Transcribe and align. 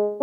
Hello 0.00 0.16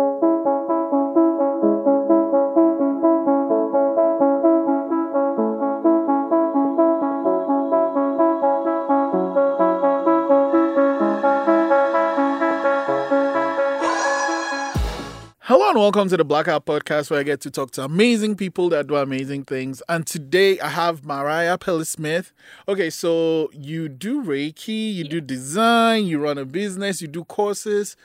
and 15.70 15.78
welcome 15.78 16.08
to 16.08 16.16
the 16.16 16.24
Blackout 16.24 16.66
Podcast, 16.66 17.10
where 17.10 17.20
I 17.20 17.22
get 17.22 17.40
to 17.42 17.50
talk 17.52 17.70
to 17.72 17.84
amazing 17.84 18.34
people 18.34 18.68
that 18.70 18.88
do 18.88 18.96
amazing 18.96 19.44
things. 19.44 19.80
And 19.88 20.04
today 20.04 20.58
I 20.58 20.70
have 20.70 21.04
Mariah 21.04 21.56
Pelly 21.56 21.84
Smith. 21.84 22.32
Okay, 22.66 22.90
so 22.90 23.48
you 23.52 23.88
do 23.88 24.24
Reiki, 24.24 24.92
you 24.92 25.04
do 25.04 25.20
design, 25.20 26.06
you 26.06 26.18
run 26.18 26.36
a 26.36 26.44
business, 26.44 27.00
you 27.00 27.06
do 27.06 27.24
courses. 27.24 27.96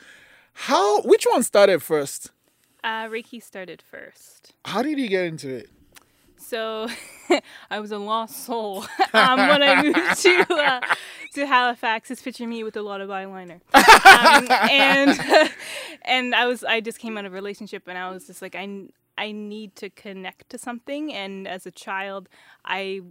How? 0.53 1.01
Which 1.01 1.25
one 1.25 1.43
started 1.43 1.81
first? 1.81 2.31
Uh, 2.83 3.05
Reiki 3.07 3.41
started 3.41 3.81
first. 3.81 4.53
How 4.65 4.81
did 4.81 4.99
you 4.99 5.07
get 5.07 5.25
into 5.25 5.49
it? 5.49 5.69
So 6.37 6.87
I 7.71 7.79
was 7.79 7.91
a 7.91 7.97
lost 7.97 8.45
soul 8.45 8.85
um, 9.13 9.39
when 9.39 9.63
I 9.63 9.81
moved 9.81 10.21
to 10.21 10.53
uh, 10.53 10.81
to 11.35 11.47
Halifax. 11.47 12.09
Just 12.09 12.23
picture 12.23 12.47
me 12.47 12.63
with 12.63 12.75
a 12.75 12.81
lot 12.81 13.01
of 13.01 13.09
eyeliner, 13.09 13.61
um, 13.73 14.47
and 14.69 15.49
and 16.03 16.35
I 16.35 16.45
was 16.45 16.63
I 16.63 16.81
just 16.81 16.99
came 16.99 17.17
out 17.17 17.25
of 17.25 17.31
a 17.31 17.35
relationship, 17.35 17.87
and 17.87 17.97
I 17.97 18.11
was 18.11 18.27
just 18.27 18.41
like 18.41 18.55
I 18.55 18.87
I 19.17 19.31
need 19.31 19.75
to 19.77 19.89
connect 19.89 20.49
to 20.49 20.57
something. 20.57 21.13
And 21.13 21.47
as 21.47 21.65
a 21.65 21.71
child, 21.71 22.27
I 22.65 23.01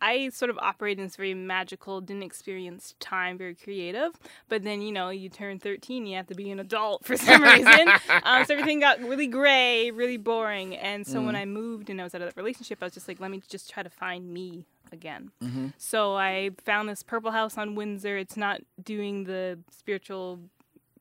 I 0.00 0.28
sort 0.30 0.50
of 0.50 0.58
operated 0.58 1.00
in 1.00 1.06
this 1.06 1.16
very 1.16 1.34
magical, 1.34 2.00
didn't 2.00 2.22
experience 2.22 2.94
time, 3.00 3.38
very 3.38 3.54
creative. 3.54 4.12
But 4.48 4.62
then, 4.62 4.82
you 4.82 4.92
know, 4.92 5.10
you 5.10 5.28
turn 5.28 5.58
13, 5.58 6.06
you 6.06 6.16
have 6.16 6.26
to 6.28 6.34
be 6.34 6.50
an 6.50 6.60
adult 6.60 7.04
for 7.04 7.16
some 7.16 7.42
reason. 7.42 7.88
um, 8.22 8.44
so 8.44 8.54
everything 8.54 8.80
got 8.80 9.00
really 9.00 9.26
gray, 9.26 9.90
really 9.90 10.16
boring. 10.16 10.76
And 10.76 11.06
so 11.06 11.20
mm. 11.20 11.26
when 11.26 11.36
I 11.36 11.44
moved 11.44 11.90
and 11.90 12.00
I 12.00 12.04
was 12.04 12.14
out 12.14 12.22
of 12.22 12.28
that 12.28 12.36
relationship, 12.36 12.78
I 12.80 12.86
was 12.86 12.94
just 12.94 13.08
like, 13.08 13.20
let 13.20 13.30
me 13.30 13.42
just 13.48 13.70
try 13.70 13.82
to 13.82 13.90
find 13.90 14.32
me 14.32 14.66
again. 14.92 15.30
Mm-hmm. 15.42 15.68
So 15.76 16.16
I 16.16 16.50
found 16.64 16.88
this 16.88 17.02
purple 17.02 17.30
house 17.30 17.58
on 17.58 17.74
Windsor. 17.74 18.16
It's 18.16 18.36
not 18.36 18.60
doing 18.82 19.24
the 19.24 19.58
spiritual 19.70 20.40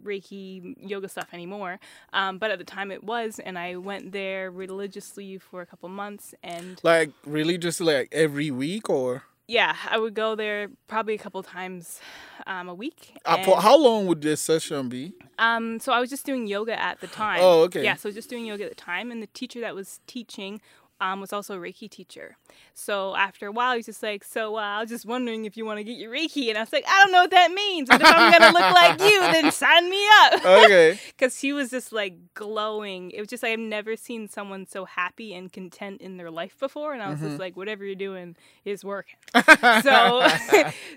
Reiki 0.03 0.75
yoga 0.77 1.09
stuff 1.09 1.29
anymore. 1.33 1.79
Um, 2.13 2.37
but 2.37 2.51
at 2.51 2.59
the 2.59 2.65
time 2.65 2.91
it 2.91 3.03
was, 3.03 3.39
and 3.39 3.57
I 3.57 3.75
went 3.75 4.11
there 4.11 4.51
religiously 4.51 5.37
for 5.37 5.61
a 5.61 5.65
couple 5.65 5.89
months. 5.89 6.33
And 6.43 6.79
like 6.83 7.11
religiously, 7.25 7.93
like 7.93 8.09
every 8.11 8.51
week, 8.51 8.89
or 8.89 9.23
yeah, 9.47 9.75
I 9.89 9.97
would 9.97 10.13
go 10.13 10.35
there 10.35 10.69
probably 10.87 11.15
a 11.15 11.17
couple 11.17 11.41
times 11.41 12.01
um, 12.45 12.67
a 12.67 12.73
week. 12.73 13.15
Uh, 13.25 13.59
how 13.59 13.77
long 13.77 14.05
would 14.07 14.21
this 14.21 14.41
session 14.41 14.89
be? 14.89 15.13
Um, 15.39 15.79
so 15.79 15.93
I 15.93 15.99
was 15.99 16.09
just 16.09 16.25
doing 16.25 16.47
yoga 16.47 16.77
at 16.79 16.99
the 16.99 17.07
time. 17.07 17.39
Oh, 17.41 17.61
okay. 17.63 17.83
Yeah, 17.83 17.95
so 17.95 18.11
just 18.11 18.29
doing 18.29 18.45
yoga 18.45 18.65
at 18.65 18.69
the 18.69 18.75
time, 18.75 19.09
and 19.11 19.21
the 19.21 19.27
teacher 19.27 19.61
that 19.61 19.73
was 19.73 20.01
teaching 20.05 20.59
um, 20.99 21.21
was 21.21 21.31
also 21.31 21.55
a 21.55 21.59
Reiki 21.59 21.89
teacher. 21.89 22.37
So 22.73 23.15
after 23.15 23.47
a 23.47 23.51
while, 23.51 23.75
he's 23.75 23.85
just 23.85 24.01
like, 24.01 24.23
"So 24.23 24.57
uh, 24.57 24.61
I 24.61 24.81
was 24.81 24.89
just 24.89 25.05
wondering 25.05 25.45
if 25.45 25.55
you 25.55 25.65
want 25.65 25.77
to 25.77 25.83
get 25.83 25.97
your 25.97 26.11
Reiki," 26.11 26.49
and 26.49 26.57
I 26.57 26.61
was 26.61 26.73
like, 26.73 26.85
"I 26.87 27.03
don't 27.03 27.11
know 27.11 27.21
what 27.21 27.31
that 27.31 27.51
means, 27.51 27.87
but 27.89 28.01
if 28.01 28.07
I'm 28.07 28.31
gonna 28.31 28.51
look 28.51 28.59
like 28.73 28.99
you, 28.99 29.19
then 29.19 29.51
sign 29.51 29.89
me 29.89 30.03
up." 30.21 30.45
Okay. 30.45 30.99
Because 31.17 31.39
he 31.39 31.51
was 31.51 31.71
just 31.71 31.91
like 31.91 32.15
glowing. 32.33 33.11
It 33.11 33.19
was 33.19 33.29
just 33.29 33.41
like 33.41 33.53
I've 33.53 33.59
never 33.59 33.95
seen 33.95 34.27
someone 34.27 34.67
so 34.67 34.85
happy 34.85 35.33
and 35.33 35.51
content 35.51 36.01
in 36.01 36.17
their 36.17 36.29
life 36.29 36.59
before, 36.59 36.93
and 36.93 37.01
I 37.01 37.09
was 37.09 37.19
mm-hmm. 37.19 37.29
just 37.29 37.39
like, 37.39 37.57
"Whatever 37.57 37.85
you're 37.85 37.95
doing 37.95 38.35
is 38.65 38.83
working." 38.83 39.15
so, 39.81 40.27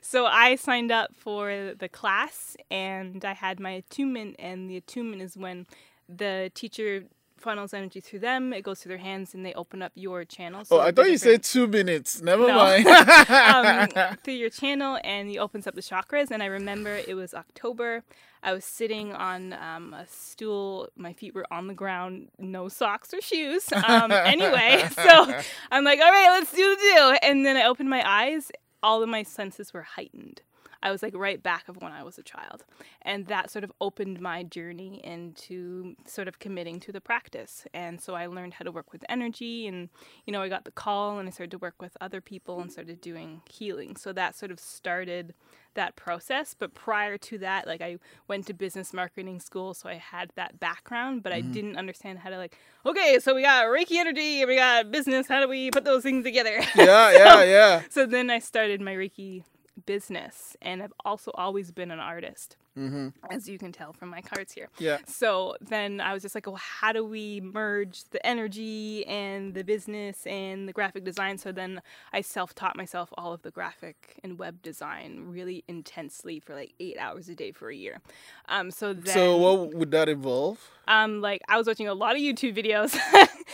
so 0.02 0.26
I 0.26 0.56
signed 0.56 0.92
up 0.92 1.14
for 1.16 1.74
the 1.78 1.88
class, 1.88 2.56
and 2.70 3.24
I 3.24 3.34
had 3.34 3.60
my 3.60 3.70
attunement, 3.70 4.36
and 4.38 4.68
the 4.68 4.76
attunement 4.76 5.22
is 5.22 5.36
when 5.36 5.66
the 6.08 6.50
teacher 6.54 7.04
funnels 7.40 7.74
energy 7.74 8.00
through 8.00 8.20
them. 8.20 8.52
It 8.52 8.62
goes 8.62 8.80
through 8.80 8.90
their 8.90 8.98
hands, 8.98 9.34
and 9.34 9.44
they 9.44 9.54
open 9.54 9.82
up 9.82 9.92
your 9.94 10.24
channel. 10.24 10.64
So 10.64 10.78
oh, 10.78 10.80
I 10.80 10.92
thought 10.92 11.10
you 11.10 11.18
said 11.18 11.42
two 11.42 11.66
minutes. 11.66 12.22
Never 12.22 12.46
no. 12.46 12.56
mind. 12.56 12.86
um, 14.06 14.16
through 14.24 14.34
your 14.34 14.50
channel, 14.50 14.98
and 15.02 15.28
he 15.28 15.38
opens 15.38 15.66
up 15.66 15.74
the 15.74 15.80
chakras. 15.80 16.30
And 16.30 16.42
I 16.42 16.46
remember 16.46 16.94
it 16.94 17.14
was 17.14 17.34
October. 17.34 18.04
I 18.42 18.52
was 18.52 18.64
sitting 18.64 19.12
on 19.12 19.52
um, 19.54 19.92
a 19.92 20.06
stool. 20.06 20.88
My 20.96 21.12
feet 21.12 21.34
were 21.34 21.46
on 21.52 21.66
the 21.66 21.74
ground, 21.74 22.28
no 22.38 22.68
socks 22.68 23.12
or 23.12 23.20
shoes. 23.20 23.68
Um, 23.72 24.10
anyway, 24.12 24.88
so 24.94 25.40
I'm 25.70 25.84
like, 25.84 26.00
all 26.00 26.10
right, 26.10 26.30
let's 26.30 26.52
do 26.52 26.76
the 26.76 26.90
do. 26.94 27.16
And 27.22 27.44
then 27.44 27.56
I 27.56 27.64
opened 27.64 27.90
my 27.90 28.02
eyes. 28.08 28.50
All 28.82 29.02
of 29.02 29.08
my 29.08 29.22
senses 29.22 29.74
were 29.74 29.82
heightened. 29.82 30.40
I 30.82 30.90
was 30.90 31.02
like 31.02 31.14
right 31.14 31.42
back 31.42 31.68
of 31.68 31.80
when 31.82 31.92
I 31.92 32.02
was 32.02 32.18
a 32.18 32.22
child. 32.22 32.64
And 33.02 33.26
that 33.26 33.50
sort 33.50 33.64
of 33.64 33.72
opened 33.80 34.20
my 34.20 34.42
journey 34.42 35.00
into 35.04 35.94
sort 36.06 36.28
of 36.28 36.38
committing 36.38 36.80
to 36.80 36.92
the 36.92 37.00
practice. 37.00 37.66
And 37.74 38.00
so 38.00 38.14
I 38.14 38.26
learned 38.26 38.54
how 38.54 38.64
to 38.64 38.72
work 38.72 38.92
with 38.92 39.04
energy 39.08 39.66
and, 39.66 39.88
you 40.26 40.32
know, 40.32 40.42
I 40.42 40.48
got 40.48 40.64
the 40.64 40.70
call 40.70 41.18
and 41.18 41.28
I 41.28 41.32
started 41.32 41.50
to 41.52 41.58
work 41.58 41.80
with 41.80 41.96
other 42.00 42.20
people 42.20 42.60
and 42.60 42.72
started 42.72 43.00
doing 43.00 43.42
healing. 43.50 43.96
So 43.96 44.12
that 44.12 44.34
sort 44.36 44.50
of 44.50 44.58
started 44.58 45.34
that 45.74 45.96
process. 45.96 46.54
But 46.58 46.74
prior 46.74 47.18
to 47.18 47.38
that, 47.38 47.66
like 47.66 47.80
I 47.80 47.98
went 48.28 48.46
to 48.46 48.54
business 48.54 48.92
marketing 48.92 49.40
school, 49.40 49.74
so 49.74 49.88
I 49.88 49.94
had 49.94 50.30
that 50.36 50.58
background, 50.58 51.22
but 51.22 51.32
mm-hmm. 51.32 51.48
I 51.48 51.52
didn't 51.52 51.76
understand 51.76 52.20
how 52.20 52.30
to 52.30 52.38
like, 52.38 52.56
okay, 52.86 53.18
so 53.20 53.34
we 53.34 53.42
got 53.42 53.66
Reiki 53.66 53.96
energy 53.96 54.40
and 54.40 54.48
we 54.48 54.56
got 54.56 54.90
business. 54.90 55.28
How 55.28 55.40
do 55.40 55.48
we 55.48 55.70
put 55.70 55.84
those 55.84 56.02
things 56.02 56.24
together? 56.24 56.60
Yeah, 56.74 57.10
so, 57.12 57.18
yeah, 57.18 57.42
yeah. 57.44 57.82
So 57.90 58.06
then 58.06 58.30
I 58.30 58.38
started 58.38 58.80
my 58.80 58.94
Reiki 58.94 59.44
business 59.86 60.56
and 60.62 60.82
I've 60.82 60.92
also 61.04 61.30
always 61.34 61.70
been 61.70 61.90
an 61.90 62.00
artist. 62.00 62.56
Mm-hmm. 62.78 63.08
As 63.30 63.48
you 63.48 63.58
can 63.58 63.72
tell 63.72 63.92
from 63.92 64.10
my 64.10 64.20
cards 64.20 64.52
here. 64.52 64.68
Yeah. 64.78 64.98
So 65.04 65.56
then 65.60 66.00
I 66.00 66.12
was 66.12 66.22
just 66.22 66.36
like, 66.36 66.46
well, 66.46 66.56
how 66.56 66.92
do 66.92 67.04
we 67.04 67.40
merge 67.40 68.04
the 68.10 68.24
energy 68.24 69.04
and 69.06 69.54
the 69.54 69.64
business 69.64 70.24
and 70.24 70.68
the 70.68 70.72
graphic 70.72 71.04
design? 71.04 71.36
So 71.36 71.50
then 71.50 71.82
I 72.12 72.20
self 72.20 72.54
taught 72.54 72.76
myself 72.76 73.12
all 73.18 73.32
of 73.32 73.42
the 73.42 73.50
graphic 73.50 74.20
and 74.22 74.38
web 74.38 74.62
design 74.62 75.24
really 75.26 75.64
intensely 75.66 76.38
for 76.38 76.54
like 76.54 76.72
eight 76.78 76.96
hours 76.98 77.28
a 77.28 77.34
day 77.34 77.50
for 77.50 77.70
a 77.70 77.74
year. 77.74 78.00
Um, 78.48 78.70
so 78.70 78.94
then. 78.94 79.14
So 79.14 79.36
what 79.36 79.74
would 79.74 79.90
that 79.90 80.08
involve? 80.08 80.60
Um, 80.86 81.20
like 81.20 81.42
I 81.48 81.58
was 81.58 81.66
watching 81.66 81.88
a 81.88 81.94
lot 81.94 82.14
of 82.14 82.22
YouTube 82.22 82.56
videos, 82.56 82.96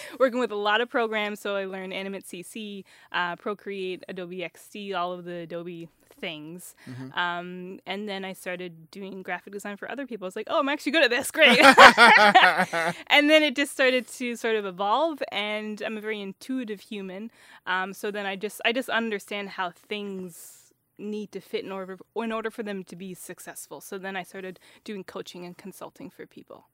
working 0.21 0.41
with 0.41 0.53
a 0.53 0.57
lot 0.57 0.81
of 0.83 0.91
programs. 0.91 1.41
So 1.41 1.57
I 1.57 1.65
learned 1.65 1.95
Animate 1.95 2.27
CC, 2.27 2.85
uh, 3.13 3.37
Procreate, 3.37 4.05
Adobe 4.09 4.39
XD, 4.39 4.95
all 4.95 5.13
of 5.13 5.25
the 5.25 5.39
Adobe 5.39 5.89
things. 6.21 6.75
Mm-hmm. 6.89 7.19
Um, 7.19 7.81
and 7.87 8.09
then 8.09 8.25
I 8.25 8.33
started 8.33 8.91
doing 8.91 9.23
graphic 9.23 9.53
design 9.53 9.77
for 9.77 9.91
other 9.91 10.07
people. 10.07 10.27
I 10.27 10.29
was 10.29 10.37
like, 10.37 10.49
oh, 10.51 10.59
I'm 10.59 10.69
actually 10.69 10.93
good 10.93 11.05
at 11.05 11.11
this. 11.11 11.31
Great. 11.31 11.59
and 13.09 13.31
then 13.31 13.43
it 13.43 13.57
just 13.57 13.73
started 13.73 14.09
to 14.09 14.37
sort 14.37 14.57
of 14.57 14.67
evolve. 14.67 15.23
And 15.31 15.83
I'm 15.83 15.97
a 15.97 16.01
very 16.01 16.21
intuitive 16.21 16.81
human. 16.81 17.31
Um, 17.67 17.93
so 17.93 18.11
then 18.11 18.27
I 18.27 18.37
just 18.37 18.61
I 18.65 18.73
just 18.73 18.89
understand 18.89 19.51
how 19.51 19.71
things 19.71 20.73
need 20.99 21.31
to 21.33 21.41
fit 21.41 21.65
in 21.65 21.73
order 21.73 21.99
in 22.17 22.33
order 22.33 22.51
for 22.51 22.63
them 22.63 22.85
to 22.85 22.97
be 22.97 23.15
successful. 23.15 23.81
So 23.81 23.99
then 23.99 24.17
I 24.17 24.23
started 24.23 24.59
doing 24.85 25.05
coaching 25.05 25.45
and 25.45 25.57
consulting 25.57 26.11
for 26.11 26.27
people. 26.27 26.67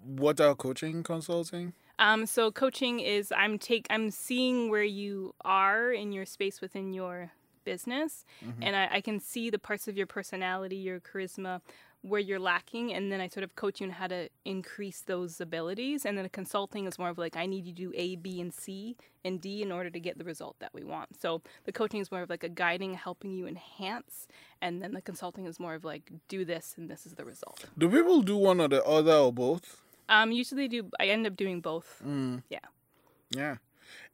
What 0.00 0.40
are 0.40 0.54
coaching 0.54 1.02
consulting? 1.02 1.72
Um, 1.98 2.26
so 2.26 2.50
coaching 2.50 3.00
is 3.00 3.32
I'm 3.36 3.58
take 3.58 3.86
I'm 3.90 4.10
seeing 4.10 4.70
where 4.70 4.84
you 4.84 5.34
are 5.44 5.92
in 5.92 6.12
your 6.12 6.26
space 6.26 6.60
within 6.60 6.92
your 6.92 7.32
business 7.64 8.24
mm-hmm. 8.44 8.62
and 8.62 8.76
I, 8.76 8.88
I, 8.92 9.00
can 9.00 9.20
see 9.20 9.50
the 9.50 9.58
parts 9.58 9.88
of 9.88 9.96
your 9.96 10.06
personality 10.06 10.76
your 10.76 11.00
charisma 11.00 11.60
where 12.02 12.20
you're 12.20 12.38
lacking 12.38 12.92
and 12.92 13.10
then 13.10 13.20
i 13.20 13.28
sort 13.28 13.44
of 13.44 13.54
coach 13.54 13.80
you 13.80 13.86
on 13.86 13.92
how 13.92 14.06
to 14.06 14.28
increase 14.44 15.00
those 15.00 15.40
abilities 15.40 16.04
and 16.04 16.18
then 16.18 16.22
the 16.22 16.28
consulting 16.28 16.86
is 16.86 16.98
more 16.98 17.08
of 17.08 17.18
like 17.18 17.36
i 17.36 17.46
need 17.46 17.64
you 17.66 17.72
to 17.72 17.82
do 17.90 17.92
a 17.94 18.16
b 18.16 18.40
and 18.40 18.52
c 18.52 18.96
and 19.24 19.40
d 19.40 19.62
in 19.62 19.72
order 19.72 19.90
to 19.90 19.98
get 19.98 20.18
the 20.18 20.24
result 20.24 20.56
that 20.58 20.72
we 20.74 20.84
want. 20.84 21.20
So 21.20 21.40
the 21.64 21.72
coaching 21.72 22.00
is 22.00 22.10
more 22.10 22.22
of 22.22 22.30
like 22.30 22.44
a 22.44 22.48
guiding 22.48 22.94
helping 22.94 23.32
you 23.32 23.46
enhance 23.46 24.28
and 24.60 24.82
then 24.82 24.92
the 24.92 25.00
consulting 25.00 25.46
is 25.46 25.58
more 25.58 25.74
of 25.74 25.84
like 25.84 26.10
do 26.28 26.44
this 26.44 26.74
and 26.76 26.90
this 26.90 27.06
is 27.06 27.14
the 27.14 27.24
result. 27.24 27.64
Do 27.78 27.88
people 27.88 28.22
do 28.22 28.36
one 28.36 28.60
or 28.60 28.68
the 28.68 28.84
other 28.84 29.14
or 29.14 29.32
both? 29.32 29.82
Um 30.08 30.30
usually 30.30 30.68
do 30.68 30.90
i 31.00 31.06
end 31.06 31.26
up 31.26 31.36
doing 31.36 31.60
both. 31.60 32.02
Mm. 32.04 32.42
yeah. 32.50 32.58
Yeah 33.30 33.56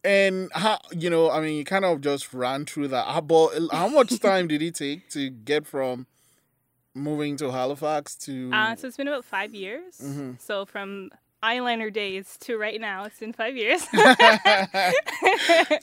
and 0.05 0.51
how 0.53 0.79
you 0.93 1.11
know, 1.11 1.31
I 1.31 1.41
mean, 1.41 1.57
you 1.57 1.65
kind 1.65 1.85
of 1.85 2.01
just 2.01 2.33
ran 2.33 2.65
through 2.67 2.89
that. 2.89 3.07
How, 3.07 3.21
but 3.21 3.51
how 3.73 3.89
much 3.89 4.19
time 4.23 4.49
did 4.49 4.63
it 4.63 4.75
take 4.75 5.09
to 5.11 5.31
get 5.31 5.67
from 5.67 6.07
moving 6.95 7.37
to 7.39 7.51
Halifax 7.51 8.17
to? 8.17 8.51
Uh, 8.53 8.77
so 8.77 8.89
it's 8.89 8.97
been 8.97 9.09
about 9.09 9.25
five 9.25 9.55
years. 9.55 9.99
Mm-hmm. 10.03 10.33
So 10.39 10.65
from 10.65 11.11
eyeliner 11.43 11.93
days 11.93 12.37
to 12.41 12.59
right 12.59 12.81
now, 12.81 13.05
it's 13.05 13.19
been 13.19 13.33
five 13.33 13.57
years. 13.57 13.83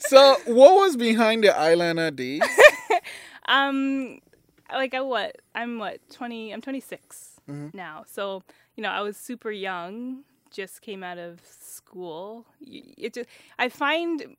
so 0.00 0.36
what 0.46 0.74
was 0.74 0.96
behind 0.96 1.44
the 1.44 1.48
eyeliner 1.48 2.14
days? 2.14 2.42
um, 3.46 4.20
like 4.72 4.94
I 4.94 5.00
what? 5.00 5.36
I'm 5.54 5.78
what 5.78 6.00
twenty? 6.10 6.52
I'm 6.52 6.60
26 6.60 7.40
mm-hmm. 7.48 7.76
now. 7.76 8.04
So 8.06 8.42
you 8.76 8.82
know, 8.82 8.90
I 8.90 9.00
was 9.00 9.16
super 9.16 9.50
young 9.50 10.24
just 10.50 10.82
came 10.82 11.02
out 11.02 11.18
of 11.18 11.40
school. 11.44 12.46
It 12.60 13.14
just 13.14 13.28
I 13.58 13.68
find 13.68 14.36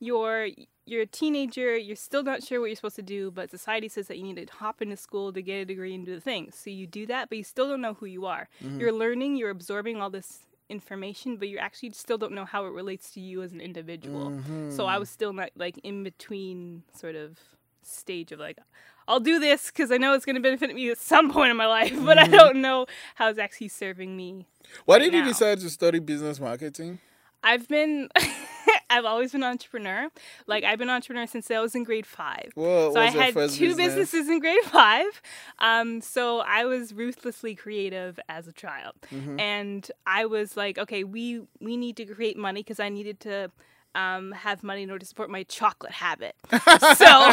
you're 0.00 0.48
you're 0.86 1.02
a 1.02 1.06
teenager, 1.06 1.76
you're 1.76 1.96
still 1.96 2.22
not 2.22 2.42
sure 2.42 2.60
what 2.60 2.66
you're 2.66 2.76
supposed 2.76 2.96
to 2.96 3.02
do, 3.02 3.30
but 3.30 3.50
society 3.50 3.88
says 3.88 4.06
that 4.08 4.18
you 4.18 4.22
need 4.22 4.46
to 4.46 4.52
hop 4.52 4.82
into 4.82 4.96
school 4.96 5.32
to 5.32 5.40
get 5.40 5.56
a 5.56 5.64
degree 5.64 5.94
and 5.94 6.04
do 6.04 6.14
the 6.14 6.20
things. 6.20 6.54
So 6.56 6.68
you 6.70 6.86
do 6.86 7.06
that, 7.06 7.30
but 7.30 7.38
you 7.38 7.44
still 7.44 7.68
don't 7.68 7.80
know 7.80 7.94
who 7.94 8.06
you 8.06 8.26
are. 8.26 8.48
Mm-hmm. 8.62 8.80
You're 8.80 8.92
learning, 8.92 9.36
you're 9.36 9.50
absorbing 9.50 10.02
all 10.02 10.10
this 10.10 10.40
information, 10.68 11.36
but 11.36 11.48
you 11.48 11.58
actually 11.58 11.92
still 11.92 12.18
don't 12.18 12.32
know 12.32 12.44
how 12.44 12.66
it 12.66 12.72
relates 12.72 13.10
to 13.12 13.20
you 13.20 13.42
as 13.42 13.52
an 13.52 13.60
individual. 13.60 14.30
Mm-hmm. 14.30 14.72
So 14.72 14.86
I 14.86 14.98
was 14.98 15.08
still 15.08 15.32
not 15.32 15.50
like 15.56 15.78
in 15.78 16.02
between 16.02 16.82
sort 16.94 17.16
of 17.16 17.38
stage 17.86 18.32
of 18.32 18.38
like 18.40 18.58
I'll 19.06 19.20
do 19.20 19.38
this 19.38 19.66
because 19.66 19.90
I 19.92 19.98
know 19.98 20.14
it's 20.14 20.24
going 20.24 20.36
to 20.36 20.40
benefit 20.42 20.74
me 20.74 20.90
at 20.90 20.96
some 20.98 21.30
point 21.30 21.50
in 21.50 21.56
my 21.58 21.66
life, 21.66 21.92
but 22.04 22.18
I 22.18 22.26
don't 22.26 22.62
know 22.62 22.86
how 23.16 23.28
it's 23.28 23.38
actually 23.38 23.68
serving 23.68 24.16
me. 24.16 24.46
Why 24.86 24.98
did 24.98 25.12
you 25.12 25.22
decide 25.24 25.60
to 25.60 25.68
study 25.68 25.98
business 25.98 26.40
marketing? 26.40 27.00
I've 27.42 27.68
been, 27.68 28.08
I've 28.88 29.04
always 29.04 29.32
been 29.32 29.42
an 29.42 29.50
entrepreneur. 29.50 30.08
Like 30.46 30.64
I've 30.64 30.78
been 30.78 30.88
an 30.88 30.94
entrepreneur 30.94 31.26
since 31.26 31.50
I 31.50 31.60
was 31.60 31.74
in 31.74 31.84
grade 31.84 32.06
five. 32.06 32.52
What 32.54 32.94
so 32.94 33.00
I 33.00 33.10
had 33.10 33.34
two 33.34 33.40
business? 33.40 33.76
businesses 33.76 34.28
in 34.30 34.40
grade 34.40 34.62
five. 34.64 35.20
Um, 35.58 36.00
so 36.00 36.38
I 36.38 36.64
was 36.64 36.94
ruthlessly 36.94 37.54
creative 37.54 38.18
as 38.30 38.48
a 38.48 38.52
child, 38.52 38.94
Mm-hmm. 39.12 39.38
and 39.38 39.90
I 40.06 40.24
was 40.24 40.56
like, 40.56 40.78
okay, 40.78 41.04
we 41.04 41.42
we 41.60 41.76
need 41.76 41.98
to 41.98 42.06
create 42.06 42.38
money 42.38 42.60
because 42.62 42.80
I 42.80 42.88
needed 42.88 43.20
to. 43.20 43.50
Um, 43.94 44.32
have 44.32 44.64
money 44.64 44.82
in 44.82 44.90
order 44.90 45.00
to 45.00 45.06
support 45.06 45.30
my 45.30 45.44
chocolate 45.44 45.92
habit. 45.92 46.34
So, 46.50 47.32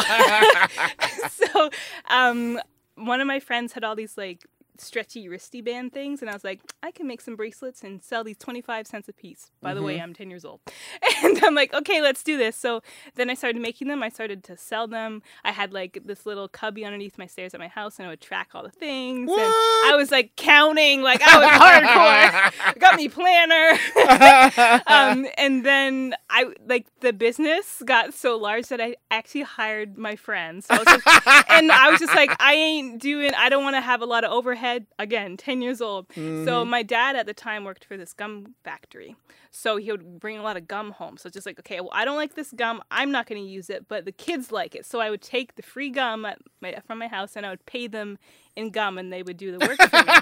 so 1.28 1.70
um, 2.08 2.60
one 2.94 3.20
of 3.20 3.26
my 3.26 3.40
friends 3.40 3.72
had 3.72 3.84
all 3.84 3.96
these 3.96 4.16
like 4.16 4.46
stretchy 4.78 5.28
wristy 5.28 5.62
band 5.64 5.92
things, 5.92 6.20
and 6.22 6.30
I 6.30 6.34
was 6.34 6.44
like, 6.44 6.60
I 6.82 6.90
can 6.90 7.06
make 7.06 7.20
some 7.20 7.36
bracelets 7.36 7.82
and 7.82 8.02
sell 8.02 8.24
these 8.24 8.38
twenty 8.38 8.60
five 8.60 8.86
cents 8.86 9.08
a 9.08 9.12
piece. 9.12 9.50
By 9.60 9.74
the 9.74 9.82
way, 9.82 10.00
I'm 10.00 10.14
ten 10.14 10.30
years 10.30 10.44
old, 10.44 10.60
and 11.22 11.42
I'm 11.44 11.54
like, 11.54 11.72
okay, 11.74 12.00
let's 12.02 12.22
do 12.22 12.36
this. 12.36 12.56
So 12.56 12.82
then 13.14 13.28
I 13.30 13.34
started 13.34 13.60
making 13.60 13.88
them. 13.88 14.02
I 14.02 14.08
started 14.08 14.42
to 14.44 14.56
sell 14.56 14.86
them. 14.88 15.22
I 15.44 15.52
had 15.52 15.72
like 15.72 15.98
this 16.04 16.24
little 16.26 16.48
cubby 16.48 16.84
underneath 16.84 17.18
my 17.18 17.26
stairs 17.26 17.54
at 17.54 17.60
my 17.60 17.68
house, 17.68 17.98
and 17.98 18.06
I 18.06 18.10
would 18.10 18.20
track 18.20 18.50
all 18.54 18.62
the 18.62 18.70
things. 18.70 19.30
And 19.30 19.40
I 19.40 19.94
was 19.96 20.10
like 20.10 20.36
counting, 20.36 21.02
like 21.02 21.20
I 21.22 21.38
was 21.38 22.52
hardcore. 22.52 22.78
Got 22.78 22.96
me 22.96 23.08
planner. 23.08 23.78
um, 24.86 25.26
and 25.36 25.64
then 25.64 26.14
I 26.30 26.52
like 26.66 26.86
the 27.00 27.12
business 27.12 27.82
got 27.84 28.14
so 28.14 28.36
large 28.38 28.68
that 28.68 28.80
I 28.80 28.96
actually 29.10 29.42
hired 29.42 29.98
my 29.98 30.16
friends. 30.16 30.66
So 30.66 30.74
I 30.74 30.84
just- 30.84 31.50
and 31.50 31.70
I 31.72 31.90
was 31.90 32.00
just 32.00 32.14
like, 32.14 32.34
I 32.40 32.54
ain't 32.54 33.00
doing. 33.00 33.32
I 33.34 33.48
don't 33.48 33.62
want 33.64 33.76
to 33.76 33.80
have 33.80 34.00
a 34.00 34.06
lot 34.06 34.24
of 34.24 34.30
overhead. 34.32 34.61
Again, 34.98 35.36
ten 35.36 35.62
years 35.62 35.80
old. 35.80 36.06
So 36.14 36.20
mm-hmm. 36.20 36.70
my 36.70 36.82
dad 36.82 37.16
at 37.16 37.26
the 37.26 37.34
time 37.34 37.64
worked 37.64 37.84
for 37.84 37.96
this 37.96 38.12
gum 38.12 38.54
factory. 38.64 39.16
So 39.50 39.76
he 39.76 39.90
would 39.90 40.18
bring 40.18 40.38
a 40.38 40.42
lot 40.42 40.56
of 40.56 40.66
gum 40.66 40.92
home. 40.92 41.18
So 41.18 41.26
it's 41.26 41.34
just 41.34 41.46
like, 41.46 41.58
okay, 41.58 41.80
well, 41.80 41.90
I 41.92 42.04
don't 42.04 42.16
like 42.16 42.34
this 42.34 42.52
gum. 42.52 42.82
I'm 42.90 43.10
not 43.10 43.26
going 43.26 43.42
to 43.42 43.46
use 43.46 43.68
it, 43.68 43.86
but 43.86 44.04
the 44.04 44.12
kids 44.12 44.50
like 44.50 44.74
it. 44.74 44.86
So 44.86 45.00
I 45.00 45.10
would 45.10 45.20
take 45.20 45.56
the 45.56 45.62
free 45.62 45.90
gum 45.90 46.24
at 46.24 46.38
my, 46.60 46.74
from 46.86 46.98
my 46.98 47.08
house 47.08 47.36
and 47.36 47.44
I 47.44 47.50
would 47.50 47.66
pay 47.66 47.86
them 47.86 48.18
in 48.56 48.70
gum, 48.70 48.98
and 48.98 49.12
they 49.12 49.22
would 49.22 49.36
do 49.36 49.56
the 49.56 49.66
work 49.66 49.76
for 49.76 49.96
me. 49.96 50.12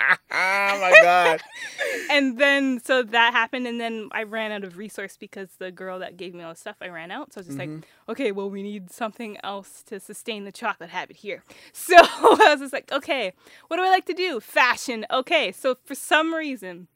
oh 0.32 0.80
my 0.80 0.98
god. 1.02 1.40
and 2.10 2.38
then 2.38 2.80
so 2.82 3.02
that 3.02 3.32
happened 3.32 3.66
and 3.66 3.80
then 3.80 4.08
i 4.12 4.22
ran 4.22 4.52
out 4.52 4.64
of 4.64 4.76
resource 4.76 5.16
because 5.16 5.48
the 5.58 5.70
girl 5.70 5.98
that 5.98 6.16
gave 6.16 6.34
me 6.34 6.42
all 6.42 6.52
the 6.52 6.58
stuff 6.58 6.76
i 6.80 6.88
ran 6.88 7.10
out. 7.10 7.32
So 7.32 7.38
i 7.38 7.40
was 7.40 7.46
just 7.46 7.58
like 7.58 7.68
mm-hmm. 7.68 8.10
okay 8.10 8.32
well 8.32 8.50
we 8.50 8.62
need 8.62 8.90
something 8.90 9.36
else 9.42 9.82
to 9.84 10.00
sustain 10.00 10.44
the 10.44 10.52
chocolate 10.52 10.90
habit 10.90 11.16
here. 11.16 11.44
So 11.72 11.96
i 11.96 12.48
was 12.50 12.60
just 12.60 12.72
like 12.72 12.90
okay 12.92 13.32
what 13.68 13.76
do 13.76 13.82
i 13.82 13.88
like 13.88 14.06
to 14.06 14.14
do? 14.14 14.40
Fashion. 14.40 15.06
Okay 15.10 15.52
so 15.52 15.76
for 15.84 15.94
some 15.94 16.34
reason 16.34 16.88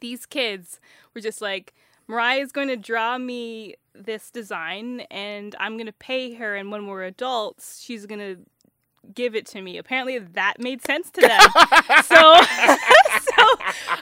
these 0.00 0.26
kids 0.26 0.80
were 1.14 1.20
just 1.20 1.40
like 1.40 1.74
Mariah 2.08 2.40
is 2.40 2.52
going 2.52 2.68
to 2.68 2.76
draw 2.76 3.16
me 3.16 3.76
this 3.94 4.30
design 4.30 5.00
and 5.10 5.54
i'm 5.60 5.76
going 5.76 5.86
to 5.86 5.92
pay 5.92 6.32
her 6.32 6.56
and 6.56 6.72
when 6.72 6.86
we're 6.86 7.04
adults 7.04 7.78
she's 7.82 8.06
going 8.06 8.18
to 8.18 8.38
give 9.14 9.34
it 9.34 9.46
to 9.46 9.62
me. 9.62 9.78
Apparently 9.78 10.18
that 10.18 10.54
made 10.58 10.82
sense 10.82 11.10
to 11.10 11.20
them. 11.20 11.40
so 12.04 12.16
so 13.20 13.58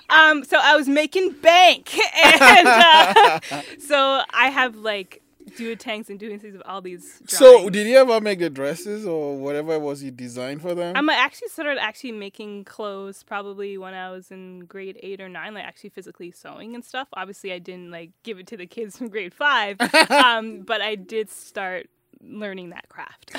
um 0.09 0.45
so 0.45 0.59
I 0.61 0.77
was 0.77 0.89
making 0.89 1.33
bank 1.33 1.97
and 2.25 2.67
uh, 2.67 3.41
so 3.79 4.23
I 4.31 4.51
have 4.51 4.77
like 4.77 5.23
duotangs 5.51 6.09
and 6.09 6.19
duotangs 6.19 6.55
of 6.55 6.63
all 6.65 6.81
these 6.81 7.21
drawings. 7.27 7.33
So, 7.33 7.71
did 7.71 7.87
you 7.87 7.97
ever 7.97 8.21
make 8.21 8.39
the 8.39 8.51
dresses 8.51 9.07
or 9.07 9.37
whatever 9.37 9.75
it 9.75 9.81
was 9.81 10.03
you 10.03 10.11
designed 10.11 10.63
for 10.63 10.75
them? 10.75 10.97
I'm 10.97 11.09
actually 11.09 11.49
started 11.49 11.79
actually 11.79 12.13
making 12.13 12.65
clothes 12.65 13.23
probably 13.23 13.77
when 13.79 13.95
I 13.95 14.11
was 14.11 14.31
in 14.31 14.61
grade 14.61 14.99
eight 15.03 15.21
or 15.21 15.29
nine, 15.29 15.55
like 15.55 15.65
actually 15.65 15.91
physically 15.91 16.31
sewing 16.31 16.75
and 16.75 16.85
stuff. 16.85 17.09
Obviously, 17.15 17.53
I 17.53 17.59
didn't 17.59 17.91
like 17.91 18.11
give 18.23 18.39
it 18.39 18.47
to 18.49 18.57
the 18.57 18.67
kids 18.67 18.97
from 18.97 19.09
grade 19.09 19.35
five, 19.35 19.81
um, 20.11 20.63
but 20.63 20.81
I 20.81 20.95
did 20.95 21.31
start 21.31 21.89
learning 22.23 22.71
that 22.71 22.89
craft. 22.89 23.37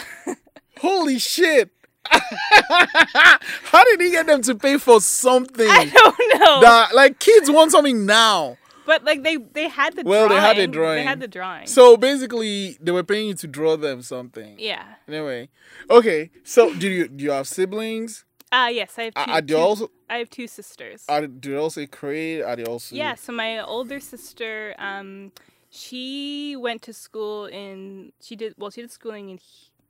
Holy 0.80 1.20
shit! 1.20 1.70
How 2.10 3.84
did 3.86 4.02
he 4.02 4.12
get 4.12 4.26
them 4.28 4.42
to 4.44 4.56
pay 4.56 4.78
for 4.78 5.00
something 5.02 5.68
I 5.70 5.86
don't 5.86 6.40
know. 6.40 6.62
that 6.62 6.94
like 6.96 7.20
kids 7.20 7.50
want 7.50 7.72
something 7.72 8.06
now? 8.06 8.58
But 8.86 9.04
like 9.04 9.24
they 9.24 9.38
they 9.38 9.68
had 9.68 9.96
the 9.96 10.04
Well, 10.04 10.28
they 10.28 10.36
drawing. 10.36 10.44
had 10.44 10.58
the 10.58 10.68
They 10.96 11.04
had 11.04 11.20
the 11.20 11.28
drawing. 11.28 11.68
So 11.68 11.98
basically, 11.98 12.78
they 12.82 12.92
were 12.92 13.04
paying 13.04 13.28
you 13.28 13.34
to 13.36 13.48
draw 13.48 13.78
them 13.78 14.02
something. 14.02 14.56
yeah. 14.60 14.84
Anyway, 15.08 15.50
okay. 15.90 16.32
So, 16.44 16.74
do 16.74 16.90
you 16.90 17.08
do 17.08 17.24
you 17.24 17.32
have 17.32 17.48
siblings? 17.48 18.26
Uh 18.52 18.70
yes, 18.72 18.96
I 18.98 19.04
have 19.04 19.14
two. 19.14 19.32
Are 19.32 19.42
they 19.42 19.54
two- 19.54 19.58
also 19.60 19.92
I 20.10 20.18
have 20.18 20.30
two 20.30 20.48
sisters. 20.48 21.06
are 21.08 21.28
do 21.28 21.52
they 21.52 21.58
also 21.58 21.86
create? 21.86 22.42
Are 22.42 22.56
they 22.56 22.66
also 22.66 22.96
yeah. 22.96 23.16
So 23.16 23.32
my 23.32 23.60
older 23.60 24.00
sister, 24.02 24.76
um, 24.78 25.32
she 25.70 26.58
went 26.60 26.82
to 26.82 26.92
school 26.94 27.46
in. 27.46 28.12
She 28.22 28.36
did 28.36 28.56
well. 28.58 28.72
She 28.72 28.82
did 28.82 28.92
schooling 28.92 29.30
in, 29.30 29.40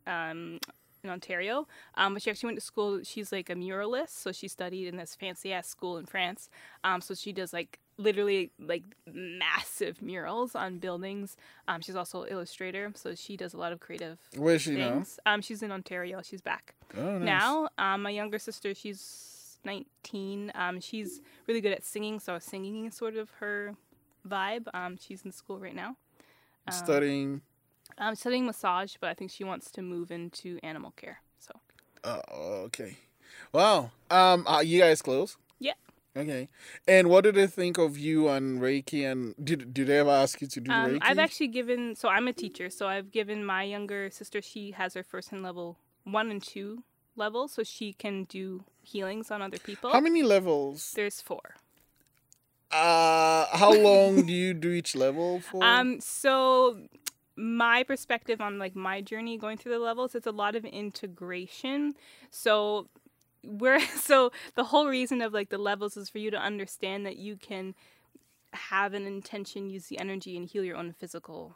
um, 0.07 0.59
in 1.03 1.09
Ontario. 1.09 1.67
Um, 1.95 2.13
but 2.13 2.21
she 2.21 2.29
actually 2.29 2.47
went 2.47 2.59
to 2.59 2.65
school. 2.65 3.01
She's 3.03 3.31
like 3.31 3.49
a 3.49 3.55
muralist, 3.55 4.09
so 4.21 4.31
she 4.31 4.47
studied 4.47 4.87
in 4.87 4.97
this 4.97 5.15
fancy 5.15 5.51
ass 5.53 5.67
school 5.67 5.97
in 5.97 6.05
France. 6.05 6.49
Um, 6.83 7.01
so 7.01 7.13
she 7.15 7.33
does 7.33 7.53
like 7.53 7.79
literally 7.97 8.51
like 8.59 8.83
massive 9.11 10.01
murals 10.01 10.55
on 10.55 10.77
buildings. 10.79 11.37
Um, 11.67 11.81
she's 11.81 11.95
also 11.95 12.23
an 12.23 12.29
illustrator, 12.31 12.91
so 12.95 13.15
she 13.15 13.35
does 13.37 13.53
a 13.53 13.57
lot 13.57 13.71
of 13.71 13.79
creative 13.79 14.17
Where 14.35 14.55
is 14.55 14.61
she 14.63 14.71
now? 14.75 14.91
things. 14.93 15.19
Um, 15.25 15.41
she's 15.41 15.61
in 15.63 15.71
Ontario. 15.71 16.21
She's 16.23 16.41
back 16.41 16.75
Oh, 16.97 17.17
nice. 17.17 17.25
now. 17.25 17.69
Um, 17.77 18.03
my 18.03 18.09
younger 18.09 18.37
sister, 18.39 18.73
she's 18.75 19.57
19. 19.65 20.51
Um, 20.55 20.79
she's 20.79 21.21
really 21.47 21.61
good 21.61 21.71
at 21.73 21.83
singing, 21.83 22.19
so 22.19 22.37
singing 22.39 22.85
is 22.85 22.95
sort 22.95 23.15
of 23.15 23.29
her 23.39 23.75
vibe. 24.27 24.67
Um, 24.73 24.97
she's 24.99 25.21
in 25.23 25.31
school 25.31 25.59
right 25.59 25.75
now. 25.75 25.95
Um, 26.67 26.73
studying. 26.73 27.41
I'm 27.97 28.15
studying 28.15 28.45
massage, 28.45 28.95
but 28.99 29.09
I 29.09 29.13
think 29.13 29.31
she 29.31 29.43
wants 29.43 29.71
to 29.71 29.81
move 29.81 30.11
into 30.11 30.59
animal 30.63 30.91
care. 30.91 31.21
So 31.37 31.53
Oh, 32.03 32.21
okay. 32.65 32.97
Wow. 33.53 33.91
Um, 34.09 34.43
are 34.47 34.63
you 34.63 34.79
guys 34.79 35.01
close? 35.01 35.37
Yeah. 35.59 35.73
Okay. 36.15 36.49
And 36.87 37.09
what 37.09 37.23
did 37.23 37.35
they 37.35 37.47
think 37.47 37.77
of 37.77 37.97
you 37.97 38.27
and 38.27 38.59
Reiki? 38.59 39.09
And 39.09 39.35
did 39.41 39.73
did 39.73 39.87
they 39.87 39.99
ever 39.99 40.09
ask 40.09 40.41
you 40.41 40.47
to 40.47 40.61
do 40.61 40.71
um, 40.71 40.91
Reiki? 40.91 40.99
I've 41.01 41.19
actually 41.19 41.47
given. 41.47 41.95
So 41.95 42.09
I'm 42.09 42.27
a 42.27 42.33
teacher, 42.33 42.69
so 42.69 42.87
I've 42.87 43.11
given 43.11 43.45
my 43.45 43.63
younger 43.63 44.09
sister. 44.09 44.41
She 44.41 44.71
has 44.71 44.93
her 44.95 45.03
first 45.03 45.31
and 45.31 45.43
level 45.43 45.77
one 46.03 46.31
and 46.31 46.41
two 46.41 46.83
level, 47.15 47.47
so 47.47 47.63
she 47.63 47.93
can 47.93 48.25
do 48.25 48.63
healings 48.81 49.31
on 49.31 49.41
other 49.41 49.59
people. 49.59 49.91
How 49.91 50.01
many 50.01 50.23
levels? 50.23 50.91
There's 50.95 51.21
four. 51.21 51.55
Uh, 52.71 53.45
how 53.51 53.73
long 53.73 54.25
do 54.25 54.31
you 54.31 54.53
do 54.53 54.71
each 54.71 54.95
level 54.95 55.41
for? 55.41 55.63
Um, 55.63 55.99
so 55.99 56.77
my 57.41 57.81
perspective 57.83 58.39
on 58.39 58.59
like 58.59 58.75
my 58.75 59.01
journey 59.01 59.37
going 59.37 59.57
through 59.57 59.73
the 59.73 59.79
levels, 59.79 60.13
it's 60.13 60.27
a 60.27 60.31
lot 60.31 60.55
of 60.55 60.63
integration. 60.63 61.95
So 62.29 62.87
we're 63.43 63.79
so 63.97 64.31
the 64.55 64.65
whole 64.65 64.87
reason 64.87 65.21
of 65.21 65.33
like 65.33 65.49
the 65.49 65.57
levels 65.57 65.97
is 65.97 66.09
for 66.09 66.19
you 66.19 66.31
to 66.31 66.37
understand 66.37 67.05
that 67.05 67.17
you 67.17 67.35
can 67.35 67.73
have 68.53 68.93
an 68.93 69.07
intention, 69.07 69.69
use 69.69 69.87
the 69.87 69.99
energy, 69.99 70.37
and 70.37 70.47
heal 70.47 70.63
your 70.63 70.77
own 70.77 70.93
physical 70.93 71.55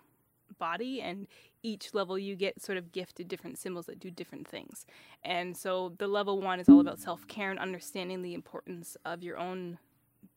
body. 0.58 1.02
And 1.02 1.28
each 1.62 1.94
level 1.94 2.18
you 2.18 2.36
get 2.36 2.62
sort 2.62 2.78
of 2.78 2.92
gifted 2.92 3.28
different 3.28 3.58
symbols 3.58 3.86
that 3.86 4.00
do 4.00 4.10
different 4.10 4.48
things. 4.48 4.86
And 5.24 5.56
so 5.56 5.94
the 5.98 6.08
level 6.08 6.42
one 6.42 6.60
is 6.60 6.70
all 6.70 6.80
about 6.80 7.00
self 7.00 7.28
care 7.28 7.52
and 7.52 7.60
understanding 7.60 8.22
the 8.22 8.34
importance 8.34 8.98
of 9.06 9.22
your 9.22 9.38
own 9.38 9.78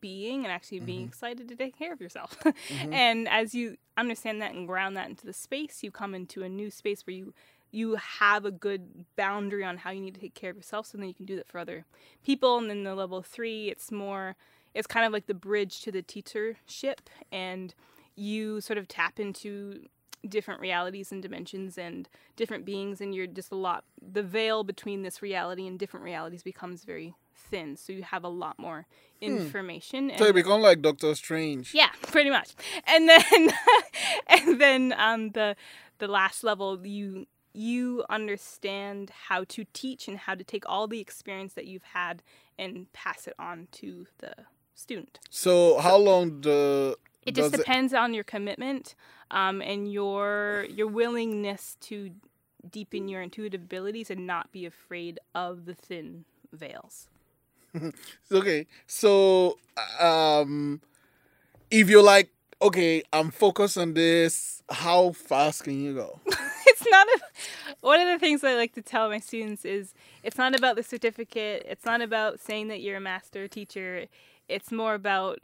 being 0.01 0.43
and 0.43 0.51
actually 0.51 0.79
being 0.79 1.01
mm-hmm. 1.01 1.09
excited 1.09 1.47
to 1.47 1.55
take 1.55 1.77
care 1.77 1.93
of 1.93 2.01
yourself. 2.01 2.37
Mm-hmm. 2.69 2.93
and 2.93 3.27
as 3.29 3.55
you 3.55 3.77
understand 3.97 4.41
that 4.41 4.53
and 4.53 4.67
ground 4.67 4.95
that 4.97 5.09
into 5.09 5.25
the 5.25 5.33
space, 5.33 5.81
you 5.81 5.91
come 5.91 6.13
into 6.13 6.43
a 6.43 6.49
new 6.49 6.69
space 6.69 7.05
where 7.05 7.15
you 7.15 7.33
you 7.71 7.95
have 7.95 8.45
a 8.45 8.51
good 8.51 9.05
boundary 9.15 9.63
on 9.63 9.77
how 9.77 9.91
you 9.91 10.01
need 10.01 10.15
to 10.15 10.21
take 10.21 10.33
care 10.33 10.49
of 10.49 10.55
yourself 10.55 10.87
so 10.87 10.97
then 10.97 11.07
you 11.07 11.13
can 11.13 11.25
do 11.25 11.35
that 11.35 11.47
for 11.47 11.59
other 11.59 11.85
people. 12.23 12.57
And 12.57 12.69
then 12.69 12.83
the 12.83 12.95
level 12.95 13.21
3 13.21 13.69
it's 13.69 13.91
more 13.91 14.35
it's 14.73 14.87
kind 14.87 15.05
of 15.05 15.11
like 15.11 15.27
the 15.27 15.33
bridge 15.33 15.81
to 15.81 15.91
the 15.91 16.03
teachership 16.03 16.99
and 17.31 17.73
you 18.15 18.61
sort 18.61 18.77
of 18.77 18.87
tap 18.87 19.19
into 19.19 19.85
different 20.27 20.59
realities 20.59 21.11
and 21.11 21.21
dimensions 21.21 21.77
and 21.77 22.09
different 22.35 22.65
beings 22.65 22.99
and 22.99 23.15
you're 23.15 23.27
just 23.27 23.51
a 23.51 23.55
lot 23.55 23.85
the 24.01 24.21
veil 24.21 24.63
between 24.63 25.01
this 25.01 25.21
reality 25.21 25.65
and 25.65 25.79
different 25.79 26.03
realities 26.03 26.43
becomes 26.43 26.83
very 26.83 27.15
thin, 27.49 27.77
so 27.77 27.93
you 27.93 28.03
have 28.03 28.23
a 28.23 28.29
lot 28.29 28.59
more 28.59 28.85
information. 29.21 30.11
So 30.17 30.27
you 30.27 30.33
become 30.33 30.61
like 30.61 30.81
Doctor 30.81 31.13
Strange. 31.15 31.73
yeah, 31.73 31.89
pretty 32.03 32.29
much. 32.29 32.51
And 32.85 33.09
then 33.09 33.49
and 34.27 34.61
then 34.61 34.93
um 34.97 35.29
the 35.31 35.55
the 35.99 36.07
last 36.07 36.43
level 36.43 36.85
you 36.85 37.25
you 37.53 38.03
understand 38.09 39.11
how 39.27 39.43
to 39.43 39.65
teach 39.73 40.07
and 40.07 40.17
how 40.17 40.35
to 40.35 40.43
take 40.43 40.63
all 40.67 40.87
the 40.87 40.99
experience 40.99 41.53
that 41.53 41.65
you've 41.65 41.83
had 41.83 42.21
and 42.57 42.91
pass 42.93 43.27
it 43.27 43.33
on 43.39 43.67
to 43.71 44.05
the 44.19 44.33
student. 44.75 45.19
So 45.29 45.79
how 45.79 45.97
long 45.97 46.41
the 46.41 46.95
It 47.25 47.35
just 47.35 47.53
depends 47.53 47.93
on 47.93 48.13
your 48.13 48.23
commitment 48.23 48.95
um, 49.31 49.61
and 49.61 49.91
your 49.91 50.65
your 50.69 50.87
willingness 50.87 51.75
to 51.81 52.11
deepen 52.69 53.07
your 53.07 53.21
intuitive 53.21 53.61
abilities 53.61 54.09
and 54.09 54.27
not 54.27 54.51
be 54.51 54.65
afraid 54.65 55.19
of 55.33 55.65
the 55.65 55.73
thin 55.73 56.25
veils. 56.51 57.07
Okay, 58.31 58.67
so 58.87 59.57
um, 59.99 60.81
if 61.71 61.89
you're 61.89 62.03
like, 62.03 62.29
okay, 62.61 63.03
I'm 63.11 63.31
focused 63.31 63.77
on 63.77 63.93
this, 63.93 64.61
how 64.69 65.11
fast 65.11 65.63
can 65.63 65.81
you 65.81 65.95
go? 65.95 66.19
it's 66.67 66.85
not 66.89 67.07
a, 67.07 67.19
one 67.81 67.99
of 67.99 68.07
the 68.07 68.19
things 68.19 68.43
I 68.43 68.55
like 68.55 68.73
to 68.75 68.81
tell 68.81 69.09
my 69.09 69.19
students 69.19 69.65
is 69.65 69.93
it's 70.23 70.37
not 70.37 70.55
about 70.55 70.75
the 70.75 70.83
certificate. 70.83 71.65
It's 71.67 71.85
not 71.85 72.01
about 72.01 72.39
saying 72.39 72.67
that 72.67 72.81
you're 72.81 72.97
a 72.97 73.01
master 73.01 73.47
teacher. 73.47 74.05
It's 74.47 74.71
more 74.71 74.93
about 74.93 75.39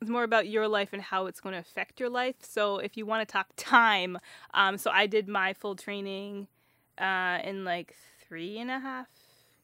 it's 0.00 0.10
more 0.10 0.24
about 0.24 0.48
your 0.48 0.68
life 0.68 0.90
and 0.92 1.00
how 1.00 1.26
it's 1.26 1.40
going 1.40 1.54
to 1.54 1.58
affect 1.58 2.00
your 2.00 2.10
life. 2.10 2.34
So 2.42 2.78
if 2.78 2.96
you 2.96 3.06
want 3.06 3.26
to 3.26 3.32
talk 3.32 3.48
time, 3.56 4.18
um, 4.52 4.76
so 4.76 4.90
I 4.90 5.06
did 5.06 5.28
my 5.28 5.54
full 5.54 5.76
training 5.76 6.48
uh, 6.98 7.38
in 7.42 7.64
like 7.64 7.94
three 8.28 8.58
and 8.58 8.70
a 8.70 8.78
half 8.80 9.08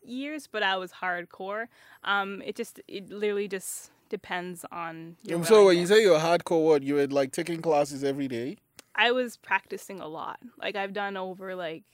years, 0.02 0.49
but 0.50 0.62
I 0.62 0.76
was 0.76 0.92
hardcore. 0.92 1.66
Um, 2.04 2.42
it 2.45 2.57
just 2.57 2.80
it 2.88 3.11
literally 3.11 3.49
just 3.49 3.90
depends 4.09 4.64
on 4.71 5.16
your. 5.23 5.45
so 5.45 5.66
when 5.66 5.78
you 5.78 5.87
say 5.87 6.02
you're 6.02 6.19
hardcore, 6.19 6.64
what 6.64 6.83
you 6.83 6.95
were 6.95 7.07
like 7.07 7.33
taking 7.33 7.62
classes 7.62 8.04
every 8.04 8.28
day? 8.28 8.59
I 8.95 9.12
was 9.12 9.37
practicing 9.37 10.00
a 10.00 10.09
lot. 10.09 10.40
Like 10.59 10.76
I've 10.76 10.92
done 10.92 11.16
over 11.16 11.54
like 11.54 11.85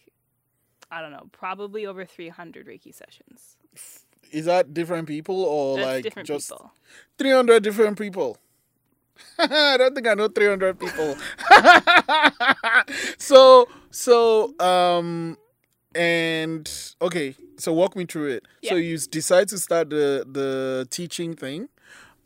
I 0.91 1.01
don't 1.01 1.11
know, 1.13 1.29
probably 1.33 1.87
over 1.87 2.05
300 2.05 2.67
Reiki 2.67 2.95
sessions. 2.95 3.57
Is 4.31 4.45
that 4.47 4.75
different 4.75 5.07
people 5.09 5.45
or 5.45 5.77
That's 5.77 5.87
like 5.87 6.03
different 6.05 6.27
just 6.27 6.51
people. 6.51 6.73
300 7.19 7.63
different 7.63 7.99
people? 7.99 8.39
I 9.39 9.77
don't 9.79 9.95
think 9.95 10.07
I 10.07 10.15
know 10.15 10.29
300 10.29 10.79
people. 10.79 11.17
so 13.19 13.69
so 13.91 14.59
um 14.61 15.39
and 15.97 16.71
okay, 17.01 17.35
so 17.57 17.73
walk 17.73 17.97
me 17.97 18.05
through 18.05 18.29
it. 18.37 18.47
So 18.65 18.75
you 18.77 18.99
decide 18.99 19.49
to 19.49 19.59
start 19.59 19.91
the 19.91 20.25
the 20.31 20.87
teaching 20.91 21.35
thing. 21.35 21.69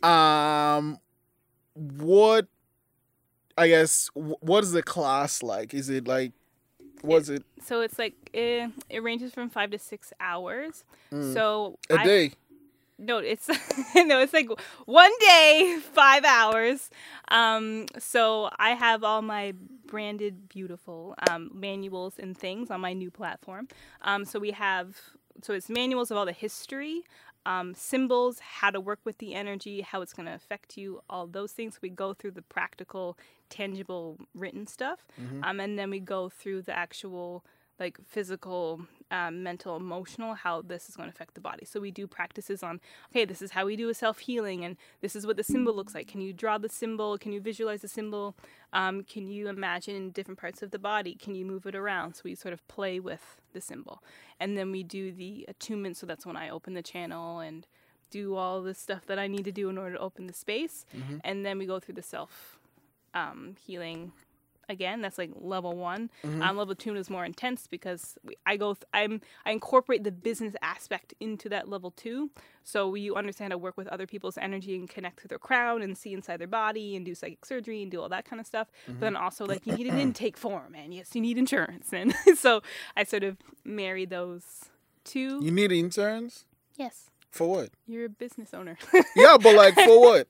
Um 0.02 0.98
what 1.74 2.46
I 3.56 3.68
guess 3.68 4.10
what 4.14 4.64
is 4.64 4.72
the 4.72 4.82
class 4.82 5.42
like? 5.42 5.74
Is 5.74 5.88
it 5.88 6.06
like 6.08 6.32
was 7.02 7.28
it 7.28 7.44
So 7.62 7.80
it's 7.82 7.98
like 7.98 8.14
eh, 8.34 8.68
it 8.88 9.02
ranges 9.02 9.32
from 9.32 9.48
five 9.50 9.70
to 9.70 9.78
six 9.78 10.12
hours. 10.20 10.84
So 11.10 11.78
Mm. 11.90 11.96
a 11.96 11.98
I- 12.00 12.04
day? 12.04 12.32
No, 13.00 13.18
it's 13.18 13.48
no, 13.96 14.20
it's 14.20 14.32
like 14.32 14.48
one 14.86 15.10
day, 15.20 15.78
five 15.92 16.24
hours. 16.24 16.90
Um, 17.28 17.86
so 17.98 18.50
I 18.58 18.70
have 18.70 19.02
all 19.02 19.22
my 19.22 19.54
branded, 19.86 20.48
beautiful 20.48 21.14
um, 21.30 21.50
manuals 21.54 22.18
and 22.18 22.36
things 22.36 22.70
on 22.70 22.80
my 22.80 22.92
new 22.92 23.10
platform. 23.10 23.68
Um, 24.02 24.24
so 24.24 24.38
we 24.38 24.52
have, 24.52 24.96
so 25.42 25.54
it's 25.54 25.68
manuals 25.68 26.10
of 26.10 26.16
all 26.18 26.26
the 26.26 26.32
history, 26.32 27.02
um, 27.46 27.74
symbols, 27.74 28.38
how 28.40 28.70
to 28.70 28.80
work 28.80 29.00
with 29.04 29.18
the 29.18 29.34
energy, 29.34 29.80
how 29.80 30.02
it's 30.02 30.12
going 30.12 30.26
to 30.26 30.34
affect 30.34 30.76
you, 30.76 31.00
all 31.08 31.26
those 31.26 31.52
things. 31.52 31.78
We 31.80 31.88
go 31.88 32.12
through 32.12 32.32
the 32.32 32.42
practical, 32.42 33.16
tangible, 33.48 34.18
written 34.34 34.66
stuff, 34.66 35.06
um, 35.42 35.58
and 35.58 35.78
then 35.78 35.90
we 35.90 36.00
go 36.00 36.28
through 36.28 36.62
the 36.62 36.76
actual 36.76 37.44
like 37.80 37.96
physical, 38.06 38.82
um, 39.10 39.42
mental, 39.42 39.76
emotional, 39.76 40.34
how 40.34 40.62
this 40.62 40.88
is 40.88 40.96
going 40.96 41.08
to 41.08 41.14
affect 41.14 41.34
the 41.34 41.40
body. 41.40 41.64
So 41.64 41.80
we 41.80 41.90
do 41.90 42.06
practices 42.06 42.62
on, 42.62 42.80
okay, 43.10 43.24
this 43.24 43.42
is 43.42 43.52
how 43.52 43.66
we 43.66 43.76
do 43.76 43.88
a 43.88 43.94
self 43.94 44.20
healing, 44.20 44.64
and 44.64 44.76
this 45.00 45.16
is 45.16 45.26
what 45.26 45.36
the 45.36 45.42
symbol 45.42 45.74
looks 45.74 45.94
like. 45.94 46.08
Can 46.08 46.20
you 46.20 46.32
draw 46.32 46.58
the 46.58 46.68
symbol? 46.68 47.18
Can 47.18 47.32
you 47.32 47.40
visualize 47.40 47.82
the 47.82 47.88
symbol? 47.88 48.34
Um, 48.72 49.02
can 49.02 49.26
you 49.26 49.48
imagine 49.48 50.10
different 50.10 50.38
parts 50.38 50.62
of 50.62 50.70
the 50.70 50.78
body? 50.78 51.14
Can 51.14 51.34
you 51.34 51.44
move 51.44 51.66
it 51.66 51.74
around? 51.74 52.14
So 52.14 52.22
we 52.24 52.34
sort 52.34 52.54
of 52.54 52.66
play 52.68 53.00
with 53.00 53.40
the 53.52 53.60
symbol. 53.60 54.02
And 54.38 54.56
then 54.56 54.70
we 54.70 54.82
do 54.82 55.12
the 55.12 55.44
attunement. 55.48 55.96
So 55.96 56.06
that's 56.06 56.24
when 56.24 56.36
I 56.36 56.48
open 56.48 56.74
the 56.74 56.82
channel 56.82 57.40
and 57.40 57.66
do 58.10 58.36
all 58.36 58.62
the 58.62 58.74
stuff 58.74 59.06
that 59.06 59.18
I 59.18 59.26
need 59.26 59.44
to 59.44 59.52
do 59.52 59.68
in 59.68 59.78
order 59.78 59.94
to 59.96 60.00
open 60.00 60.26
the 60.26 60.32
space. 60.32 60.84
And 61.24 61.44
then 61.44 61.58
we 61.58 61.66
go 61.66 61.78
through 61.80 61.94
the 61.94 62.02
self 62.02 62.58
um, 63.14 63.56
healing 63.66 64.12
again. 64.70 65.00
That's 65.02 65.18
like 65.18 65.30
level 65.34 65.76
one. 65.76 66.10
Um, 66.24 66.56
level 66.56 66.74
two 66.74 66.94
is 66.96 67.10
more 67.10 67.24
intense 67.24 67.66
because 67.66 68.16
we, 68.24 68.36
I 68.46 68.56
go. 68.56 68.74
Th- 68.74 68.84
I'm 68.94 69.20
I 69.44 69.50
incorporate 69.52 70.04
the 70.04 70.12
business 70.12 70.54
aspect 70.62 71.14
into 71.20 71.48
that 71.50 71.68
level 71.68 71.90
two. 71.90 72.30
So 72.62 72.94
you 72.94 73.16
understand 73.16 73.52
how 73.52 73.56
to 73.56 73.58
work 73.58 73.76
with 73.76 73.88
other 73.88 74.06
people's 74.06 74.38
energy 74.38 74.76
and 74.76 74.88
connect 74.88 75.20
to 75.22 75.28
their 75.28 75.38
crown 75.38 75.82
and 75.82 75.96
see 75.96 76.12
inside 76.12 76.38
their 76.38 76.46
body 76.46 76.94
and 76.96 77.04
do 77.04 77.14
psychic 77.14 77.44
surgery 77.44 77.82
and 77.82 77.90
do 77.90 78.00
all 78.00 78.08
that 78.10 78.24
kind 78.24 78.38
of 78.40 78.46
stuff. 78.46 78.68
But 78.86 79.00
then 79.00 79.16
also 79.16 79.44
like 79.44 79.66
you 79.66 79.74
need 79.74 79.86
an 79.86 79.98
intake 80.06 80.36
form 80.36 80.74
and 80.74 80.94
yes, 80.94 81.14
you 81.14 81.20
need 81.20 81.38
insurance 81.38 81.92
and 81.92 82.14
so 82.36 82.62
I 82.96 83.04
sort 83.04 83.24
of 83.24 83.36
marry 83.64 84.04
those 84.04 84.44
two. 85.04 85.42
You 85.42 85.50
need 85.50 85.72
interns? 85.72 86.44
yes, 86.76 87.10
For 87.30 87.48
what? 87.48 87.70
you're 87.86 88.06
a 88.06 88.08
business 88.08 88.52
owner. 88.52 88.76
Yeah, 89.14 89.36
but 89.40 89.54
like 89.54 89.74
for 89.74 90.00
what? 90.08 90.28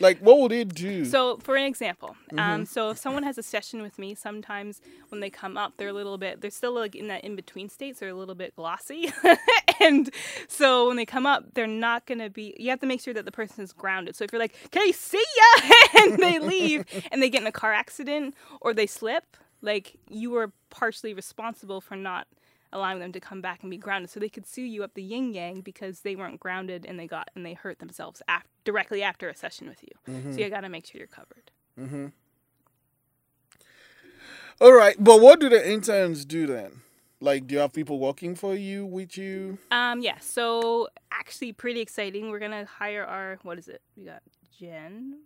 Like 0.00 0.18
what 0.18 0.38
would 0.40 0.52
it 0.52 0.74
do? 0.74 1.04
So, 1.04 1.38
for 1.38 1.56
an 1.56 1.64
example, 1.64 2.16
um, 2.36 2.66
so 2.66 2.90
if 2.90 2.98
someone 2.98 3.22
has 3.22 3.38
a 3.38 3.42
session 3.42 3.82
with 3.82 3.98
me, 3.98 4.14
sometimes 4.14 4.80
when 5.08 5.20
they 5.20 5.30
come 5.30 5.56
up, 5.56 5.74
they're 5.76 5.88
a 5.88 5.92
little 5.92 6.18
bit, 6.18 6.40
they're 6.40 6.50
still 6.50 6.74
like 6.74 6.94
in 6.94 7.08
that 7.08 7.24
in 7.24 7.36
between 7.36 7.68
state, 7.68 7.96
so 7.96 8.00
they're 8.04 8.14
a 8.14 8.18
little 8.18 8.34
bit 8.34 8.54
glossy. 8.56 9.12
and 9.80 10.10
so 10.48 10.88
when 10.88 10.96
they 10.96 11.06
come 11.06 11.24
up, 11.24 11.54
they're 11.54 11.66
not 11.66 12.06
going 12.06 12.18
to 12.18 12.30
be, 12.30 12.54
you 12.58 12.70
have 12.70 12.80
to 12.80 12.86
make 12.86 13.00
sure 13.00 13.14
that 13.14 13.24
the 13.24 13.32
person 13.32 13.62
is 13.62 13.72
grounded. 13.72 14.16
So 14.16 14.24
if 14.24 14.32
you're 14.32 14.40
like, 14.40 14.54
okay, 14.66 14.92
see 14.92 15.24
ya, 15.36 15.70
and 16.00 16.18
they 16.18 16.38
leave 16.38 16.84
and 17.10 17.22
they 17.22 17.30
get 17.30 17.42
in 17.42 17.46
a 17.46 17.52
car 17.52 17.72
accident 17.72 18.34
or 18.60 18.74
they 18.74 18.86
slip, 18.86 19.36
like 19.60 19.98
you 20.08 20.30
were 20.30 20.52
partially 20.70 21.14
responsible 21.14 21.80
for 21.80 21.96
not 21.96 22.26
allowing 22.72 22.98
them 23.00 23.12
to 23.12 23.20
come 23.20 23.40
back 23.40 23.62
and 23.62 23.70
be 23.70 23.76
grounded. 23.76 24.10
So 24.10 24.20
they 24.20 24.28
could 24.28 24.46
sue 24.46 24.62
you 24.62 24.82
up 24.84 24.94
the 24.94 25.02
yin 25.02 25.32
yang 25.34 25.60
because 25.60 26.00
they 26.00 26.16
weren't 26.16 26.40
grounded 26.40 26.86
and 26.86 26.98
they 26.98 27.06
got 27.06 27.30
and 27.34 27.44
they 27.44 27.54
hurt 27.54 27.78
themselves 27.78 28.22
af- 28.28 28.46
directly 28.64 29.02
after 29.02 29.28
a 29.28 29.34
session 29.36 29.68
with 29.68 29.82
you. 29.82 30.32
So 30.32 30.40
you 30.40 30.48
got 30.50 30.60
to 30.62 30.68
make 30.68 30.86
sure 30.86 30.98
you're 30.98 31.06
covered. 31.08 31.50
Mm-hmm. 31.78 32.06
All 34.60 34.72
right, 34.72 34.96
but 34.98 35.20
what 35.20 35.40
do 35.40 35.48
the 35.48 35.70
interns 35.70 36.24
do 36.24 36.46
then? 36.46 36.82
Like, 37.20 37.46
do 37.46 37.54
you 37.54 37.60
have 37.60 37.72
people 37.72 37.98
working 37.98 38.34
for 38.34 38.54
you 38.54 38.84
with 38.84 39.16
you? 39.16 39.58
um 39.70 40.00
yeah 40.00 40.18
so 40.20 40.88
actually 41.12 41.52
pretty 41.52 41.80
exciting. 41.80 42.30
We're 42.30 42.40
gonna 42.40 42.64
hire 42.64 43.04
our 43.04 43.38
what 43.42 43.58
is 43.58 43.68
it? 43.68 43.80
We 43.96 44.04
got 44.04 44.22
jen 44.58 45.18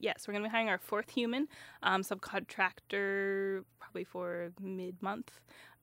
yes 0.00 0.26
we're 0.26 0.32
gonna 0.32 0.46
be 0.46 0.50
hiring 0.50 0.68
our 0.68 0.78
fourth 0.78 1.10
human 1.10 1.46
um, 1.84 2.02
subcontractor 2.02 3.62
probably 3.78 4.02
for 4.04 4.50
mid-month 4.60 5.40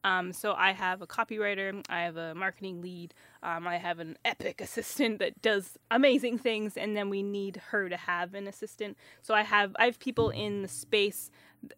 um, 0.08 0.32
so 0.32 0.54
I 0.54 0.72
have 0.72 1.02
a 1.02 1.08
copywriter, 1.08 1.84
I 1.90 2.04
have 2.04 2.16
a 2.16 2.34
marketing 2.34 2.82
lead, 2.82 3.14
um, 3.44 3.68
I 3.68 3.76
have 3.76 4.00
an 4.00 4.18
epic 4.24 4.62
assistant 4.68 5.20
that 5.20 5.42
does 5.42 5.78
amazing 5.92 6.38
things, 6.38 6.78
and 6.78 6.96
then 6.96 7.10
we 7.10 7.22
need 7.22 7.62
her 7.72 7.90
to 7.90 7.98
have 7.98 8.34
an 8.34 8.48
assistant. 8.48 8.98
So 9.22 9.34
I 9.34 9.42
have 9.44 9.76
I 9.78 9.84
have 9.84 10.00
people 10.00 10.30
in 10.30 10.62
the 10.62 10.70
space 10.70 11.30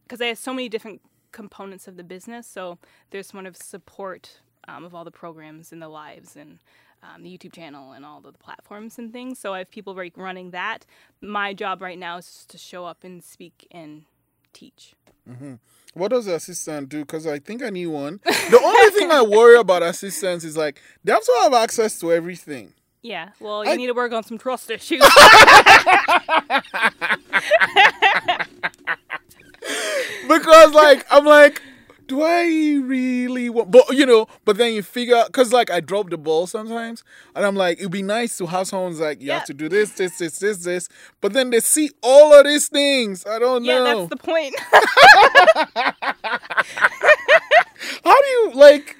because 0.03 0.21
I 0.21 0.27
have 0.27 0.37
so 0.37 0.53
many 0.53 0.69
different 0.69 1.01
components 1.31 1.87
of 1.87 1.97
the 1.97 2.03
business. 2.03 2.45
So 2.45 2.77
there's 3.09 3.33
one 3.33 3.47
of 3.47 3.57
support 3.57 4.41
um, 4.67 4.85
of 4.85 4.93
all 4.93 5.03
the 5.03 5.11
programs 5.11 5.71
and 5.71 5.81
the 5.81 5.89
lives 5.89 6.35
and 6.35 6.59
um, 7.01 7.23
the 7.23 7.35
YouTube 7.35 7.53
channel 7.53 7.93
and 7.93 8.05
all 8.05 8.21
the 8.21 8.33
platforms 8.33 8.99
and 8.99 9.11
things. 9.11 9.39
So 9.39 9.55
I 9.55 9.59
have 9.59 9.71
people 9.71 9.95
like 9.95 10.15
running 10.15 10.51
that. 10.51 10.85
My 11.19 11.55
job 11.55 11.81
right 11.81 11.97
now 11.97 12.17
is 12.17 12.45
to 12.49 12.59
show 12.59 12.85
up 12.85 13.03
and 13.03 13.23
speak 13.23 13.65
and 13.71 14.03
teach. 14.53 14.93
Mm-hmm. 15.29 15.53
What 15.93 16.09
does 16.11 16.25
the 16.25 16.35
assistant 16.35 16.89
do? 16.89 16.99
Because 17.01 17.25
I 17.27 17.39
think 17.39 17.63
I 17.63 17.69
need 17.69 17.87
one. 17.87 18.19
The 18.25 18.59
only 18.63 18.91
thing 18.91 19.11
I 19.11 19.21
worry 19.21 19.57
about 19.59 19.83
assistants 19.83 20.43
is 20.45 20.55
like 20.57 20.81
they 21.03 21.11
have 21.11 21.23
to 21.23 21.39
have 21.43 21.53
access 21.53 21.99
to 21.99 22.11
everything. 22.11 22.73
Yeah, 23.01 23.29
well, 23.39 23.63
you 23.63 23.71
I- 23.71 23.75
need 23.75 23.87
to 23.87 23.93
work 23.93 24.11
on 24.11 24.23
some 24.23 24.37
trust 24.37 24.69
issues. 24.69 25.01
Because 30.27 30.73
like 30.73 31.05
I'm 31.11 31.25
like, 31.25 31.61
do 32.09 32.21
I 32.23 32.43
really 32.83 33.49
want? 33.49 33.71
But 33.71 33.91
you 33.91 34.05
know, 34.05 34.27
but 34.43 34.57
then 34.57 34.73
you 34.73 34.83
figure 34.83 35.15
out 35.15 35.27
because 35.27 35.53
like 35.53 35.69
I 35.71 35.79
drop 35.79 36.09
the 36.09 36.17
ball 36.17 36.47
sometimes, 36.47 37.03
and 37.35 37.45
I'm 37.45 37.55
like, 37.55 37.79
it'd 37.79 37.91
be 37.91 38.01
nice 38.01 38.37
to 38.39 38.47
have 38.47 38.67
someone's 38.67 38.99
like, 38.99 39.21
you 39.21 39.27
Yeah. 39.27 39.35
have 39.35 39.45
to 39.45 39.53
do 39.53 39.69
this, 39.69 39.91
this, 39.91 40.17
this, 40.17 40.39
this, 40.39 40.57
this. 40.57 40.89
But 41.21 41.33
then 41.33 41.51
they 41.51 41.59
see 41.61 41.91
all 42.01 42.33
of 42.33 42.45
these 42.45 42.67
things. 42.67 43.25
I 43.25 43.39
don't 43.39 43.63
yeah, 43.63 43.79
know. 43.79 44.07
that's 44.07 44.09
the 44.09 44.17
point. 44.17 44.55
How 48.03 48.21
do 48.21 48.27
you 48.27 48.51
like? 48.55 48.97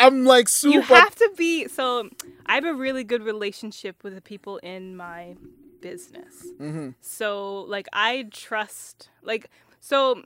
I'm 0.00 0.24
like 0.24 0.48
super. 0.48 0.74
You 0.74 0.82
have 0.82 1.14
to 1.14 1.30
be 1.36 1.68
so. 1.68 2.10
I 2.46 2.56
have 2.56 2.64
a 2.64 2.74
really 2.74 3.04
good 3.04 3.22
relationship 3.22 4.02
with 4.02 4.14
the 4.14 4.20
people 4.20 4.58
in 4.58 4.96
my 4.96 5.36
business. 5.80 6.46
Mm-hmm. 6.60 6.90
So 7.00 7.60
like 7.62 7.86
I 7.92 8.26
trust 8.32 9.10
like 9.22 9.48
so 9.80 10.22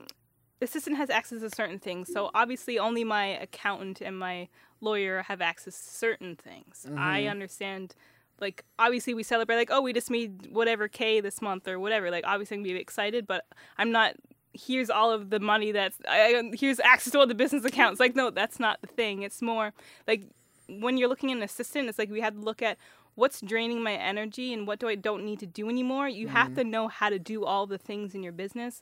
assistant 0.63 0.97
has 0.97 1.09
access 1.09 1.41
to 1.41 1.49
certain 1.49 1.79
things. 1.79 2.11
So 2.11 2.31
obviously 2.33 2.79
only 2.79 3.03
my 3.03 3.25
accountant 3.25 4.01
and 4.01 4.17
my 4.17 4.47
lawyer 4.81 5.23
have 5.23 5.41
access 5.41 5.75
to 5.81 5.89
certain 5.93 6.35
things. 6.35 6.85
I 6.97 7.21
Mhm. 7.21 7.31
understand 7.31 7.95
like 8.39 8.65
obviously 8.79 9.13
we 9.13 9.23
celebrate 9.23 9.55
like 9.57 9.69
oh 9.71 9.81
we 9.81 9.93
just 9.93 10.09
made 10.09 10.47
whatever 10.51 10.87
K 10.87 11.21
this 11.21 11.41
month 11.41 11.67
or 11.67 11.79
whatever. 11.79 12.09
Like 12.11 12.25
obviously 12.25 12.57
I'm 12.57 12.63
gonna 12.63 12.73
be 12.75 12.79
excited, 12.81 13.27
but 13.27 13.45
I'm 13.77 13.91
not 13.91 14.15
here's 14.53 14.89
all 14.89 15.11
of 15.11 15.29
the 15.29 15.39
money 15.39 15.71
that's 15.71 15.97
I, 16.07 16.51
here's 16.53 16.79
access 16.79 17.11
to 17.13 17.19
all 17.19 17.27
the 17.27 17.35
business 17.35 17.63
accounts. 17.65 17.99
Like 17.99 18.15
no, 18.15 18.29
that's 18.29 18.59
not 18.59 18.81
the 18.81 18.87
thing. 18.87 19.21
It's 19.23 19.41
more 19.41 19.73
like 20.07 20.23
when 20.67 20.97
you're 20.97 21.09
looking 21.09 21.31
at 21.31 21.37
an 21.37 21.43
assistant, 21.43 21.89
it's 21.89 21.99
like 21.99 22.09
we 22.09 22.21
had 22.21 22.35
to 22.35 22.39
look 22.41 22.61
at 22.61 22.77
what's 23.15 23.41
draining 23.41 23.81
my 23.83 23.93
energy 23.93 24.53
and 24.53 24.65
what 24.65 24.79
do 24.79 24.87
I 24.87 24.95
don't 24.95 25.23
need 25.23 25.39
to 25.39 25.45
do 25.45 25.69
anymore. 25.69 26.07
You 26.09 26.27
have 26.29 26.55
to 26.55 26.63
know 26.63 26.87
how 26.87 27.09
to 27.09 27.19
do 27.19 27.45
all 27.45 27.67
the 27.67 27.77
things 27.77 28.15
in 28.15 28.23
your 28.23 28.31
business, 28.31 28.81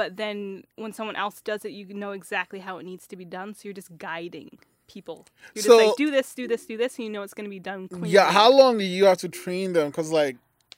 but 0.00 0.16
then 0.16 0.64
when 0.76 0.94
someone 0.94 1.14
else 1.14 1.42
does 1.42 1.62
it, 1.66 1.72
you 1.72 1.84
know 1.92 2.12
exactly 2.12 2.60
how 2.60 2.78
it 2.78 2.84
needs 2.84 3.06
to 3.08 3.16
be 3.16 3.26
done. 3.26 3.52
So 3.52 3.60
you're 3.64 3.74
just 3.74 3.98
guiding 3.98 4.56
people. 4.88 5.26
You're 5.54 5.62
So- 5.64 5.76
just 5.78 5.88
like 5.88 5.96
do 5.96 6.10
this, 6.10 6.34
do 6.34 6.48
this, 6.48 6.64
do 6.64 6.76
this, 6.78 6.96
and 6.96 7.04
you 7.04 7.12
know 7.12 7.22
it's 7.22 7.34
going 7.34 7.44
to 7.44 7.50
be 7.50 7.58
done 7.58 7.86
cleanly. 7.86 8.08
Yeah, 8.08 8.32
how 8.32 8.50
long 8.50 8.78
do 8.78 8.84
you 8.84 9.04
have 9.04 9.18
to 9.18 9.28
train 9.28 9.74
them? 9.74 9.88
Because 9.90 10.10
like, 10.10 10.36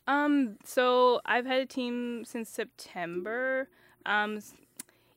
Um, 0.08 0.56
so 0.64 1.20
I've 1.24 1.46
had 1.46 1.60
a 1.60 1.66
team 1.66 2.24
since 2.24 2.48
September. 2.50 3.68
Um, 4.04 4.40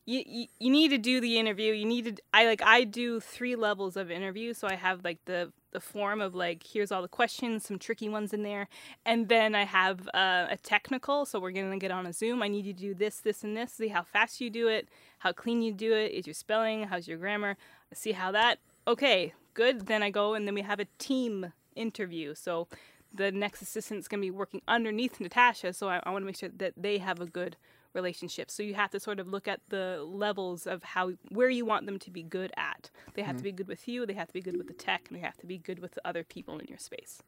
you, 0.05 0.21
you, 0.27 0.45
you 0.59 0.69
need 0.69 0.89
to 0.89 0.99
do 0.99 1.19
the 1.19 1.39
interview. 1.39 1.73
You 1.73 1.85
need 1.85 2.05
to. 2.17 2.23
I 2.31 2.45
like 2.45 2.61
I 2.61 2.83
do 2.83 3.19
three 3.19 3.55
levels 3.55 3.97
of 3.97 4.11
interview. 4.11 4.53
So 4.53 4.67
I 4.67 4.75
have 4.75 5.03
like 5.03 5.17
the 5.25 5.51
the 5.75 5.81
form 5.81 6.21
of 6.21 6.33
like 6.33 6.63
here's 6.65 6.89
all 6.89 7.01
the 7.01 7.09
questions, 7.09 7.65
some 7.65 7.77
tricky 7.77 8.07
ones 8.07 8.33
in 8.33 8.43
there, 8.43 8.69
and 9.05 9.27
then 9.27 9.53
I 9.53 9.65
have 9.65 10.07
uh, 10.13 10.47
a 10.49 10.57
technical. 10.63 11.25
So 11.25 11.37
we're 11.37 11.51
gonna 11.51 11.77
get 11.77 11.91
on 11.91 12.05
a 12.05 12.13
Zoom. 12.13 12.41
I 12.41 12.47
need 12.47 12.65
you 12.65 12.73
to 12.73 12.79
do 12.79 12.93
this, 12.93 13.19
this, 13.19 13.43
and 13.43 13.57
this. 13.57 13.73
See 13.73 13.89
how 13.89 14.03
fast 14.03 14.39
you 14.39 14.49
do 14.49 14.69
it, 14.69 14.87
how 15.19 15.33
clean 15.33 15.61
you 15.61 15.73
do 15.73 15.93
it. 15.93 16.13
Is 16.13 16.25
your 16.25 16.33
spelling? 16.33 16.85
How's 16.85 17.09
your 17.09 17.17
grammar? 17.17 17.57
See 17.93 18.13
how 18.13 18.31
that. 18.31 18.59
Okay, 18.87 19.33
good. 19.53 19.87
Then 19.87 20.01
I 20.01 20.11
go 20.11 20.33
and 20.33 20.47
then 20.47 20.55
we 20.55 20.61
have 20.61 20.79
a 20.79 20.87
team 20.97 21.51
interview. 21.75 22.35
So 22.35 22.69
the 23.13 23.31
next 23.31 23.61
assistant's 23.61 24.07
going 24.07 24.21
to 24.21 24.25
be 24.25 24.31
working 24.31 24.61
underneath 24.67 25.19
Natasha, 25.19 25.73
so 25.73 25.89
I, 25.89 26.01
I 26.03 26.11
want 26.11 26.23
to 26.23 26.25
make 26.25 26.37
sure 26.37 26.49
that 26.57 26.73
they 26.77 26.97
have 26.99 27.19
a 27.19 27.25
good 27.25 27.57
relationship. 27.95 28.51
So 28.51 28.61
you 28.61 28.75
have 28.75 28.91
to 28.91 28.99
sort 28.99 29.19
of 29.19 29.27
look 29.27 29.47
at 29.47 29.61
the 29.69 30.03
levels 30.07 30.67
of 30.67 30.83
how 30.83 31.13
where 31.29 31.49
you 31.49 31.65
want 31.65 31.85
them 31.85 31.97
to 31.99 32.11
be 32.11 32.21
good 32.21 32.51
at. 32.57 32.91
They 33.15 33.23
have 33.23 33.37
to 33.37 33.43
be 33.43 33.51
good 33.51 33.67
with 33.67 33.87
you, 33.87 34.05
they 34.05 34.13
have 34.13 34.27
to 34.27 34.33
be 34.33 34.41
good 34.41 34.57
with 34.57 34.67
the 34.67 34.73
tech, 34.73 35.05
and 35.07 35.17
they 35.17 35.21
have 35.21 35.37
to 35.37 35.47
be 35.47 35.57
good 35.57 35.79
with 35.79 35.93
the 35.93 36.07
other 36.07 36.23
people 36.23 36.59
in 36.59 36.67
your 36.67 36.77
space. 36.77 37.23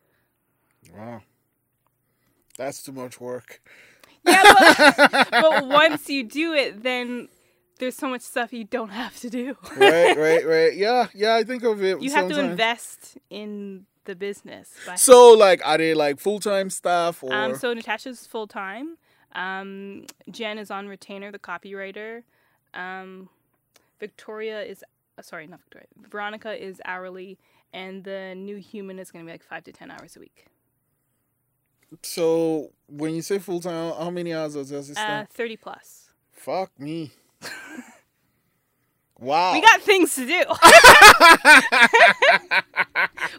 wow, 0.95 1.21
that's 2.57 2.83
too 2.83 2.91
much 2.91 3.19
work. 3.19 3.61
Yeah, 4.25 4.43
but, 4.43 5.29
but 5.31 5.67
once 5.67 6.09
you 6.09 6.23
do 6.23 6.53
it, 6.53 6.83
then 6.83 7.29
there's 7.79 7.95
so 7.95 8.09
much 8.09 8.21
stuff 8.21 8.51
you 8.53 8.63
don't 8.63 8.89
have 8.89 9.19
to 9.21 9.29
do. 9.29 9.55
right, 9.77 10.17
right, 10.17 10.45
right. 10.55 10.75
Yeah, 10.75 11.07
yeah. 11.13 11.35
I 11.35 11.43
think 11.43 11.63
of 11.63 11.83
it. 11.83 12.01
You 12.01 12.11
have 12.11 12.29
to 12.29 12.39
invest 12.39 13.17
in 13.29 13.85
the 14.05 14.15
business. 14.15 14.73
So, 14.95 15.33
like, 15.33 15.61
are 15.65 15.77
they 15.77 15.93
like 15.93 16.19
full 16.19 16.39
time 16.39 16.69
staff 16.69 17.23
or? 17.23 17.33
Um, 17.33 17.55
so 17.55 17.73
Natasha's 17.73 18.25
full 18.25 18.47
time. 18.47 18.97
Um, 19.33 20.05
Jen 20.29 20.57
is 20.57 20.71
on 20.71 20.87
retainer, 20.87 21.31
the 21.31 21.39
copywriter. 21.39 22.23
Um, 22.73 23.29
Victoria 23.99 24.63
is 24.63 24.83
uh, 25.17 25.21
sorry, 25.21 25.47
not 25.47 25.61
Victoria. 25.61 25.87
Veronica 26.09 26.53
is 26.53 26.81
hourly, 26.85 27.37
and 27.73 28.03
the 28.03 28.35
new 28.35 28.57
human 28.57 28.99
is 28.99 29.11
going 29.11 29.25
to 29.25 29.27
be 29.27 29.33
like 29.33 29.43
five 29.43 29.63
to 29.65 29.71
ten 29.71 29.91
hours 29.91 30.15
a 30.15 30.19
week. 30.19 30.45
So, 32.03 32.71
when 32.87 33.15
you 33.15 33.21
say 33.21 33.39
full 33.39 33.61
time, 33.61 33.93
how 33.93 34.09
many 34.09 34.33
hours 34.33 34.55
does 34.55 34.69
the 34.69 34.99
Uh. 34.99 35.25
Thirty 35.31 35.57
plus. 35.57 36.09
Fuck 36.31 36.77
me. 36.79 37.11
wow. 39.19 39.53
We 39.53 39.61
got 39.61 39.81
things 39.81 40.13
to 40.15 40.25
do. 40.25 40.33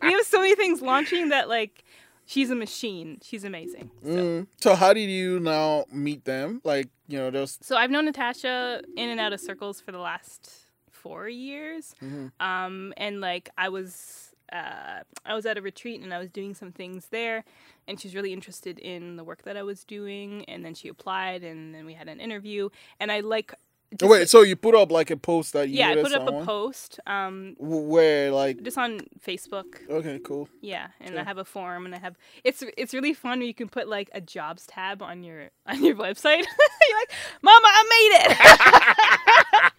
we 0.02 0.12
have 0.12 0.26
so 0.26 0.40
many 0.40 0.54
things 0.57 0.83
launching 0.83 1.28
that 1.28 1.49
like 1.49 1.85
she's 2.28 2.50
a 2.50 2.54
machine. 2.54 3.18
She's 3.23 3.42
amazing. 3.42 3.90
So. 4.04 4.11
Mm. 4.11 4.47
So, 4.61 4.75
how 4.75 4.92
did 4.92 5.11
you 5.11 5.40
now 5.40 5.87
meet 5.90 6.25
them? 6.25 6.61
Like, 6.62 6.88
you 7.08 7.18
know, 7.18 7.30
those. 7.30 7.58
So 7.62 7.76
I've 7.76 7.90
known 7.90 8.04
Natasha 8.04 8.82
in 8.97 9.08
and 9.08 9.19
out 9.19 9.32
of 9.32 9.41
circles 9.41 9.80
for 9.80 9.91
the 9.91 9.99
last 9.99 10.52
four 10.91 11.28
years. 11.28 11.95
Mhm. 12.02 12.30
Um, 12.38 12.93
and 12.97 13.21
like 13.21 13.49
I 13.56 13.71
was, 13.71 14.34
uh, 14.52 15.00
I 15.25 15.34
was 15.34 15.47
at 15.47 15.56
a 15.56 15.62
retreat 15.62 16.00
and 16.02 16.12
I 16.12 16.19
was 16.19 16.30
doing 16.30 16.54
some 16.54 16.71
things 16.71 17.08
there, 17.10 17.45
and 17.86 17.99
she's 17.99 18.14
really 18.14 18.32
interested 18.32 18.78
in 18.78 19.17
the 19.17 19.25
work 19.25 19.43
that 19.45 19.56
I 19.56 19.62
was 19.62 19.84
doing. 19.84 20.45
And 20.47 20.64
then 20.64 20.75
she 20.75 20.88
applied, 20.88 21.43
and 21.43 21.75
then 21.75 21.86
we 21.86 21.95
had 21.95 22.08
an 22.08 22.21
interview. 22.21 22.69
And 23.00 23.10
I 23.10 23.21
like, 23.21 23.54
Oh, 24.03 24.07
wait, 24.07 24.29
so 24.29 24.43
you 24.43 24.55
put 24.55 24.75
up 24.75 24.93
like 24.93 25.11
a 25.11 25.17
post 25.17 25.55
that 25.55 25.71
you 25.71 25.79
yeah, 25.79 25.89
I 25.91 25.95
put 25.97 26.13
up 26.13 26.27
someone? 26.27 26.43
a 26.43 26.47
post, 26.47 27.01
um, 27.07 27.57
Where, 27.59 28.31
like, 28.31 28.63
just 28.63 28.77
on 28.77 29.01
Facebook. 29.27 29.65
okay, 29.89 30.19
cool. 30.23 30.47
Yeah, 30.61 30.89
and 31.01 31.11
Sure. 31.13 31.21
I 31.21 31.25
have 31.25 31.39
a 31.39 31.45
form, 31.45 31.87
and 31.87 31.95
I 31.95 31.99
have 31.99 32.15
it's 32.45 32.63
it's 32.77 32.93
really 32.93 33.15
fun 33.15 33.39
where 33.39 33.47
you 33.47 33.55
can 33.55 33.69
put 33.69 33.89
like 33.89 34.11
a 34.13 34.21
jobs 34.21 34.67
tab 34.67 35.01
on 35.03 35.25
your 35.25 35.49
on 35.67 35.83
your 35.83 35.95
website. 35.95 36.45
You're 36.89 36.99
like, 37.01 37.13
Mama, 37.43 37.67
I 37.67 37.83
made 37.97 38.13
it. 38.21 39.73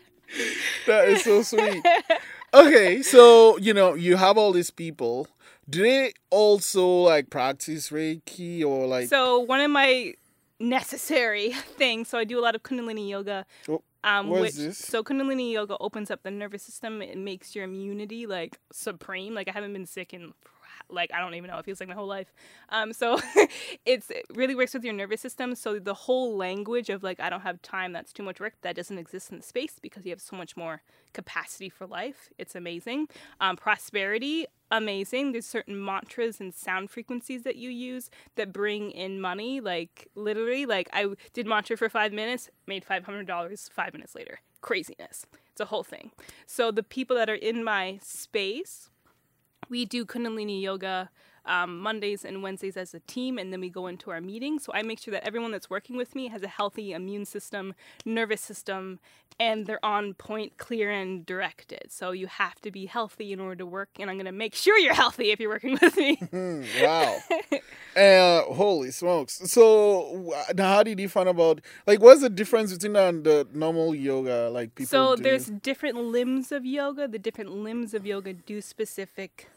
That 0.86 1.08
is 1.08 1.24
so 1.24 1.42
sweet. 1.42 1.84
okay, 2.54 3.02
so 3.02 3.58
you 3.58 3.74
know 3.74 3.94
you 3.94 4.16
have 4.16 4.38
all 4.38 4.52
these 4.52 4.70
people. 4.70 5.26
Do 5.68 5.82
they 5.82 6.12
also 6.30 6.86
like 6.86 7.30
practice 7.30 7.90
Reiki 7.90 8.64
or 8.64 8.86
like? 8.86 9.08
so 9.08 9.40
one 9.40 9.60
of 9.60 9.70
my 9.72 10.14
necessary 10.60 11.50
thing. 11.78 12.04
So 12.04 12.18
I 12.18 12.24
do 12.24 12.38
a 12.38 12.42
lot 12.42 12.54
of 12.54 12.62
Kundalini 12.62 13.08
yoga. 13.08 13.46
Oh, 13.68 13.82
Um, 14.04 14.28
what 14.28 14.42
which, 14.42 14.50
is 14.50 14.56
this? 14.56 14.78
So 14.78 15.02
Kundalini 15.02 15.52
yoga 15.52 15.76
opens 15.80 16.10
up 16.10 16.22
the 16.22 16.30
nervous 16.30 16.62
system. 16.62 17.02
It 17.02 17.18
makes 17.18 17.54
your 17.54 17.64
immunity 17.64 18.26
like 18.26 18.58
supreme. 18.70 19.34
Like 19.34 19.48
I 19.48 19.52
haven't 19.52 19.72
been 19.72 19.86
sick 19.86 20.14
in 20.14 20.32
like 20.88 21.10
I 21.12 21.20
don't 21.20 21.34
even 21.34 21.50
know. 21.50 21.58
It 21.58 21.64
feels 21.64 21.80
like 21.80 21.88
my 21.88 21.94
whole 21.94 22.06
life. 22.06 22.32
Um, 22.70 22.92
so 22.92 23.18
it's 23.86 24.10
it 24.10 24.24
really 24.34 24.54
works 24.54 24.74
with 24.74 24.84
your 24.84 24.94
nervous 24.94 25.20
system. 25.20 25.54
So 25.54 25.78
the 25.78 25.94
whole 25.94 26.36
language 26.36 26.90
of 26.90 27.02
like 27.02 27.20
I 27.20 27.30
don't 27.30 27.42
have 27.42 27.60
time. 27.62 27.92
That's 27.92 28.12
too 28.12 28.22
much 28.22 28.40
work. 28.40 28.54
That 28.62 28.76
doesn't 28.76 28.98
exist 28.98 29.30
in 29.30 29.38
the 29.38 29.42
space 29.42 29.78
because 29.80 30.04
you 30.04 30.10
have 30.10 30.20
so 30.20 30.36
much 30.36 30.56
more 30.56 30.82
capacity 31.12 31.68
for 31.68 31.86
life. 31.86 32.30
It's 32.38 32.54
amazing. 32.54 33.08
Um, 33.40 33.56
prosperity. 33.56 34.46
Amazing. 34.70 35.32
There's 35.32 35.46
certain 35.46 35.84
mantras 35.84 36.40
and 36.40 36.54
sound 36.54 36.90
frequencies 36.90 37.42
that 37.42 37.56
you 37.56 37.70
use 37.70 38.08
that 38.36 38.52
bring 38.52 38.92
in 38.92 39.20
money. 39.20 39.60
Like 39.60 40.08
literally, 40.14 40.64
like 40.64 40.88
I 40.92 41.08
did 41.32 41.46
mantra 41.46 41.76
for 41.76 41.88
five 41.88 42.12
minutes, 42.12 42.50
made 42.66 42.84
five 42.84 43.04
hundred 43.04 43.26
dollars 43.26 43.68
five 43.72 43.92
minutes 43.92 44.14
later. 44.14 44.40
Craziness. 44.60 45.26
It's 45.50 45.60
a 45.60 45.64
whole 45.64 45.82
thing. 45.82 46.12
So 46.46 46.70
the 46.70 46.82
people 46.82 47.16
that 47.16 47.28
are 47.28 47.34
in 47.34 47.64
my 47.64 47.98
space, 48.02 48.90
we 49.70 49.84
do 49.84 50.04
Kundalini 50.04 50.60
yoga 50.60 51.10
um, 51.46 51.80
Mondays 51.80 52.24
and 52.24 52.42
Wednesdays 52.42 52.76
as 52.76 52.94
a 52.94 53.00
team, 53.00 53.38
and 53.38 53.52
then 53.52 53.60
we 53.60 53.70
go 53.70 53.86
into 53.86 54.10
our 54.10 54.20
meeting. 54.20 54.58
So 54.58 54.72
I 54.74 54.82
make 54.82 55.00
sure 55.00 55.12
that 55.12 55.26
everyone 55.26 55.50
that's 55.50 55.70
working 55.70 55.96
with 55.96 56.14
me 56.14 56.28
has 56.28 56.42
a 56.42 56.48
healthy 56.48 56.92
immune 56.92 57.24
system, 57.24 57.74
nervous 58.04 58.40
system, 58.40 59.00
and 59.38 59.66
they're 59.66 59.84
on 59.84 60.14
point, 60.14 60.58
clear, 60.58 60.90
and 60.90 61.24
directed. 61.24 61.86
So 61.88 62.10
you 62.10 62.26
have 62.26 62.60
to 62.60 62.70
be 62.70 62.86
healthy 62.86 63.32
in 63.32 63.40
order 63.40 63.56
to 63.56 63.66
work, 63.66 63.88
and 63.98 64.10
I'm 64.10 64.16
going 64.16 64.26
to 64.26 64.32
make 64.32 64.54
sure 64.54 64.78
you're 64.78 64.94
healthy 64.94 65.30
if 65.30 65.40
you're 65.40 65.50
working 65.50 65.78
with 65.80 65.96
me. 65.96 66.20
Wow. 66.80 67.18
uh, 67.96 68.42
holy 68.42 68.90
smokes! 68.90 69.40
So 69.50 70.32
now, 70.54 70.74
how 70.74 70.82
did 70.82 70.98
you 71.00 71.08
find 71.08 71.28
about 71.28 71.60
like 71.86 72.00
what's 72.00 72.20
the 72.20 72.30
difference 72.30 72.72
between 72.72 72.92
that 72.94 73.08
and 73.08 73.24
the 73.24 73.46
normal 73.52 73.94
yoga? 73.94 74.48
Like 74.50 74.74
people. 74.74 74.90
so 74.90 75.16
do? 75.16 75.22
there's 75.22 75.46
different 75.46 75.96
limbs 75.96 76.52
of 76.52 76.64
yoga. 76.64 77.08
The 77.08 77.18
different 77.18 77.52
limbs 77.52 77.94
of 77.94 78.06
yoga 78.06 78.32
do 78.32 78.60
specific 78.60 79.48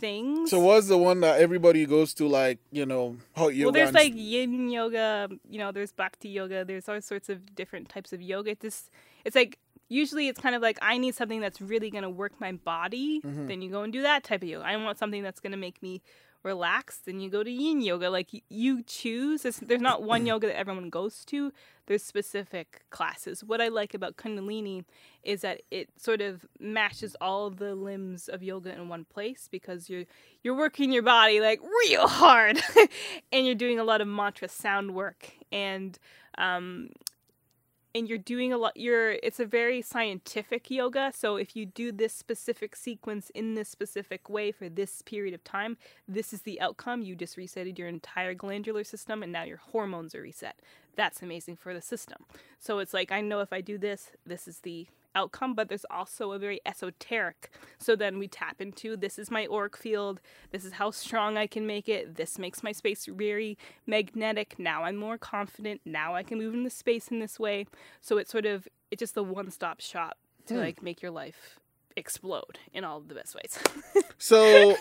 things. 0.00 0.50
So 0.50 0.58
what's 0.60 0.88
the 0.88 0.98
one 0.98 1.20
that 1.20 1.40
everybody 1.40 1.86
goes 1.86 2.14
to? 2.14 2.26
Like 2.26 2.58
you 2.72 2.86
know, 2.86 3.16
hot 3.36 3.54
yoga. 3.54 3.64
well, 3.66 3.72
there's 3.72 3.94
like 3.94 4.12
yin 4.16 4.70
yoga, 4.70 5.28
you 5.48 5.58
know, 5.58 5.70
there's 5.72 5.92
bhakti 5.92 6.28
yoga, 6.30 6.64
there's 6.64 6.88
all 6.88 7.00
sorts 7.00 7.28
of 7.28 7.54
different 7.54 7.88
types 7.88 8.12
of 8.12 8.20
yoga. 8.22 8.50
It's 8.52 8.62
just, 8.62 8.90
it's 9.24 9.36
like 9.36 9.58
usually 9.88 10.28
it's 10.28 10.40
kind 10.40 10.54
of 10.54 10.62
like 10.62 10.78
I 10.82 10.98
need 10.98 11.14
something 11.14 11.40
that's 11.40 11.60
really 11.60 11.90
gonna 11.90 12.10
work 12.10 12.40
my 12.40 12.52
body. 12.52 13.20
Mhm. 13.20 13.48
Then 13.48 13.62
you 13.62 13.70
go 13.70 13.82
and 13.82 13.92
do 13.92 14.02
that 14.02 14.24
type 14.24 14.42
of 14.42 14.48
yoga. 14.48 14.64
I 14.64 14.76
want 14.76 14.98
something 14.98 15.22
that's 15.22 15.40
gonna 15.40 15.56
make 15.56 15.82
me 15.82 16.00
relaxed. 16.42 17.06
Then 17.06 17.20
you 17.20 17.30
go 17.30 17.42
to 17.42 17.50
yin 17.50 17.80
yoga. 17.80 18.10
Like 18.10 18.28
you 18.48 18.82
choose. 18.82 19.42
There's, 19.42 19.56
there's 19.56 19.80
not 19.80 20.02
one 20.02 20.26
yoga 20.26 20.48
that 20.48 20.58
everyone 20.58 20.90
goes 20.90 21.24
to. 21.26 21.52
There's 21.86 22.02
specific 22.02 22.82
classes. 22.90 23.42
What 23.42 23.60
I 23.60 23.68
like 23.68 23.94
about 23.94 24.16
Kundalini 24.16 24.84
is 25.22 25.40
that 25.42 25.62
it 25.70 25.90
sort 25.96 26.20
of 26.20 26.46
matches 26.58 27.16
all 27.20 27.50
the 27.50 27.74
limbs 27.74 28.28
of 28.28 28.42
yoga 28.42 28.72
in 28.72 28.88
one 28.88 29.04
place 29.04 29.48
because 29.50 29.90
you're 29.90 30.04
you're 30.42 30.56
working 30.56 30.92
your 30.92 31.02
body 31.02 31.40
like 31.40 31.60
real 31.86 32.06
hard 32.08 32.60
and 33.32 33.44
you're 33.46 33.54
doing 33.54 33.78
a 33.78 33.84
lot 33.84 34.00
of 34.00 34.08
mantra 34.08 34.48
sound 34.48 34.94
work 34.94 35.30
and 35.52 35.98
um, 36.38 36.90
and 37.94 38.08
you're 38.08 38.18
doing 38.18 38.52
a 38.52 38.58
lot 38.58 38.76
you're 38.76 39.12
it's 39.22 39.40
a 39.40 39.46
very 39.46 39.82
scientific 39.82 40.70
yoga 40.70 41.12
so 41.14 41.36
if 41.36 41.56
you 41.56 41.66
do 41.66 41.90
this 41.92 42.12
specific 42.12 42.76
sequence 42.76 43.30
in 43.30 43.54
this 43.54 43.68
specific 43.68 44.28
way 44.28 44.52
for 44.52 44.68
this 44.68 45.02
period 45.02 45.34
of 45.34 45.42
time 45.44 45.76
this 46.08 46.32
is 46.32 46.42
the 46.42 46.60
outcome. 46.60 47.02
You 47.02 47.14
just 47.14 47.36
resetted 47.36 47.78
your 47.78 47.88
entire 47.88 48.34
glandular 48.34 48.84
system 48.84 49.22
and 49.22 49.32
now 49.32 49.44
your 49.44 49.58
hormones 49.58 50.14
are 50.14 50.22
reset. 50.22 50.60
That's 50.96 51.22
amazing 51.22 51.56
for 51.56 51.72
the 51.72 51.80
system. 51.80 52.24
So 52.58 52.78
it's 52.78 52.94
like 52.94 53.12
i 53.12 53.20
know 53.20 53.40
if 53.40 53.52
i 53.52 53.60
do 53.60 53.78
this 53.78 54.10
this 54.26 54.46
is 54.48 54.60
the 54.60 54.86
outcome, 55.14 55.54
but 55.54 55.68
there's 55.68 55.86
also 55.90 56.32
a 56.32 56.38
very 56.38 56.60
esoteric. 56.66 57.50
So 57.78 57.96
then 57.96 58.18
we 58.18 58.28
tap 58.28 58.60
into 58.60 58.96
this 58.96 59.18
is 59.18 59.30
my 59.30 59.46
auric 59.50 59.76
field, 59.76 60.20
this 60.50 60.64
is 60.64 60.74
how 60.74 60.90
strong 60.90 61.36
I 61.36 61.46
can 61.46 61.66
make 61.66 61.88
it, 61.88 62.16
this 62.16 62.38
makes 62.38 62.62
my 62.62 62.72
space 62.72 63.06
very 63.06 63.58
magnetic. 63.86 64.58
Now 64.58 64.84
I'm 64.84 64.96
more 64.96 65.18
confident, 65.18 65.80
now 65.84 66.14
I 66.14 66.22
can 66.22 66.38
move 66.38 66.54
in 66.54 66.64
the 66.64 66.70
space 66.70 67.08
in 67.08 67.18
this 67.20 67.38
way. 67.38 67.66
So 68.00 68.18
it's 68.18 68.30
sort 68.30 68.46
of 68.46 68.68
it's 68.90 69.00
just 69.00 69.16
a 69.16 69.22
one 69.22 69.50
stop 69.50 69.80
shop 69.80 70.16
to 70.46 70.54
Hmm. 70.54 70.60
like 70.60 70.82
make 70.82 71.02
your 71.02 71.10
life 71.12 71.58
explode 71.96 72.58
in 72.72 72.84
all 72.84 73.00
the 73.00 73.14
best 73.14 73.34
ways. 73.34 73.58
So 74.18 74.76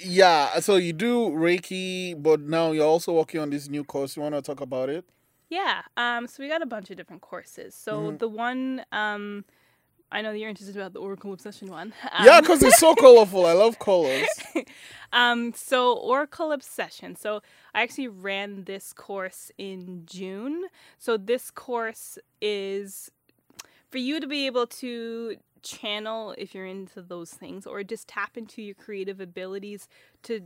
yeah, 0.00 0.60
so 0.60 0.76
you 0.76 0.92
do 0.92 1.30
Reiki, 1.30 2.20
but 2.20 2.40
now 2.40 2.72
you're 2.72 2.86
also 2.86 3.12
working 3.12 3.40
on 3.40 3.50
this 3.50 3.68
new 3.68 3.84
course. 3.84 4.16
You 4.16 4.22
want 4.22 4.34
to 4.34 4.42
talk 4.42 4.60
about 4.60 4.88
it? 4.88 5.04
Yeah. 5.48 5.82
Um, 5.96 6.26
so 6.26 6.42
we 6.42 6.48
got 6.48 6.62
a 6.62 6.66
bunch 6.66 6.90
of 6.90 6.96
different 6.96 7.22
courses. 7.22 7.74
So 7.74 7.94
Mm-hmm. 7.96 8.16
the 8.18 8.28
one 8.28 8.84
um, 8.92 9.44
I 10.14 10.22
know 10.22 10.30
that 10.30 10.38
you're 10.38 10.48
interested 10.48 10.76
about 10.76 10.92
the 10.92 11.00
Oracle 11.00 11.32
Obsession 11.32 11.68
one. 11.68 11.92
Um, 12.12 12.24
yeah, 12.24 12.40
because 12.40 12.62
it's 12.62 12.78
so 12.78 12.94
colorful. 13.06 13.46
I 13.46 13.52
love 13.52 13.80
colors. 13.80 14.28
um, 15.12 15.52
so 15.54 15.94
Oracle 15.94 16.52
Obsession. 16.52 17.16
So 17.16 17.42
I 17.74 17.82
actually 17.82 18.06
ran 18.06 18.62
this 18.62 18.92
course 18.92 19.50
in 19.58 20.04
June. 20.06 20.66
So 20.98 21.16
this 21.16 21.50
course 21.50 22.16
is 22.40 23.10
for 23.90 23.98
you 23.98 24.20
to 24.20 24.28
be 24.28 24.46
able 24.46 24.68
to 24.68 25.36
channel 25.62 26.32
if 26.38 26.54
you're 26.54 26.66
into 26.66 27.02
those 27.02 27.32
things 27.32 27.66
or 27.66 27.82
just 27.82 28.06
tap 28.06 28.36
into 28.36 28.62
your 28.62 28.74
creative 28.76 29.20
abilities 29.20 29.88
to 30.22 30.42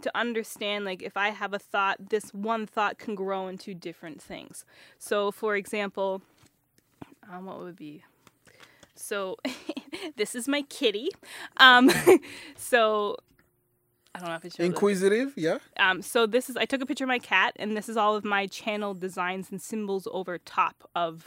to 0.00 0.10
understand 0.16 0.84
like 0.84 1.02
if 1.02 1.16
I 1.16 1.28
have 1.28 1.52
a 1.52 1.58
thought, 1.60 2.08
this 2.10 2.34
one 2.34 2.66
thought 2.66 2.98
can 2.98 3.14
grow 3.14 3.46
into 3.46 3.72
different 3.72 4.20
things. 4.20 4.64
So 4.98 5.30
for 5.30 5.54
example, 5.54 6.22
um, 7.30 7.46
what 7.46 7.60
would 7.60 7.76
be 7.76 8.02
so 9.02 9.36
this 10.16 10.34
is 10.34 10.48
my 10.48 10.62
kitty. 10.62 11.08
Um, 11.56 11.90
so 12.56 13.16
I 14.14 14.20
don't 14.20 14.28
know 14.28 14.34
if 14.34 14.44
it's 14.44 14.58
Inquisitive, 14.58 15.32
yeah. 15.36 15.58
um, 15.78 16.02
so 16.02 16.26
this 16.26 16.50
is 16.50 16.56
I 16.56 16.64
took 16.66 16.82
a 16.82 16.86
picture 16.86 17.04
of 17.04 17.08
my 17.08 17.18
cat, 17.18 17.54
and 17.56 17.76
this 17.76 17.88
is 17.88 17.96
all 17.96 18.14
of 18.14 18.24
my 18.24 18.46
channel 18.46 18.94
designs 18.94 19.50
and 19.50 19.60
symbols 19.60 20.06
over 20.12 20.38
top 20.38 20.88
of 20.94 21.26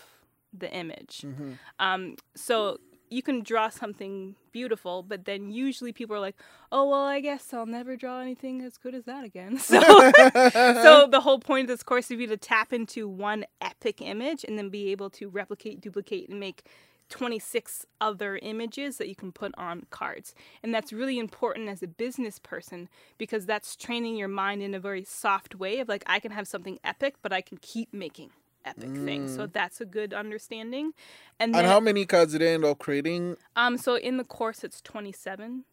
the 0.54 0.72
image. 0.72 1.24
Mm-hmm. 1.26 1.54
Um, 1.80 2.16
so 2.36 2.80
you 3.10 3.22
can 3.22 3.42
draw 3.42 3.70
something 3.70 4.36
beautiful, 4.52 5.04
but 5.04 5.26
then 5.26 5.52
usually 5.52 5.92
people 5.92 6.16
are 6.16 6.20
like, 6.20 6.36
"Oh 6.72 6.90
well, 6.90 7.06
I 7.06 7.22
guess 7.22 7.54
I'll 7.54 7.66
never 7.66 7.96
draw 7.96 8.20
anything 8.20 8.62
as 8.62 8.78
good 8.78 8.96
as 8.96 9.06
that 9.06 9.24
again." 9.24 9.58
So, 9.66 9.80
so 9.82 11.08
the 11.08 11.22
whole 11.22 11.40
point 11.40 11.64
of 11.64 11.68
this 11.70 11.84
course 11.84 12.10
would 12.10 12.20
be 12.20 12.28
to 12.28 12.38
tap 12.38 12.72
into 12.72 13.08
one 13.08 13.46
epic 13.62 14.02
image 14.02 14.44
and 14.44 14.58
then 14.58 14.70
be 14.70 14.92
able 14.92 15.10
to 15.12 15.28
replicate, 15.28 15.82
duplicate, 15.82 16.30
and 16.30 16.40
make 16.40 16.68
26 17.10 17.86
other 18.02 18.38
images 18.42 18.98
that 18.98 19.08
you 19.08 19.16
can 19.16 19.32
put 19.32 19.54
on 19.58 19.86
cards. 19.90 20.34
And 20.64 20.74
that's 20.74 20.92
really 20.92 21.20
important 21.20 21.70
as 21.70 21.82
a 21.84 21.88
business 21.88 22.40
person 22.40 22.90
because 23.18 23.46
that's 23.46 23.76
training 23.76 24.16
your 24.18 24.28
mind 24.28 24.62
in 24.62 24.74
a 24.74 24.80
very 24.80 25.04
soft 25.04 25.56
way 25.56 25.80
of 25.80 25.88
like, 25.88 26.04
I 26.08 26.20
can 26.20 26.32
have 26.32 26.48
something 26.48 26.80
epic, 26.84 27.16
but 27.22 27.32
I 27.32 27.42
can 27.42 27.58
keep 27.62 27.94
making 27.94 28.32
epic 28.66 28.90
things. 28.96 29.36
So 29.36 29.46
that's 29.46 29.80
a 29.80 29.86
good 29.86 30.14
understanding. 30.14 30.94
And 31.40 31.54
then, 31.54 31.62
And 31.62 31.68
how 31.68 31.80
many 31.80 32.06
cards 32.06 32.32
did 32.32 32.42
they 32.42 32.54
end 32.54 32.66
up 32.66 32.80
creating? 32.80 33.38
um, 33.56 33.78
so 33.78 33.96
in 33.96 34.18
the 34.18 34.24
course, 34.24 34.64
it's 34.64 34.82
27 34.82 35.66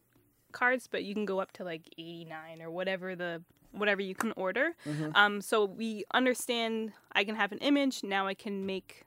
cards, 0.53 0.87
but 0.90 1.03
you 1.03 1.14
can 1.14 1.25
go 1.25 1.40
up 1.40 1.53
to 1.53 1.64
like 1.64 1.88
89 1.97 2.61
or 2.61 2.71
whatever 2.71 3.16
the 3.16 3.42
whatever 3.71 4.03
you 4.03 4.14
can 4.14 4.33
order. 4.37 4.77
Um, 5.14 5.40
so 5.40 5.64
we 5.64 6.05
understand 6.12 6.92
I 7.12 7.25
can 7.25 7.37
have 7.37 7.53
an 7.53 7.59
image. 7.59 8.05
Now 8.05 8.27
I 8.27 8.35
can 8.35 8.66
make 8.66 9.05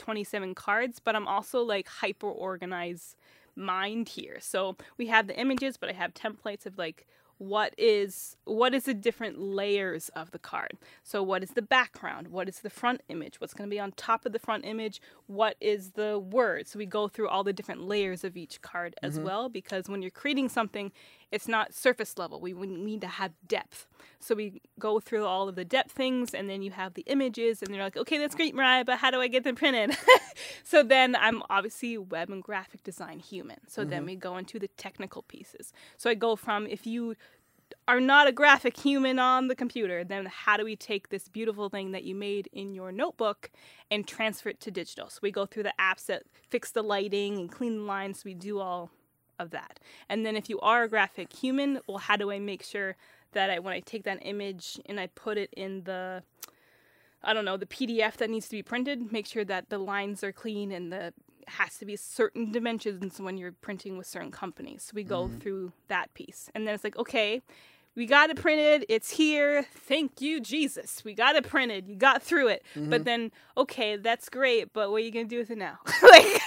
27 0.00 0.54
cards, 0.54 0.98
but 0.98 1.14
I'm 1.14 1.28
also 1.28 1.60
like 1.62 1.86
hyper 1.86 2.30
organized 2.30 3.16
mind 3.54 4.08
here. 4.08 4.38
So 4.40 4.76
we 4.96 5.06
have 5.08 5.26
the 5.26 5.38
images, 5.38 5.76
but 5.76 5.90
I 5.90 5.92
have 5.92 6.14
templates 6.14 6.66
of 6.66 6.78
like 6.78 7.06
what 7.36 7.74
is 7.78 8.36
what 8.44 8.74
is 8.74 8.84
the 8.84 8.92
different 8.92 9.38
layers 9.38 10.10
of 10.10 10.30
the 10.30 10.38
card. 10.38 10.72
So 11.02 11.22
what 11.22 11.42
is 11.42 11.50
the 11.50 11.62
background? 11.62 12.28
What 12.28 12.48
is 12.48 12.60
the 12.60 12.68
front 12.68 13.02
image? 13.08 13.40
What's 13.40 13.54
going 13.54 13.68
to 13.68 13.74
be 13.74 13.80
on 13.80 13.92
top 13.92 14.26
of 14.26 14.32
the 14.32 14.38
front 14.38 14.66
image? 14.66 15.00
What 15.26 15.56
is 15.60 15.92
the 15.92 16.18
word? 16.18 16.66
So 16.66 16.78
we 16.78 16.86
go 16.86 17.08
through 17.08 17.28
all 17.28 17.44
the 17.44 17.52
different 17.52 17.82
layers 17.82 18.24
of 18.24 18.36
each 18.36 18.60
card 18.60 18.94
as 19.02 19.14
mm-hmm. 19.14 19.24
well 19.24 19.48
because 19.48 19.88
when 19.88 20.02
you're 20.02 20.10
creating 20.10 20.50
something, 20.50 20.92
it's 21.32 21.48
not 21.48 21.72
surface 21.74 22.18
level. 22.18 22.40
We, 22.40 22.52
need 22.52 23.00
to 23.02 23.06
have 23.06 23.32
depth. 23.46 23.86
So 24.18 24.34
we 24.34 24.60
go 24.78 25.00
through 25.00 25.24
all 25.24 25.48
of 25.48 25.54
the 25.54 25.64
depth 25.64 25.92
things 25.92 26.34
and 26.34 26.48
then 26.48 26.62
you 26.62 26.70
have 26.72 26.94
the 26.94 27.04
images 27.06 27.62
and 27.62 27.72
they're 27.72 27.82
like, 27.82 27.96
okay, 27.96 28.18
that's 28.18 28.34
great, 28.34 28.54
Mariah, 28.54 28.84
but 28.84 28.98
how 28.98 29.10
do 29.10 29.20
I 29.20 29.28
get 29.28 29.44
them 29.44 29.54
printed? 29.54 29.96
so 30.64 30.82
then 30.82 31.16
I'm 31.16 31.42
obviously 31.48 31.98
web 31.98 32.30
and 32.30 32.42
graphic 32.42 32.82
design 32.82 33.18
human. 33.18 33.58
So 33.68 33.84
then 33.84 34.00
mm-hmm. 34.00 34.06
we 34.06 34.16
go 34.16 34.36
into 34.36 34.58
the 34.58 34.68
technical 34.68 35.22
pieces. 35.22 35.72
So 35.96 36.10
I 36.10 36.14
go 36.14 36.36
from 36.36 36.66
if 36.66 36.86
you 36.86 37.16
are 37.86 38.00
not 38.00 38.26
a 38.26 38.32
graphic 38.32 38.76
human 38.76 39.18
on 39.18 39.48
the 39.48 39.54
computer, 39.54 40.04
then 40.04 40.26
how 40.26 40.56
do 40.56 40.64
we 40.64 40.76
take 40.76 41.08
this 41.08 41.28
beautiful 41.28 41.68
thing 41.68 41.92
that 41.92 42.04
you 42.04 42.14
made 42.14 42.48
in 42.52 42.74
your 42.74 42.92
notebook 42.92 43.50
and 43.90 44.06
transfer 44.06 44.48
it 44.48 44.60
to 44.60 44.70
digital? 44.70 45.08
So 45.08 45.20
we 45.22 45.30
go 45.30 45.46
through 45.46 45.64
the 45.64 45.74
apps 45.78 46.06
that 46.06 46.24
fix 46.48 46.72
the 46.72 46.82
lighting 46.82 47.38
and 47.38 47.50
clean 47.50 47.78
the 47.78 47.84
lines. 47.84 48.24
We 48.24 48.34
do 48.34 48.58
all 48.58 48.90
of 49.40 49.50
that. 49.50 49.80
And 50.08 50.24
then 50.24 50.36
if 50.36 50.48
you 50.48 50.60
are 50.60 50.84
a 50.84 50.88
graphic 50.88 51.32
human, 51.32 51.80
well, 51.86 51.98
how 51.98 52.16
do 52.16 52.30
I 52.30 52.38
make 52.38 52.62
sure 52.62 52.96
that 53.32 53.50
I, 53.50 53.58
when 53.58 53.72
I 53.72 53.80
take 53.80 54.04
that 54.04 54.18
image 54.22 54.80
and 54.86 55.00
I 55.00 55.06
put 55.08 55.38
it 55.38 55.50
in 55.56 55.84
the, 55.84 56.22
I 57.22 57.32
don't 57.32 57.44
know, 57.44 57.56
the 57.56 57.66
PDF 57.66 58.14
that 58.18 58.30
needs 58.30 58.46
to 58.46 58.56
be 58.56 58.62
printed, 58.62 59.12
make 59.12 59.26
sure 59.26 59.44
that 59.44 59.70
the 59.70 59.78
lines 59.78 60.22
are 60.22 60.32
clean 60.32 60.72
and 60.72 60.92
the 60.92 61.12
has 61.48 61.78
to 61.78 61.84
be 61.84 61.96
certain 61.96 62.52
dimensions 62.52 63.20
when 63.20 63.36
you're 63.36 63.52
printing 63.52 63.98
with 63.98 64.06
certain 64.06 64.30
companies. 64.30 64.84
So 64.84 64.92
we 64.94 65.02
go 65.02 65.24
mm-hmm. 65.24 65.38
through 65.38 65.72
that 65.88 66.12
piece. 66.14 66.48
And 66.54 66.66
then 66.66 66.74
it's 66.74 66.84
like, 66.84 66.96
okay, 66.96 67.42
we 67.96 68.06
got 68.06 68.30
it 68.30 68.36
printed. 68.36 68.86
It's 68.88 69.10
here. 69.10 69.64
Thank 69.74 70.20
you, 70.20 70.40
Jesus. 70.40 71.02
We 71.04 71.12
got 71.12 71.34
it 71.34 71.48
printed. 71.48 71.88
You 71.88 71.96
got 71.96 72.22
through 72.22 72.48
it. 72.48 72.62
But 72.74 72.82
mm-hmm. 72.82 73.02
then, 73.02 73.32
okay, 73.56 73.96
that's 73.96 74.28
great. 74.28 74.72
But 74.72 74.90
what 74.90 74.98
are 74.98 75.04
you 75.04 75.10
going 75.10 75.26
to 75.26 75.34
do 75.34 75.38
with 75.38 75.50
it 75.50 75.58
now? 75.58 75.78
like, 76.02 76.40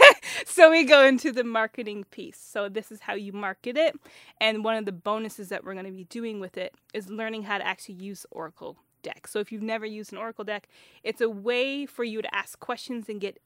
so 0.45 0.71
we 0.71 0.83
go 0.83 1.05
into 1.05 1.31
the 1.31 1.43
marketing 1.43 2.05
piece. 2.11 2.39
So 2.39 2.69
this 2.69 2.91
is 2.91 3.01
how 3.01 3.13
you 3.13 3.33
market 3.33 3.77
it. 3.77 3.95
And 4.39 4.63
one 4.63 4.75
of 4.75 4.85
the 4.85 4.91
bonuses 4.91 5.49
that 5.49 5.63
we're 5.63 5.73
going 5.73 5.85
to 5.85 5.91
be 5.91 6.05
doing 6.05 6.39
with 6.39 6.57
it 6.57 6.75
is 6.93 7.09
learning 7.09 7.43
how 7.43 7.57
to 7.57 7.65
actually 7.65 7.95
use 7.95 8.25
Oracle 8.31 8.77
deck. 9.01 9.27
So 9.27 9.39
if 9.39 9.51
you've 9.51 9.61
never 9.61 9.85
used 9.85 10.11
an 10.11 10.17
Oracle 10.17 10.43
deck, 10.43 10.67
it's 11.03 11.21
a 11.21 11.29
way 11.29 11.85
for 11.85 12.03
you 12.03 12.21
to 12.21 12.35
ask 12.35 12.59
questions 12.59 13.09
and 13.09 13.19
get 13.19 13.39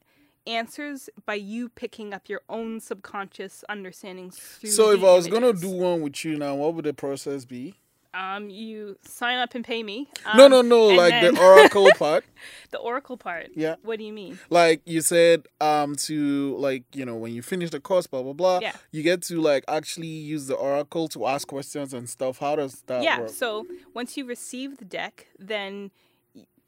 answers 0.46 1.10
by 1.26 1.34
you 1.34 1.68
picking 1.68 2.14
up 2.14 2.28
your 2.28 2.40
own 2.48 2.80
subconscious 2.80 3.64
understandings. 3.68 4.58
So 4.64 4.92
if 4.92 5.00
I 5.00 5.14
was 5.14 5.26
gonna 5.26 5.52
do 5.52 5.68
one 5.68 6.00
with 6.00 6.24
you 6.24 6.38
now, 6.38 6.54
what 6.54 6.74
would 6.74 6.86
the 6.86 6.94
process 6.94 7.44
be? 7.44 7.74
Um, 8.18 8.50
you 8.50 8.98
sign 9.02 9.38
up 9.38 9.54
and 9.54 9.64
pay 9.64 9.82
me. 9.82 10.08
no, 10.36 10.44
Um, 10.46 10.50
no, 10.50 10.62
no. 10.62 10.88
and 10.88 10.96
Like 10.96 11.10
then- 11.12 11.34
the 11.34 11.40
oracle 11.40 11.88
part. 11.98 12.24
the 12.70 12.78
Oracle 12.78 13.16
part. 13.16 13.48
Yeah. 13.54 13.76
What 13.82 13.98
do 13.98 14.04
you 14.04 14.12
mean? 14.12 14.38
Like 14.50 14.80
you 14.84 15.00
said, 15.00 15.46
um, 15.60 15.94
to 16.06 16.56
like 16.56 16.84
you 16.98 17.04
know 17.04 17.16
when 17.16 17.32
you 17.32 17.42
finish 17.42 17.70
the 17.70 17.80
course, 17.80 18.06
blah 18.06 18.22
blah 18.22 18.32
blah. 18.32 18.58
Yeah. 18.60 18.76
You 18.90 19.02
get 19.02 19.22
to 19.28 19.40
like 19.40 19.64
actually 19.68 20.08
use 20.34 20.46
the 20.46 20.54
oracle 20.54 21.08
to 21.14 21.26
ask 21.26 21.46
questions 21.48 21.94
and 21.94 22.08
stuff. 22.08 22.38
How 22.38 22.56
does 22.56 22.82
that 22.86 23.02
yeah. 23.02 23.20
work? 23.20 23.30
So 23.30 23.66
once 23.94 24.16
you 24.16 24.24
receive 24.26 24.78
the 24.78 24.84
deck, 24.84 25.26
then 25.38 25.90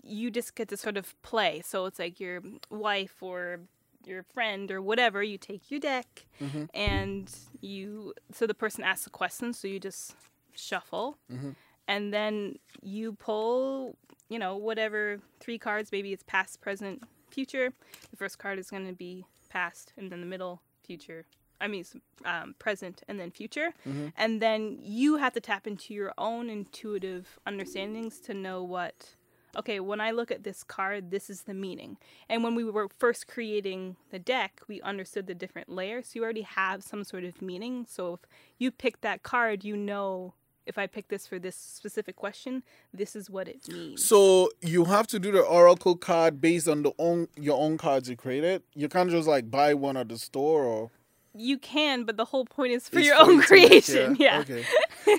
you 0.03 0.31
just 0.31 0.55
get 0.55 0.69
to 0.69 0.77
sort 0.77 0.97
of 0.97 1.21
play. 1.23 1.61
So 1.65 1.87
it's 1.87 1.99
like 1.99 2.19
your 2.21 2.43
wife 2.71 3.17
or 3.23 3.61
your 4.07 4.23
friend 4.23 4.71
or 4.71 4.81
whatever. 4.81 5.23
You 5.23 5.39
take 5.39 5.71
your 5.71 5.81
deck 5.81 6.27
Mm-hmm. 6.41 6.65
and 6.75 7.31
you. 7.61 8.15
So 8.33 8.47
the 8.47 8.55
person 8.55 8.83
asks 8.83 9.07
a 9.07 9.11
question. 9.11 9.53
So 9.53 9.69
you 9.69 9.79
just 9.79 10.15
shuffle, 10.55 11.19
Mm-hmm. 11.33 11.51
and 11.89 12.13
then 12.13 12.57
you 12.83 13.13
pull. 13.15 13.97
You 14.29 14.39
know 14.39 14.57
whatever 14.57 15.19
three 15.41 15.59
cards. 15.59 15.91
Maybe 15.91 16.13
it's 16.13 16.23
past, 16.23 16.61
present, 16.61 17.03
future. 17.31 17.73
The 18.13 18.17
first 18.17 18.39
card 18.39 18.59
is 18.61 18.71
going 18.71 18.87
to 18.87 18.93
be 18.93 19.27
past, 19.49 19.93
and 19.97 20.11
then 20.11 20.21
the 20.21 20.27
middle, 20.27 20.63
future. 20.85 21.25
I 21.61 21.67
mean, 21.67 21.85
um, 22.25 22.55
present 22.59 23.03
and 23.09 23.19
then 23.21 23.31
future. 23.33 23.75
And 24.17 24.41
then 24.41 24.79
you 24.81 25.17
have 25.17 25.33
to 25.35 25.41
tap 25.41 25.67
into 25.67 25.93
your 25.93 26.15
own 26.17 26.49
intuitive 26.49 27.39
understandings 27.45 28.19
to 28.21 28.33
know 28.33 28.63
what, 28.63 29.17
okay, 29.59 29.79
when 29.79 30.01
I 30.01 30.11
look 30.13 30.31
at 30.31 30.43
this 30.43 30.63
card, 30.63 31.11
this 31.11 31.29
is 31.29 31.43
the 31.43 31.53
meaning. 31.53 31.99
And 32.31 32.43
when 32.43 32.55
we 32.55 32.65
were 32.65 32.89
first 32.99 33.27
creating 33.29 33.97
the 34.11 34.19
deck, 34.19 34.63
we 34.69 34.81
understood 34.81 35.27
the 35.27 35.35
different 35.35 35.69
layers. 35.69 36.07
So 36.07 36.13
you 36.15 36.23
already 36.25 36.43
have 36.43 36.83
some 36.83 37.05
sort 37.05 37.25
of 37.25 37.43
meaning. 37.43 37.85
So 37.87 38.15
if 38.15 38.21
you 38.59 38.71
pick 38.71 39.03
that 39.03 39.23
card, 39.23 39.63
you 39.65 39.77
know 39.77 40.33
if 40.71 40.79
I 40.79 40.87
pick 40.87 41.09
this 41.09 41.27
for 41.27 41.39
this 41.39 41.57
specific 41.57 42.17
question, 42.17 42.63
this 42.95 43.15
is 43.15 43.29
what 43.29 43.49
it 43.49 43.69
means. 43.69 44.03
So 44.05 44.49
you 44.63 44.85
have 44.85 45.07
to 45.09 45.19
do 45.19 45.33
the 45.33 45.43
oracle 45.43 45.97
card 45.97 46.41
based 46.41 46.69
on 46.69 46.83
the 46.85 46.93
own 46.99 47.27
your 47.37 47.61
own 47.61 47.77
cards 47.77 48.09
you 48.09 48.17
created. 48.17 48.63
You 48.75 48.89
can't 48.89 49.11
just 49.11 49.29
like 49.29 49.51
buy 49.51 49.75
one 49.75 49.97
at 49.99 50.09
the 50.09 50.17
store 50.17 50.65
or 50.65 50.91
you 51.35 51.59
can, 51.59 52.05
but 52.05 52.17
the 52.17 52.25
whole 52.25 52.45
point 52.45 52.73
is 52.73 52.89
for 52.89 53.01
it's 53.01 53.09
your 53.09 53.21
own 53.21 53.37
you 53.37 53.43
to 53.43 53.55
make- 53.55 53.69
creation. 53.69 54.17
Yeah. 54.19 54.41
Okay. 54.41 54.65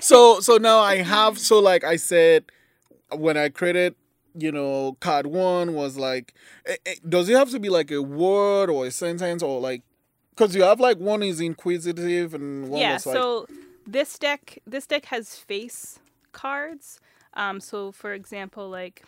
so 0.00 0.40
so 0.40 0.56
now 0.56 0.78
I 0.78 0.96
have 0.96 1.38
so 1.38 1.60
like 1.60 1.84
I 1.84 1.96
said 1.96 2.44
when 3.10 3.36
I 3.36 3.50
created 3.50 3.94
you 4.34 4.50
know 4.50 4.96
card 5.00 5.26
one 5.26 5.74
was 5.74 5.98
like 5.98 6.34
eh, 6.64 6.76
eh, 6.86 6.94
does 7.06 7.28
it 7.28 7.36
have 7.36 7.50
to 7.50 7.60
be 7.60 7.68
like 7.68 7.90
a 7.90 8.00
word 8.00 8.70
or 8.70 8.86
a 8.86 8.90
sentence 8.90 9.42
or 9.42 9.60
like 9.60 9.82
because 10.30 10.56
you 10.56 10.62
have 10.62 10.80
like 10.80 10.96
one 10.96 11.22
is 11.22 11.38
inquisitive 11.40 12.32
and 12.32 12.70
one 12.70 12.80
yeah 12.80 12.92
like 12.92 13.02
so 13.02 13.46
this 13.86 14.18
deck 14.18 14.58
this 14.66 14.86
deck 14.86 15.06
has 15.06 15.36
face 15.36 15.98
cards. 16.32 17.00
Um 17.34 17.60
so 17.60 17.92
for 17.92 18.12
example 18.12 18.68
like 18.68 19.04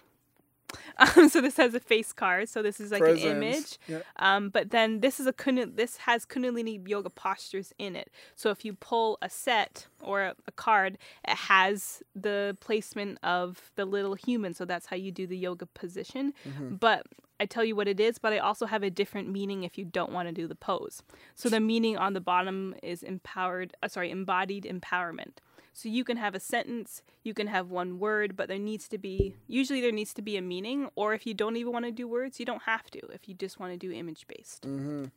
um 1.17 1.29
so 1.29 1.41
this 1.41 1.57
has 1.57 1.73
a 1.75 1.79
face 1.79 2.13
card 2.13 2.49
so 2.49 2.61
this 2.61 2.81
is 2.81 2.91
like 2.91 3.01
presence. 3.01 3.25
an 3.25 3.37
image 3.37 3.79
um 4.17 4.49
but 4.49 4.71
then 4.71 5.01
this 5.01 5.21
is 5.21 5.27
a 5.27 5.33
kundal- 5.33 5.77
this 5.77 5.99
has 5.99 6.27
kundalini 6.27 6.87
yoga 6.89 7.11
postures 7.11 7.73
in 7.79 7.95
it. 7.95 8.11
So 8.35 8.51
if 8.51 8.65
you 8.65 8.73
pull 8.73 9.19
a 9.23 9.31
set 9.31 9.87
or 10.03 10.23
a, 10.23 10.35
a 10.49 10.53
card 10.53 10.99
it 11.29 11.37
has 11.37 12.03
the 12.17 12.57
placement 12.61 13.19
of 13.23 13.71
the 13.77 13.85
little 13.85 14.15
human. 14.15 14.55
So 14.55 14.65
that's 14.65 14.87
how 14.87 14.97
you 14.97 15.13
do 15.13 15.27
the 15.27 15.37
yoga 15.37 15.67
position. 15.67 16.35
Mm-hmm. 16.49 16.77
but 16.77 17.07
I 17.41 17.47
tell 17.47 17.65
you 17.65 17.75
what 17.75 17.89
it 17.89 17.99
is, 17.99 18.19
but 18.19 18.33
I 18.33 18.39
also 18.39 18.67
have 18.67 18.83
a 18.83 18.91
different 18.91 19.29
meaning 19.29 19.65
if 19.65 19.77
you 19.77 19.85
don't 19.85 20.13
want 20.13 20.29
to 20.29 20.33
do 20.33 20.47
the 20.47 20.55
pose. 20.55 21.03
So 21.35 21.49
the 21.49 21.61
meaning 21.61 21.97
on 21.97 22.13
the 22.13 22.21
bottom 22.21 22.75
is 22.83 23.03
empowered, 23.03 23.75
uh, 23.83 23.89
sorry, 23.89 24.11
embodied 24.11 24.65
empowerment. 24.65 25.39
So 25.73 25.89
you 25.89 26.05
can 26.05 26.17
have 26.17 26.37
a 26.37 26.41
sentence, 26.41 27.03
you 27.25 27.35
can 27.35 27.49
have 27.49 27.69
one 27.69 27.99
word, 27.99 28.37
but 28.37 28.47
there 28.47 28.61
needs 28.61 28.87
to 28.89 28.99
be 28.99 29.35
usually 29.49 29.81
there 29.81 29.91
needs 29.91 30.15
to 30.15 30.23
be 30.23 30.37
a 30.37 30.43
meaning 30.43 30.89
or 30.95 31.15
if 31.15 31.27
you 31.27 31.35
don't 31.35 31.57
even 31.57 31.73
want 31.73 31.85
to 31.85 31.91
do 31.91 32.07
words, 32.07 32.39
you 32.39 32.47
don't 32.47 32.63
have 32.63 32.91
to 32.93 33.01
if 33.13 33.29
you 33.29 33.35
just 33.35 33.59
want 33.59 33.73
to 33.73 33.77
do 33.77 33.93
image 33.93 34.27
based. 34.29 34.63
Mm. 34.63 35.11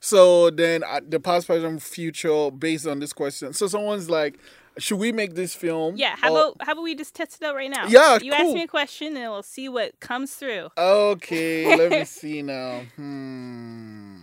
So 0.00 0.50
then 0.50 0.84
uh, 0.84 1.00
the 1.06 1.18
past, 1.18 1.46
present, 1.46 1.82
future 1.82 2.50
based 2.50 2.86
on 2.86 3.00
this 3.00 3.12
question. 3.12 3.52
So 3.52 3.66
someone's 3.66 4.08
like, 4.08 4.38
should 4.78 4.98
we 4.98 5.12
make 5.12 5.34
this 5.34 5.54
film? 5.54 5.96
Yeah, 5.96 6.14
how 6.16 6.28
or- 6.32 6.38
about 6.38 6.56
how 6.60 6.72
about 6.72 6.82
we 6.82 6.94
just 6.94 7.14
test 7.14 7.38
it 7.40 7.44
out 7.44 7.54
right 7.54 7.70
now? 7.70 7.86
Yeah, 7.88 8.18
You 8.20 8.32
ask 8.32 8.54
me 8.54 8.62
a 8.62 8.66
question 8.68 9.16
and 9.16 9.30
we'll 9.30 9.42
see 9.42 9.68
what 9.68 9.98
comes 10.00 10.32
through. 10.34 10.68
Okay, 10.78 11.76
let 11.76 11.90
me 11.90 12.04
see 12.18 12.42
now. 12.42 12.82
Hmm. 12.96 14.18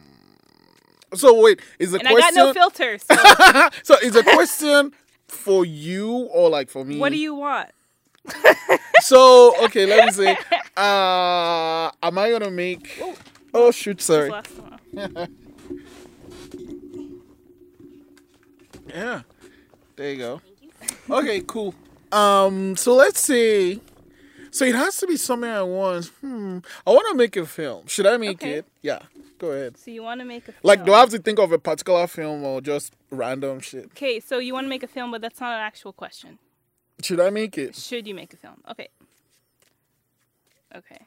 So 1.14 1.40
wait, 1.42 1.62
is 1.80 1.92
the 1.92 2.00
And 2.00 2.08
I 2.08 2.12
question 2.12 2.36
got 2.36 2.46
no 2.48 2.54
filter. 2.54 2.98
So 2.98 3.16
so 3.84 3.96
is 4.04 4.14
the 4.14 4.24
question 4.24 4.92
for 5.28 5.64
you 5.66 6.12
or 6.34 6.50
like 6.50 6.70
for 6.70 6.84
me? 6.84 6.98
what 6.98 7.12
do 7.12 7.18
you 7.18 7.36
want? 7.36 7.70
So 9.02 9.54
okay, 9.66 9.86
let 9.86 10.06
me 10.06 10.12
see. 10.12 10.36
Uh, 10.76 11.92
am 12.02 12.18
I 12.18 12.32
gonna 12.32 12.50
make? 12.50 13.00
Oh 13.54 13.70
shoot, 13.72 14.02
sorry. 14.02 14.32
Yeah, 18.88 19.22
there 19.96 20.12
you 20.12 20.18
go. 20.18 20.42
Okay, 21.10 21.42
cool. 21.42 21.74
Um, 22.12 22.76
so 22.76 22.96
let's 22.96 23.20
see. 23.20 23.82
So 24.52 24.64
it 24.66 24.76
has 24.76 24.98
to 24.98 25.08
be 25.08 25.18
something 25.18 25.50
I 25.50 25.64
want. 25.64 26.06
Hmm. 26.22 26.60
I 26.88 26.92
want 26.92 27.08
to 27.12 27.16
make 27.16 27.36
a 27.36 27.46
film. 27.46 27.88
Should 27.88 28.06
I 28.06 28.18
make 28.18 28.42
Okay. 28.42 28.54
it? 28.54 28.66
Yeah. 28.82 29.00
Go 29.38 29.52
ahead. 29.52 29.78
So 29.78 29.92
you 29.92 30.02
want 30.02 30.22
to 30.22 30.26
make 30.26 30.44
a 30.44 30.54
film. 30.54 30.62
Like, 30.64 30.86
do 30.86 30.94
I 30.94 31.00
have 31.02 31.10
to 31.10 31.20
think 31.20 31.40
of 31.40 31.52
a 31.52 31.60
particular 31.60 32.08
film 32.08 32.44
or 32.46 32.62
just 32.62 32.94
random 33.12 33.60
shit? 33.60 33.86
Okay, 33.88 34.22
so 34.22 34.38
you 34.40 34.54
want 34.54 34.66
to 34.66 34.70
make 34.70 34.84
a 34.84 34.88
film, 34.88 35.12
but 35.12 35.22
that's 35.22 35.42
not 35.42 35.54
an 35.54 35.62
actual 35.62 35.92
question. 35.92 36.40
Should 37.02 37.20
I 37.20 37.30
make 37.32 37.58
it? 37.58 37.76
Should 37.76 38.08
you 38.08 38.16
make 38.16 38.34
a 38.34 38.38
film? 38.38 38.62
Okay. 38.72 38.88
Okay. 40.74 41.02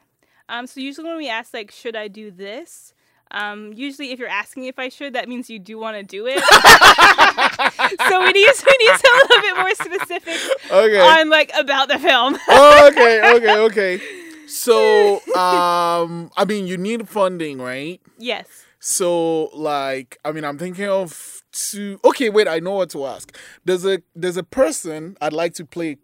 Um, 0.47 0.67
so 0.67 0.79
usually 0.79 1.07
when 1.07 1.17
we 1.17 1.29
ask 1.29 1.53
like, 1.53 1.71
should 1.71 1.95
I 1.95 2.07
do 2.07 2.29
this? 2.31 2.93
Um, 3.31 3.73
usually 3.75 4.11
if 4.11 4.19
you're 4.19 4.27
asking 4.27 4.63
if 4.63 4.79
I 4.79 4.89
should, 4.89 5.13
that 5.13 5.29
means 5.29 5.49
you 5.49 5.59
do 5.59 5.77
want 5.77 5.97
to 5.97 6.03
do 6.03 6.25
it. 6.27 6.39
so 8.09 8.19
we 8.21 8.31
need 8.31 8.49
we 8.65 8.77
need 8.79 8.89
a 8.89 9.15
little 9.15 9.41
bit 9.41 9.55
more 9.57 9.75
specific 9.75 10.37
Okay. 10.71 10.99
on 10.99 11.29
like 11.29 11.51
about 11.57 11.89
the 11.89 11.99
film. 11.99 12.37
oh, 12.49 12.87
okay, 12.91 13.35
okay, 13.35 13.57
okay. 13.59 14.01
So, 14.47 15.15
um, 15.35 16.31
I 16.35 16.45
mean, 16.47 16.65
you 16.65 16.77
need 16.77 17.07
funding, 17.07 17.59
right? 17.59 18.01
yes. 18.17 18.47
So, 18.81 19.47
like, 19.53 20.17
I 20.23 20.31
mean, 20.31 20.45
I'm 20.45 20.57
thinking 20.57 20.87
of 20.87 21.43
two. 21.51 21.99
Okay, 22.05 22.29
wait, 22.29 22.47
I 22.47 22.59
know 22.59 22.75
what 22.75 22.89
to 22.91 23.05
ask. 23.05 23.35
There's 23.65 23.85
a 23.85 24.01
there's 24.15 24.37
a 24.37 24.43
person 24.43 25.17
I'd 25.21 25.33
like 25.33 25.53
to 25.55 25.65
play 25.65 25.97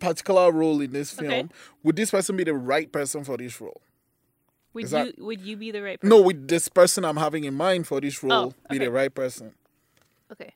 particular 0.00 0.50
role 0.52 0.80
in 0.80 0.92
this 0.92 1.12
film. 1.12 1.30
Okay. 1.30 1.48
Would 1.84 1.96
this 1.96 2.10
person 2.10 2.36
be 2.36 2.44
the 2.44 2.54
right 2.54 2.90
person 2.90 3.22
for 3.24 3.36
this 3.36 3.60
role? 3.60 3.80
Would 4.76 4.84
Is 4.84 4.92
you 4.92 5.14
would 5.24 5.40
you 5.40 5.56
be 5.56 5.70
the 5.70 5.82
right 5.82 5.98
person? 5.98 6.10
No, 6.10 6.20
with 6.20 6.48
this 6.48 6.68
person 6.68 7.02
I'm 7.06 7.16
having 7.16 7.44
in 7.44 7.54
mind 7.54 7.86
for 7.86 7.98
this 7.98 8.22
role, 8.22 8.50
be 8.68 8.76
okay. 8.76 8.84
the 8.84 8.90
right 8.90 9.14
person. 9.14 9.54
Okay. 10.30 10.52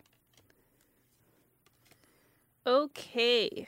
Okay. 2.66 3.66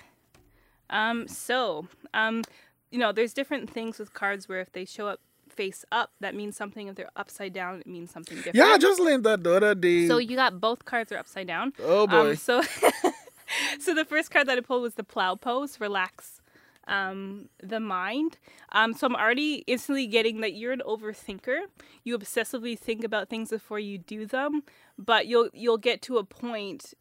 Um, 0.91 1.27
so, 1.27 1.89
um, 2.13 2.43
you 2.91 2.99
know, 2.99 3.13
there's 3.13 3.33
different 3.33 3.71
things 3.71 3.99
with 3.99 4.13
cards 4.13 4.47
where 4.47 4.61
if 4.61 4.71
they 4.73 4.85
show 4.85 5.09
up 5.09 5.21
face 5.49 5.87
up, 5.91 6.11
that 6.21 6.35
means 6.35 6.55
something. 6.55 6.87
If 6.87 6.97
they're 6.97 7.09
upside 7.17 7.55
down, 7.55 7.81
it 7.81 7.87
means 7.87 8.11
something 8.11 8.37
different. 8.37 8.57
Yeah, 8.57 8.75
I 8.75 8.77
just 8.77 9.01
learned 9.01 9.25
that 9.25 9.43
the 9.43 9.57
other 9.57 9.75
day. 9.75 10.07
So 10.07 10.19
you 10.19 10.37
got 10.37 10.61
both 10.61 10.85
cards 10.85 11.11
are 11.13 11.19
upside 11.19 11.47
down. 11.47 11.73
oh 11.83 12.07
boy. 12.07 12.33
Um, 12.33 12.37
so, 12.37 12.61
so 13.81 13.95
the 13.95 14.05
first 14.05 14.31
card 14.31 14.49
that 14.49 14.59
I 14.59 14.61
pulled 14.61 14.83
was 14.83 14.97
the 14.97 15.05
plow 15.05 15.35
pose, 15.35 15.81
relax 15.81 16.42
um, 16.87 17.49
the 17.63 17.81
mind. 17.81 18.39
Um, 18.73 18.93
so 18.93 19.07
I'm 19.07 19.17
already 19.17 19.65
instantly 19.67 20.07
getting 20.07 20.41
that 20.41 20.55
you're 20.55 20.73
an 20.73 20.83
overthinker. 20.87 21.61
You 22.05 22.19
obsessively 22.19 22.79
think 22.79 23.05
about 23.05 23.29
things 23.29 23.51
before 23.51 23.79
you 23.79 23.99
do 23.99 24.27
them, 24.27 24.63
but 24.99 25.27
you'll 25.27 25.49
you'll 25.53 25.79
get 25.79 26.03
to 26.03 26.19
a 26.19 26.25
point 26.25 26.95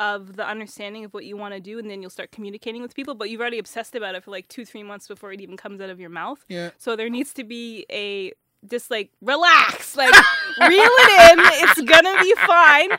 of 0.00 0.36
the 0.36 0.46
understanding 0.46 1.04
of 1.04 1.14
what 1.14 1.24
you 1.24 1.36
want 1.36 1.54
to 1.54 1.60
do, 1.60 1.78
and 1.78 1.88
then 1.88 2.00
you'll 2.02 2.10
start 2.10 2.32
communicating 2.32 2.82
with 2.82 2.94
people. 2.94 3.14
But 3.14 3.30
you've 3.30 3.40
already 3.40 3.58
obsessed 3.58 3.94
about 3.94 4.14
it 4.14 4.24
for 4.24 4.30
like 4.30 4.48
two, 4.48 4.64
three 4.64 4.82
months 4.82 5.06
before 5.08 5.32
it 5.32 5.40
even 5.40 5.56
comes 5.56 5.80
out 5.80 5.90
of 5.90 6.00
your 6.00 6.10
mouth. 6.10 6.44
yeah. 6.48 6.70
So 6.78 6.96
there 6.96 7.08
needs 7.08 7.32
to 7.34 7.44
be 7.44 7.86
a 7.90 8.32
just 8.68 8.90
like 8.90 9.10
relax, 9.20 9.96
like 9.96 10.14
reel 10.60 10.70
it 10.70 11.32
in. 11.32 11.44
It's 11.68 11.80
gonna 11.82 12.22
be 12.22 12.34
fine, 12.46 12.90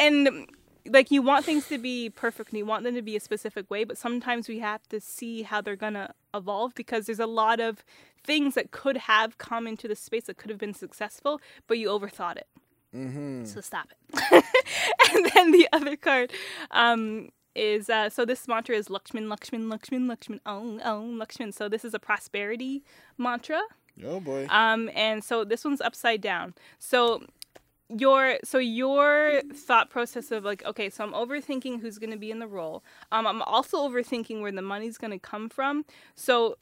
and 0.00 0.48
like 0.92 1.10
you 1.10 1.22
want 1.22 1.44
things 1.44 1.68
to 1.68 1.78
be 1.78 2.10
perfect 2.10 2.50
and 2.50 2.58
you 2.58 2.66
want 2.66 2.84
them 2.84 2.94
to 2.94 3.02
be 3.02 3.16
a 3.16 3.20
specific 3.20 3.70
way, 3.70 3.84
but 3.84 3.96
sometimes 3.96 4.48
we 4.48 4.58
have 4.58 4.86
to 4.88 5.00
see 5.00 5.42
how 5.42 5.60
they're 5.60 5.76
gonna 5.76 6.14
evolve 6.34 6.74
because 6.74 7.06
there's 7.06 7.20
a 7.20 7.26
lot 7.26 7.60
of 7.60 7.84
things 8.24 8.54
that 8.54 8.70
could 8.70 8.96
have 8.96 9.38
come 9.38 9.66
into 9.66 9.88
the 9.88 9.96
space 9.96 10.24
that 10.24 10.36
could 10.36 10.50
have 10.50 10.58
been 10.58 10.74
successful, 10.74 11.40
but 11.66 11.78
you 11.78 11.88
overthought 11.88 12.36
it. 12.36 12.48
Mm-hmm. 12.94 13.44
So 13.44 13.60
stop 13.60 13.88
it. 13.92 14.44
and 15.14 15.30
then 15.34 15.52
the 15.52 15.68
other 15.72 15.96
card 15.96 16.32
um, 16.70 17.30
is 17.54 17.88
uh, 17.88 18.10
so 18.10 18.24
this 18.24 18.46
mantra 18.48 18.76
is 18.76 18.88
Lakshman, 18.88 19.26
Lakshman, 19.26 19.72
Lakshman, 19.72 20.06
Lakshman, 20.06 20.40
Om, 20.44 20.80
Om, 20.82 21.18
Lakshman. 21.18 21.54
So 21.54 21.68
this 21.68 21.84
is 21.84 21.94
a 21.94 21.98
prosperity 21.98 22.82
mantra. 23.16 23.60
Oh 24.04 24.20
boy. 24.20 24.46
Um, 24.48 24.90
and 24.94 25.22
so 25.22 25.44
this 25.44 25.64
one's 25.64 25.80
upside 25.80 26.20
down. 26.20 26.54
So 26.78 27.22
your 27.98 28.38
so 28.44 28.58
your 28.58 29.42
thought 29.54 29.90
process 29.90 30.30
of 30.30 30.44
like 30.44 30.64
okay 30.64 30.88
so 30.88 31.02
i'm 31.04 31.12
overthinking 31.12 31.80
who's 31.80 31.98
going 31.98 32.10
to 32.10 32.16
be 32.16 32.30
in 32.30 32.38
the 32.38 32.46
role. 32.46 32.82
Um 33.10 33.26
i'm 33.26 33.42
also 33.42 33.78
overthinking 33.78 34.40
where 34.40 34.52
the 34.52 34.62
money's 34.62 34.98
going 34.98 35.12
to 35.12 35.18
come 35.18 35.48
from. 35.48 35.84
So 36.14 36.56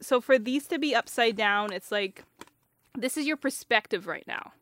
so 0.00 0.20
for 0.20 0.38
these 0.38 0.66
to 0.68 0.78
be 0.78 0.94
upside 0.94 1.36
down 1.36 1.72
it's 1.72 1.90
like 1.90 2.24
this 2.98 3.16
is 3.16 3.26
your 3.26 3.36
perspective 3.36 4.06
right 4.06 4.26
now. 4.26 4.52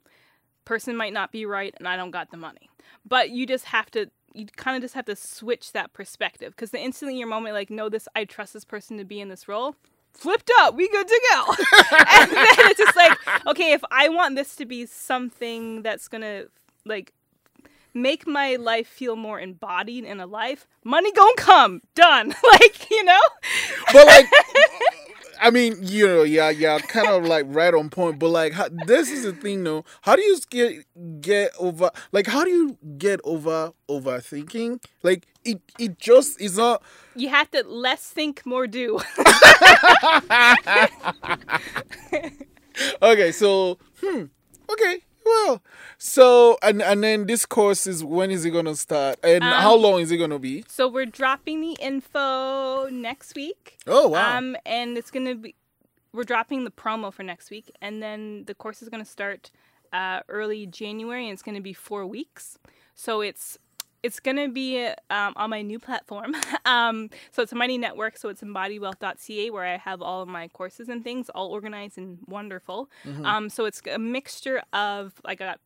Person 0.65 0.97
might 0.97 1.13
not 1.13 1.33
be 1.33 1.47
right 1.47 1.75
and 1.79 1.89
i 1.89 1.97
don't 1.97 2.11
got 2.11 2.31
the 2.31 2.37
money. 2.37 2.69
But 3.07 3.31
you 3.31 3.47
just 3.47 3.67
have 3.67 3.91
to 3.93 4.11
you 4.35 4.47
kind 4.57 4.77
of 4.77 4.83
just 4.83 4.95
have 4.95 5.07
to 5.07 5.17
switch 5.17 5.73
that 5.73 5.95
perspective. 5.95 6.55
Because 6.55 6.71
the 6.71 6.79
instantly 6.79 7.15
in 7.15 7.19
your 7.19 7.29
moment 7.29 7.55
like 7.55 7.71
no 7.71 7.89
this 7.89 8.09
i 8.15 8.25
trust 8.25 8.53
this 8.53 8.65
person 8.65 8.99
to 8.99 9.05
be 9.05 9.21
in 9.21 9.29
this 9.29 9.49
role 9.49 9.75
flipped 10.19 10.51
up. 10.61 10.75
We 10.75 10.89
good 10.89 11.09
to 11.09 11.21
go. 11.33 11.55
And 12.11 12.31
then 12.31 12.47
it's 12.71 12.79
just 12.79 12.97
like 12.97 13.17
okay 13.47 13.73
if 13.73 13.83
i 13.91 14.09
want 14.09 14.37
this 14.37 14.57
to 14.57 14.67
be 14.67 14.87
something 14.87 15.83
that's 15.83 16.09
gonna 16.09 16.45
like 16.85 17.13
make 17.95 18.27
my 18.27 18.57
life 18.57 18.87
feel 18.87 19.17
more 19.17 19.41
embodied 19.41 20.05
and 20.05 20.21
alive 20.21 20.67
money 20.85 21.13
gonna 21.13 21.33
come. 21.37 21.81
Done. 21.95 22.35
Like 22.53 22.91
you 22.91 23.05
know? 23.05 23.21
But 23.93 24.07
like 24.07 24.27
I 25.40 25.51
mean, 25.51 25.77
you 25.83 26.07
know, 26.07 26.22
yeah, 26.22 26.51
yeah, 26.51 26.79
kind 26.79 27.09
of 27.09 27.24
like 27.24 27.46
right 27.48 27.74
on 27.74 27.90
point. 27.90 28.18
But 28.18 28.29
like, 28.29 28.53
how, 28.53 28.68
this 28.87 29.11
is 29.11 29.24
the 29.24 29.33
thing, 29.33 29.64
though. 29.64 29.85
How 30.03 30.16
do 30.16 30.22
you 30.22 30.38
get 30.51 30.85
get 31.20 31.53
over? 31.59 31.90
Like, 32.12 32.27
how 32.27 32.44
do 32.44 32.51
you 32.51 32.79
get 32.98 33.20
over 33.24 33.72
overthinking? 33.88 34.83
Like, 35.03 35.27
it 35.44 35.61
it 35.79 35.98
just 35.98 36.40
is 36.40 36.57
not. 36.59 36.83
you 37.14 37.29
have 37.29 37.51
to 37.53 37.62
less 37.66 38.11
think 38.11 38.44
more 38.46 38.66
do 38.66 38.98
Okay, 43.03 43.33
so 43.33 43.79
hmm, 44.01 44.24
okay, 44.70 44.98
Well, 45.29 45.62
so 45.99 46.59
and 46.62 46.81
and 46.83 47.03
then 47.05 47.27
this 47.27 47.45
course 47.45 47.87
is 47.87 48.03
when 48.03 48.31
is 48.31 48.45
it 48.45 48.51
gonna 48.51 48.75
start 48.77 49.19
and 49.23 49.45
Um, 49.45 49.53
how 49.53 49.75
long 49.75 50.01
is 50.01 50.11
it 50.11 50.17
gonna 50.17 50.38
be? 50.38 50.64
So 50.69 50.88
we're 50.88 51.07
dropping 51.07 51.61
the 51.61 51.77
info 51.81 52.88
next 52.88 53.35
week. 53.35 53.79
Oh 53.87 54.09
wow! 54.09 54.38
Um, 54.38 54.57
and 54.64 54.97
it's 54.97 55.11
gonna 55.11 55.35
be 55.35 55.55
we're 56.12 56.25
dropping 56.25 56.64
the 56.64 56.71
promo 56.71 57.12
for 57.12 57.23
next 57.23 57.51
week, 57.51 57.71
and 57.83 58.03
then 58.03 58.45
the 58.47 58.55
course 58.55 58.81
is 58.83 58.88
gonna 58.88 59.05
start 59.05 59.51
uh, 59.93 60.21
early 60.29 60.67
January, 60.67 61.25
and 61.25 61.35
it's 61.35 61.43
gonna 61.43 61.61
be 61.61 61.75
four 61.75 62.07
weeks. 62.07 62.59
So 62.95 63.21
it's 63.21 63.59
it's 64.03 64.21
gonna 64.21 64.49
be 64.49 64.87
um, 65.11 65.33
on 65.37 65.51
my 65.51 65.63
new 65.63 65.79
platform. 65.79 66.35
um, 66.65 67.11
so 67.31 67.43
it's 67.43 67.53
a 67.53 67.57
Mighty 67.57 67.79
Network. 67.79 68.17
So 68.17 68.29
it's 68.29 68.43
embodiwealth.ca 68.43 69.51
where 69.51 69.65
I 69.65 69.77
have 69.77 70.03
all 70.03 70.23
of 70.23 70.29
my 70.29 70.49
courses 70.49 70.89
and 70.89 71.03
things 71.03 71.29
all 71.31 71.49
organized 71.49 71.99
and 71.99 72.19
wonderful. 72.27 72.91
Um, 73.25 73.49
so 73.49 73.65
it's 73.65 73.83
a 73.91 73.99
mixture 73.99 74.63
of 74.73 75.15
like 75.25 75.41
a 75.41 75.57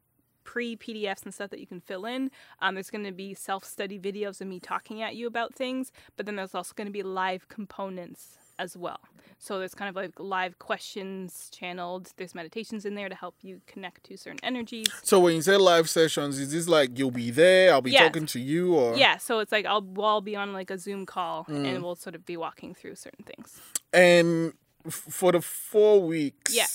pre 0.45 0.77
PDFs 0.77 1.25
and 1.25 1.33
stuff 1.33 1.51
that 1.51 1.61
you 1.61 1.67
can 1.67 1.81
fill 1.81 2.05
in. 2.05 2.31
Um, 2.61 2.75
there's 2.75 2.91
going 2.91 3.05
to 3.05 3.13
be 3.13 3.35
self 3.35 3.65
study 3.65 3.99
videos 3.99 4.41
of 4.41 4.49
me 4.49 4.61
talking 4.61 5.03
at 5.03 5.15
you 5.15 5.27
about 5.27 5.55
things, 5.55 5.93
but 6.17 6.27
then 6.27 6.37
there's 6.37 6.55
also 6.55 6.73
going 6.75 6.87
to 6.87 6.93
be 6.93 7.03
live 7.03 7.49
components 7.49 8.39
as 8.59 8.77
well. 8.77 9.01
So 9.45 9.59
there's 9.59 9.75
kind 9.75 9.89
of 9.89 9.97
like 9.97 10.13
live 10.21 10.61
questions 10.61 11.51
channeled. 11.51 12.13
There's 12.17 12.33
meditations 12.33 12.85
in 12.85 12.95
there 12.95 13.09
to 13.09 13.15
help 13.17 13.35
you 13.43 13.61
connect 13.67 14.05
to 14.05 14.17
certain 14.17 14.39
energies. 14.45 14.87
so 15.03 15.19
when 15.19 15.35
you 15.35 15.43
say 15.43 15.57
live 15.57 15.91
sessions, 15.91 16.39
is 16.39 16.53
this 16.53 16.69
like 16.69 16.97
you'll 16.97 17.11
be 17.11 17.33
there? 17.33 17.73
I'll 17.73 17.83
be 17.83 17.91
Yeah. 17.91 18.05
talking 18.07 18.25
to 18.27 18.39
you, 18.39 18.73
or 18.73 18.95
Yeah, 18.97 19.17
so 19.17 19.41
it's 19.41 19.51
like 19.51 19.67
I'll 19.67 19.83
we'll 19.83 20.07
all 20.07 20.21
be 20.21 20.37
on 20.37 20.53
like 20.53 20.71
a 20.71 20.79
Zoom 20.79 21.07
call 21.07 21.45
Mm. 21.47 21.67
and 21.67 21.83
we'll 21.83 21.97
sort 21.97 22.15
of 22.15 22.25
be 22.25 22.37
walking 22.37 22.73
through 22.73 22.95
certain 22.95 23.25
things. 23.25 23.61
And 23.93 24.53
f- 24.87 24.93
for 25.11 25.33
the 25.33 25.41
four 25.41 26.01
weeks, 26.07 26.55
Yeah. 26.55 26.67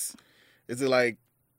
is 0.67 0.81
it 0.81 0.89
like 0.89 1.15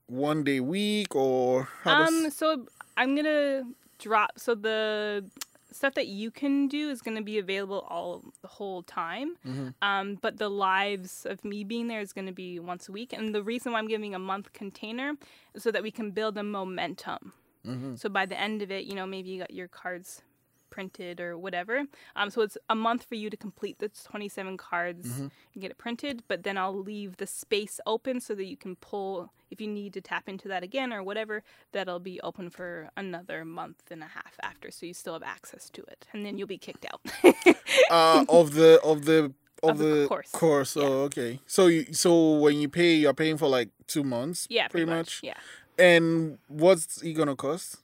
one 0.08 0.44
day 0.44 0.60
week 0.60 1.16
or 1.16 1.68
how 1.84 2.04
does- 2.04 2.08
Um, 2.26 2.30
so 2.30 2.66
I'm 2.98 3.16
gonna 3.16 3.62
drop. 3.98 4.38
So 4.38 4.54
the 4.54 5.24
stuff 5.70 5.94
that 5.94 6.06
you 6.06 6.30
can 6.30 6.68
do 6.68 6.90
is 6.90 7.02
gonna 7.02 7.22
be 7.22 7.38
available 7.38 7.86
all 7.88 8.24
the 8.42 8.48
whole 8.48 8.82
time. 8.82 9.36
Mm-hmm. 9.46 9.68
Um, 9.82 10.18
but 10.20 10.38
the 10.38 10.48
lives 10.48 11.26
of 11.26 11.44
me 11.44 11.64
being 11.64 11.88
there 11.88 12.00
is 12.00 12.12
gonna 12.12 12.32
be 12.32 12.58
once 12.58 12.88
a 12.88 12.92
week. 12.92 13.12
And 13.12 13.34
the 13.34 13.42
reason 13.42 13.72
why 13.72 13.78
I'm 13.78 13.88
giving 13.88 14.14
a 14.14 14.18
month 14.18 14.52
container 14.52 15.14
is 15.54 15.62
so 15.62 15.70
that 15.70 15.82
we 15.82 15.90
can 15.90 16.10
build 16.10 16.36
a 16.38 16.42
momentum. 16.42 17.32
Mm-hmm. 17.66 17.96
So 17.96 18.08
by 18.08 18.26
the 18.26 18.38
end 18.38 18.62
of 18.62 18.70
it, 18.70 18.84
you 18.84 18.94
know, 18.94 19.06
maybe 19.06 19.30
you 19.30 19.40
got 19.40 19.52
your 19.52 19.68
cards 19.68 20.22
printed 20.70 21.20
or 21.20 21.36
whatever. 21.38 21.84
Um, 22.16 22.30
so 22.30 22.42
it's 22.42 22.56
a 22.68 22.74
month 22.74 23.04
for 23.04 23.14
you 23.14 23.30
to 23.30 23.36
complete 23.36 23.78
the 23.78 23.88
27 23.88 24.56
cards 24.56 25.08
Mm-hmm. 25.08 25.28
and 25.54 25.60
get 25.62 25.70
it 25.70 25.78
printed. 25.78 26.22
But 26.28 26.42
then 26.42 26.56
I'll 26.58 26.76
leave 26.78 27.16
the 27.18 27.26
space 27.26 27.80
open 27.86 28.20
so 28.20 28.34
that 28.34 28.44
you 28.46 28.56
can 28.56 28.76
pull 28.76 29.32
if 29.50 29.60
you 29.60 29.66
need 29.66 29.92
to 29.94 30.00
tap 30.00 30.28
into 30.28 30.48
that 30.48 30.62
again 30.62 30.92
or 30.92 31.02
whatever. 31.02 31.42
That'll 31.72 32.00
be 32.00 32.20
open 32.20 32.50
for 32.50 32.90
another 32.96 33.44
month 33.44 33.82
and 33.90 34.02
a 34.02 34.06
half 34.06 34.34
after, 34.42 34.70
so 34.70 34.84
you 34.86 34.94
still 34.94 35.14
have 35.14 35.22
access 35.22 35.70
to 35.70 35.82
it, 35.84 36.06
and 36.12 36.24
then 36.26 36.36
you'll 36.36 36.46
be 36.46 36.58
kicked 36.58 36.84
out. 36.84 37.00
uh, 37.90 38.24
of 38.28 38.54
the 38.54 38.80
of 38.82 39.04
the 39.06 39.32
of, 39.62 39.70
Of 39.70 39.78
the 39.78 39.84
the, 39.84 40.06
course. 40.06 40.30
course. 40.30 40.76
Yeah. 40.76 40.82
Oh, 40.84 40.92
okay. 41.04 41.40
So 41.46 41.66
you, 41.66 41.86
so 41.92 42.38
when 42.38 42.58
you 42.60 42.68
pay, 42.68 42.94
you're 42.94 43.14
paying 43.14 43.36
for 43.38 43.48
like 43.48 43.70
two 43.88 44.04
months. 44.04 44.46
yeah, 44.50 44.68
pretty 44.68 44.86
much. 44.86 45.20
Yeah. 45.22 45.34
And 45.78 46.38
what's 46.48 47.02
it 47.02 47.12
gonna 47.14 47.34
cost? 47.36 47.78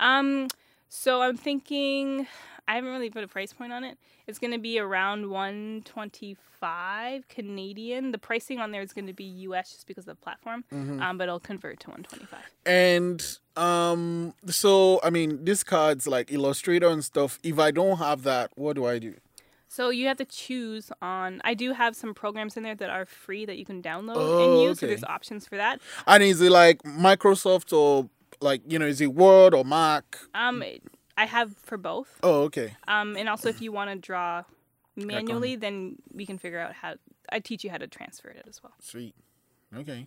Um, 0.00 0.48
so 0.98 1.20
I'm 1.22 1.36
thinking 1.36 2.26
I 2.68 2.74
haven't 2.76 2.90
really 2.90 3.10
put 3.10 3.22
a 3.22 3.28
price 3.28 3.52
point 3.52 3.72
on 3.72 3.84
it. 3.84 3.96
It's 4.26 4.38
going 4.40 4.52
to 4.52 4.58
be 4.58 4.78
around 4.78 5.30
125 5.30 7.28
Canadian. 7.28 8.10
The 8.12 8.18
pricing 8.18 8.58
on 8.58 8.72
there 8.72 8.82
is 8.82 8.92
going 8.92 9.06
to 9.06 9.12
be 9.12 9.24
US 9.24 9.70
just 9.72 9.86
because 9.86 10.04
of 10.04 10.16
the 10.18 10.22
platform, 10.22 10.64
Mm-hmm. 10.72 11.00
um, 11.00 11.18
but 11.18 11.24
it'll 11.24 11.38
convert 11.40 11.80
to 11.80 11.90
125. 11.90 12.40
And 12.64 13.38
um, 13.56 14.34
so 14.46 15.00
I 15.04 15.10
mean, 15.10 15.44
this 15.44 15.62
card's 15.62 16.06
like 16.06 16.32
Illustrator 16.32 16.88
and 16.88 17.04
stuff. 17.04 17.38
If 17.42 17.58
I 17.58 17.70
don't 17.70 17.98
have 17.98 18.22
that, 18.24 18.50
what 18.56 18.74
do 18.76 18.84
I 18.86 18.98
do? 18.98 19.14
So 19.68 19.90
you 19.90 20.06
have 20.06 20.16
to 20.18 20.24
choose 20.24 20.90
on. 21.02 21.40
I 21.44 21.52
do 21.54 21.72
have 21.72 21.94
some 21.96 22.14
programs 22.14 22.56
in 22.56 22.62
there 22.62 22.74
that 22.76 22.88
are 22.88 23.04
free 23.04 23.44
that 23.44 23.58
you 23.58 23.64
can 23.64 23.82
download 23.82 24.14
Oh, 24.16 24.54
and 24.54 24.62
use. 24.62 24.78
So 24.80 24.86
there's 24.86 25.04
options 25.04 25.46
for 25.46 25.56
that. 25.56 25.80
And 26.06 26.22
is 26.22 26.40
it 26.40 26.50
like 26.50 26.82
Microsoft 26.84 27.76
or 27.76 28.08
like 28.40 28.62
you 28.66 28.78
know, 28.78 28.86
is 28.86 29.00
it 29.00 29.14
Word 29.14 29.54
or 29.54 29.64
Mac? 29.64 30.18
Um, 30.34 30.62
I 31.16 31.24
have 31.24 31.56
for 31.56 31.78
both. 31.78 32.18
Oh, 32.22 32.42
okay. 32.42 32.76
Um, 32.86 33.16
and 33.16 33.28
also 33.28 33.48
if 33.48 33.62
you 33.62 33.72
want 33.72 33.90
to 33.90 33.96
draw 33.96 34.44
manually, 34.96 35.56
then 35.56 35.96
we 36.12 36.26
can 36.26 36.38
figure 36.38 36.58
out 36.58 36.72
how. 36.74 36.94
I 37.30 37.40
teach 37.40 37.64
you 37.64 37.70
how 37.70 37.78
to 37.78 37.88
transfer 37.88 38.28
it 38.28 38.44
as 38.48 38.62
well. 38.62 38.72
Sweet. 38.80 39.14
Okay. 39.74 40.06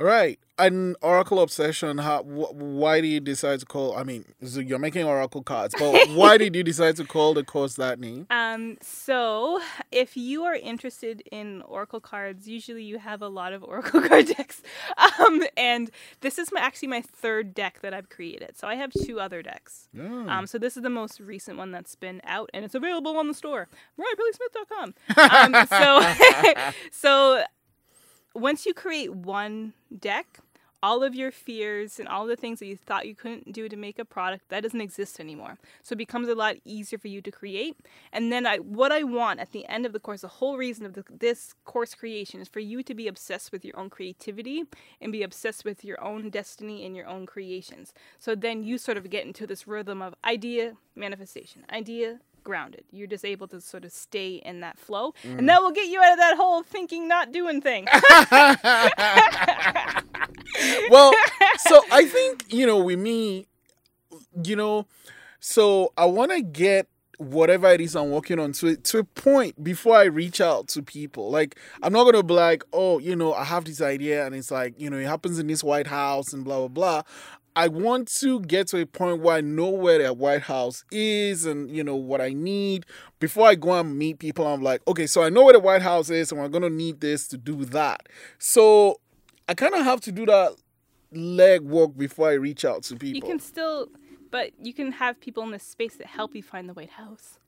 All 0.00 0.06
right. 0.06 0.38
An 0.56 0.94
Oracle 1.02 1.40
obsession. 1.40 1.98
How? 1.98 2.22
Wh- 2.22 2.54
why 2.54 3.00
did 3.00 3.08
you 3.08 3.20
decide 3.20 3.58
to 3.60 3.66
call? 3.66 3.96
I 3.96 4.04
mean, 4.04 4.24
so 4.44 4.60
you're 4.60 4.78
making 4.78 5.04
Oracle 5.04 5.42
cards, 5.42 5.74
but 5.76 6.08
why 6.10 6.38
did 6.38 6.54
you 6.54 6.62
decide 6.62 6.94
to 6.96 7.04
call 7.04 7.34
the 7.34 7.42
course 7.42 7.74
that 7.74 7.98
name? 7.98 8.26
Um, 8.30 8.76
so 8.80 9.60
if 9.90 10.16
you 10.16 10.44
are 10.44 10.54
interested 10.54 11.22
in 11.32 11.62
Oracle 11.62 12.00
cards, 12.00 12.46
usually 12.48 12.84
you 12.84 12.98
have 12.98 13.20
a 13.20 13.26
lot 13.26 13.52
of 13.52 13.64
Oracle 13.64 14.00
card 14.08 14.26
decks. 14.26 14.62
Um, 14.96 15.42
and 15.56 15.90
this 16.20 16.38
is 16.38 16.52
my, 16.52 16.60
actually 16.60 16.88
my 16.88 17.00
third 17.00 17.52
deck 17.52 17.80
that 17.82 17.92
I've 17.92 18.08
created. 18.08 18.56
So 18.56 18.68
I 18.68 18.76
have 18.76 18.92
two 18.92 19.18
other 19.18 19.42
decks. 19.42 19.88
Oh. 19.98 20.28
Um, 20.28 20.46
so 20.46 20.58
this 20.58 20.76
is 20.76 20.84
the 20.84 20.90
most 20.90 21.18
recent 21.18 21.58
one 21.58 21.72
that's 21.72 21.96
been 21.96 22.20
out, 22.24 22.48
and 22.54 22.64
it's 22.64 22.76
available 22.76 23.16
on 23.16 23.26
the 23.26 23.34
store, 23.34 23.68
RoyPillysmith.com. 23.98 24.94
Um, 25.34 25.66
so, 25.68 26.72
so 26.92 27.44
once 28.34 28.66
you 28.66 28.74
create 28.74 29.14
one 29.14 29.72
deck, 29.96 30.40
all 30.84 31.02
of 31.02 31.14
your 31.14 31.30
fears 31.30 31.98
and 31.98 32.06
all 32.06 32.26
the 32.26 32.36
things 32.36 32.58
that 32.58 32.66
you 32.66 32.76
thought 32.76 33.06
you 33.06 33.14
couldn't 33.14 33.50
do 33.52 33.70
to 33.70 33.76
make 33.76 33.98
a 33.98 34.04
product 34.04 34.50
that 34.50 34.62
doesn't 34.62 34.82
exist 34.82 35.18
anymore. 35.18 35.56
So 35.82 35.94
it 35.94 35.96
becomes 35.96 36.28
a 36.28 36.34
lot 36.34 36.56
easier 36.62 36.98
for 36.98 37.08
you 37.08 37.22
to 37.22 37.30
create. 37.30 37.74
And 38.12 38.30
then 38.30 38.46
I, 38.46 38.58
what 38.58 38.92
I 38.92 39.02
want 39.02 39.40
at 39.40 39.52
the 39.52 39.66
end 39.66 39.86
of 39.86 39.94
the 39.94 39.98
course, 39.98 40.20
the 40.20 40.28
whole 40.28 40.58
reason 40.58 40.84
of 40.84 40.92
the, 40.92 41.02
this 41.10 41.54
course 41.64 41.94
creation 41.94 42.38
is 42.38 42.48
for 42.48 42.60
you 42.60 42.82
to 42.82 42.94
be 42.94 43.08
obsessed 43.08 43.50
with 43.50 43.64
your 43.64 43.78
own 43.78 43.88
creativity 43.88 44.64
and 45.00 45.10
be 45.10 45.22
obsessed 45.22 45.64
with 45.64 45.86
your 45.86 46.02
own 46.04 46.28
destiny 46.28 46.84
and 46.84 46.94
your 46.94 47.06
own 47.06 47.24
creations. 47.24 47.94
So 48.18 48.34
then 48.34 48.62
you 48.62 48.76
sort 48.76 48.98
of 48.98 49.08
get 49.08 49.24
into 49.24 49.46
this 49.46 49.66
rhythm 49.66 50.02
of 50.02 50.14
idea, 50.22 50.76
manifestation, 50.94 51.64
idea, 51.72 52.20
grounded. 52.44 52.84
You're 52.90 53.08
just 53.08 53.24
able 53.24 53.48
to 53.48 53.60
sort 53.60 53.84
of 53.84 53.92
stay 53.92 54.36
in 54.36 54.60
that 54.60 54.78
flow, 54.78 55.14
and 55.22 55.40
mm. 55.40 55.46
that 55.46 55.62
will 55.62 55.72
get 55.72 55.88
you 55.88 56.00
out 56.00 56.12
of 56.12 56.18
that 56.18 56.36
whole 56.36 56.62
thinking, 56.62 57.08
not 57.08 57.32
doing 57.32 57.60
thing. 57.60 57.84
well, 60.90 61.12
so 61.58 61.82
I 61.90 62.04
think 62.04 62.52
you 62.52 62.66
know 62.66 62.78
with 62.78 62.98
me, 62.98 63.46
you 64.44 64.56
know, 64.56 64.86
so 65.40 65.92
I 65.96 66.04
want 66.04 66.32
to 66.32 66.42
get 66.42 66.88
whatever 67.18 67.68
it 67.68 67.80
is 67.80 67.94
I'm 67.94 68.10
working 68.10 68.38
on 68.38 68.52
to 68.52 68.76
to 68.76 68.98
a 68.98 69.04
point 69.04 69.62
before 69.62 69.96
I 69.96 70.04
reach 70.04 70.40
out 70.40 70.68
to 70.68 70.82
people. 70.82 71.30
Like 71.30 71.58
I'm 71.82 71.92
not 71.92 72.04
gonna 72.04 72.22
be 72.22 72.34
like, 72.34 72.64
oh, 72.72 72.98
you 72.98 73.16
know, 73.16 73.32
I 73.32 73.44
have 73.44 73.64
this 73.64 73.80
idea 73.80 74.26
and 74.26 74.34
it's 74.34 74.50
like, 74.50 74.78
you 74.78 74.90
know, 74.90 74.98
it 74.98 75.06
happens 75.06 75.38
in 75.38 75.46
this 75.46 75.64
White 75.64 75.86
House 75.86 76.32
and 76.32 76.44
blah 76.44 76.58
blah 76.58 76.68
blah. 76.68 77.02
I 77.56 77.68
want 77.68 78.08
to 78.20 78.40
get 78.40 78.68
to 78.68 78.80
a 78.80 78.86
point 78.86 79.20
where 79.20 79.36
I 79.36 79.40
know 79.40 79.68
where 79.68 80.02
the 80.02 80.12
White 80.12 80.42
House 80.42 80.84
is 80.90 81.46
and 81.46 81.70
you 81.70 81.84
know 81.84 81.94
what 81.94 82.20
I 82.20 82.32
need 82.32 82.84
before 83.20 83.46
I 83.46 83.54
go 83.54 83.78
and 83.78 83.96
meet 83.96 84.18
people. 84.18 84.46
I'm 84.46 84.62
like, 84.62 84.82
okay, 84.88 85.06
so 85.06 85.22
I 85.22 85.28
know 85.28 85.44
where 85.44 85.52
the 85.52 85.60
White 85.60 85.82
House 85.82 86.10
is, 86.10 86.32
and 86.32 86.40
I'm 86.40 86.50
gonna 86.50 86.70
need 86.70 87.00
this 87.00 87.28
to 87.28 87.36
do 87.36 87.64
that. 87.66 88.08
So 88.38 89.00
I 89.48 89.54
kind 89.54 89.74
of 89.74 89.84
have 89.84 90.00
to 90.02 90.12
do 90.12 90.26
that 90.26 90.56
leg 91.12 91.62
work 91.62 91.96
before 91.96 92.28
I 92.28 92.34
reach 92.34 92.64
out 92.64 92.82
to 92.84 92.96
people. 92.96 93.16
You 93.16 93.22
can 93.22 93.38
still, 93.38 93.88
but 94.30 94.50
you 94.60 94.74
can 94.74 94.92
have 94.92 95.20
people 95.20 95.42
in 95.44 95.52
this 95.52 95.64
space 95.64 95.96
that 95.96 96.08
help 96.08 96.34
you 96.34 96.42
find 96.42 96.68
the 96.68 96.74
White 96.74 96.90
House. 96.90 97.38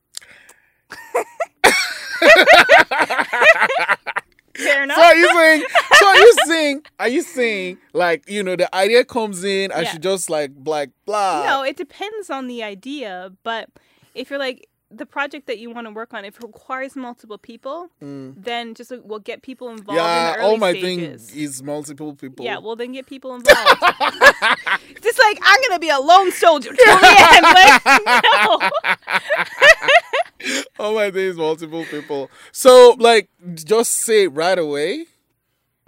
Fair 4.56 4.82
enough. 4.84 4.96
So 4.96 5.02
are 5.04 5.16
you 5.16 5.28
saying? 5.34 5.64
So 5.94 6.06
are 6.06 6.16
you 6.18 6.32
saying? 6.46 6.82
Are 7.00 7.08
you 7.08 7.22
saying 7.22 7.78
like 7.92 8.28
you 8.28 8.42
know 8.42 8.56
the 8.56 8.74
idea 8.74 9.04
comes 9.04 9.44
in? 9.44 9.72
I 9.72 9.80
Yeah. 9.82 9.92
should 9.92 10.02
just 10.02 10.30
like 10.30 10.50
like 10.64 10.90
blah. 11.04 11.44
no, 11.44 11.62
it 11.62 11.76
depends 11.76 12.30
on 12.30 12.46
the 12.46 12.62
idea, 12.62 13.32
but 13.42 13.68
if 14.14 14.30
you're 14.30 14.38
like 14.38 14.68
the 14.92 15.04
project 15.04 15.48
that 15.48 15.58
you 15.58 15.68
want 15.68 15.84
to 15.86 15.90
work 15.92 16.14
on, 16.14 16.24
if 16.24 16.36
it 16.36 16.42
requires 16.44 16.94
multiple 16.94 17.38
people, 17.38 17.90
then 18.00 18.72
just 18.72 18.92
like, 18.92 19.00
we'll 19.04 19.18
get 19.18 19.42
people 19.42 19.68
involved 19.68 19.98
Mm. 20.00 20.04
yeah, 20.04 20.28
in 20.28 20.32
the 20.32 20.38
early 20.38 20.48
all 20.52 20.56
my 20.58 20.70
stages. 20.72 21.30
thing 21.30 21.40
is 21.42 21.60
multiple 21.62 22.14
people. 22.14 22.44
Yeah, 22.44 22.58
well 22.58 22.76
then 22.76 22.92
get 22.92 23.06
people 23.06 23.34
involved. 23.34 23.68
Just 25.02 25.18
like 25.18 25.38
I'm 25.42 25.60
gonna 25.62 25.80
be 25.80 25.88
a 25.90 25.98
lone 25.98 26.30
soldier 26.32 26.72
till 26.72 26.98
the 26.98 27.16
end. 27.34 27.42
Like 27.42 27.82
no. 28.22 28.70
all 30.78 30.94
my 30.94 31.10
thing 31.10 31.36
multiple 31.36 31.84
people. 31.84 32.30
So 32.52 32.96
like, 32.98 33.28
just 33.54 33.92
say 33.92 34.26
right 34.26 34.58
away. 34.58 35.06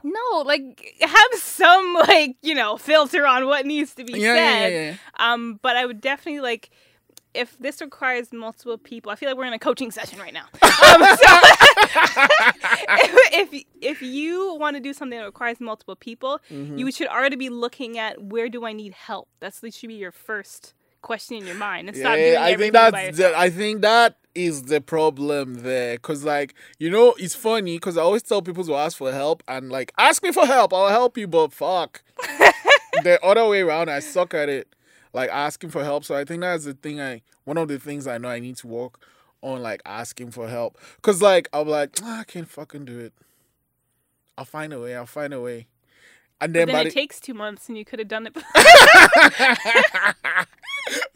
No, 0.04 0.42
like 0.46 0.94
have 1.00 1.34
some 1.34 1.94
like, 1.94 2.36
you 2.42 2.54
know, 2.54 2.76
filter 2.76 3.26
on 3.26 3.46
what 3.46 3.66
needs 3.66 3.94
to 3.96 4.04
be 4.04 4.12
Yeah, 4.20 4.34
said. 4.34 4.72
yeah, 4.72 4.80
yeah. 4.90 4.94
Um, 5.18 5.58
but 5.60 5.76
I 5.76 5.84
would 5.86 6.00
definitely 6.00 6.40
like 6.40 6.70
if 7.34 7.58
this 7.58 7.80
requires 7.80 8.32
multiple 8.32 8.78
people, 8.78 9.12
I 9.12 9.16
feel 9.16 9.28
like 9.28 9.36
we're 9.36 9.44
in 9.44 9.52
a 9.52 9.58
coaching 9.58 9.90
session 9.90 10.18
right 10.18 10.32
now. 10.32 10.46
Um, 10.78 11.02
so 11.02 11.38
if, 12.88 13.52
if 13.52 13.64
if 13.80 14.02
you 14.02 14.54
want 14.54 14.76
to 14.76 14.80
do 14.80 14.92
something 14.92 15.18
that 15.18 15.24
requires 15.24 15.60
multiple 15.60 15.96
people, 15.96 16.40
Mhm. 16.50 16.78
you 16.78 16.90
should 16.92 17.08
already 17.08 17.36
be 17.36 17.48
looking 17.50 17.98
at 17.98 18.22
where 18.22 18.48
do 18.48 18.64
I 18.64 18.72
need 18.72 18.92
help. 18.92 19.28
That's 19.40 19.60
that 19.60 19.74
should 19.74 19.88
be 19.88 19.94
your 19.94 20.12
first 20.12 20.74
question 21.02 21.38
in 21.38 21.46
your 21.46 21.56
mind, 21.56 21.88
and 21.88 21.96
stop 21.96 22.16
doing 22.16 22.36
I 22.36 22.56
think 22.56 22.72
that's 22.72 23.16
the, 23.16 23.38
I 23.38 23.50
think 23.50 23.80
that 23.82 24.16
is 24.34 24.64
the 24.64 24.80
problem 24.80 25.62
there, 25.62 25.98
cause 25.98 26.24
like 26.24 26.54
you 26.78 26.90
know 26.90 27.14
it's 27.18 27.34
funny, 27.34 27.78
cause 27.78 27.96
I 27.96 28.02
always 28.02 28.22
tell 28.22 28.42
people 28.42 28.64
to 28.64 28.74
ask 28.76 28.96
for 28.96 29.12
help 29.12 29.42
and 29.48 29.70
like 29.70 29.92
ask 29.98 30.22
me 30.22 30.32
for 30.32 30.46
help, 30.46 30.72
I'll 30.72 30.88
help 30.88 31.18
you, 31.18 31.26
but 31.26 31.52
fuck, 31.52 32.02
the 33.02 33.18
other 33.22 33.46
way 33.48 33.60
around, 33.62 33.90
I 33.90 34.00
suck 34.00 34.34
at 34.34 34.48
it, 34.48 34.74
like 35.12 35.30
asking 35.30 35.70
for 35.70 35.82
help. 35.84 36.04
So 36.04 36.14
I 36.14 36.24
think 36.24 36.42
that's 36.42 36.64
the 36.64 36.74
thing. 36.74 37.00
I 37.00 37.22
one 37.44 37.58
of 37.58 37.68
the 37.68 37.78
things 37.78 38.06
I 38.06 38.18
know 38.18 38.28
I 38.28 38.40
need 38.40 38.56
to 38.58 38.66
work 38.66 39.00
on, 39.42 39.62
like 39.62 39.80
asking 39.86 40.30
for 40.32 40.48
help, 40.48 40.78
cause 41.02 41.22
like 41.22 41.48
I'm 41.52 41.68
like 41.68 41.96
"Ah, 42.02 42.20
I 42.20 42.24
can't 42.24 42.48
fucking 42.48 42.84
do 42.84 42.98
it. 42.98 43.12
I'll 44.36 44.44
find 44.44 44.72
a 44.72 44.80
way. 44.80 44.94
I'll 44.94 45.06
find 45.06 45.34
a 45.34 45.40
way. 45.40 45.66
And 46.40 46.52
But 46.52 46.66
then, 46.66 46.68
then 46.68 46.80
it 46.82 46.84
the- 46.84 46.90
takes 46.94 47.18
two 47.18 47.34
months, 47.34 47.68
and 47.68 47.76
you 47.76 47.84
could 47.84 47.98
have 47.98 48.06
done 48.06 48.28
it. 48.28 48.36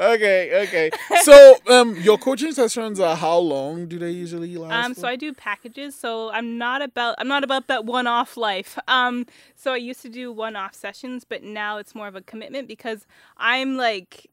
okay, 0.00 0.66
okay. 0.66 0.90
So, 1.22 1.56
um, 1.68 1.96
your 2.00 2.18
coaching 2.18 2.52
sessions 2.52 2.98
are 3.00 3.14
how 3.16 3.38
long 3.38 3.86
do 3.86 3.98
they 3.98 4.10
usually 4.10 4.56
last? 4.56 4.86
Um, 4.86 4.94
for? 4.94 5.00
so 5.02 5.08
I 5.08 5.16
do 5.16 5.32
packages. 5.32 5.94
So 5.94 6.30
I'm 6.30 6.58
not 6.58 6.82
about 6.82 7.14
I'm 7.18 7.28
not 7.28 7.44
about 7.44 7.68
that 7.68 7.84
one-off 7.84 8.36
life. 8.36 8.78
Um, 8.88 9.26
so 9.54 9.72
I 9.72 9.76
used 9.76 10.02
to 10.02 10.08
do 10.08 10.32
one-off 10.32 10.74
sessions, 10.74 11.24
but 11.24 11.42
now 11.42 11.76
it's 11.78 11.94
more 11.94 12.08
of 12.08 12.16
a 12.16 12.20
commitment 12.22 12.66
because 12.68 13.06
I'm 13.36 13.76
like 13.76 14.28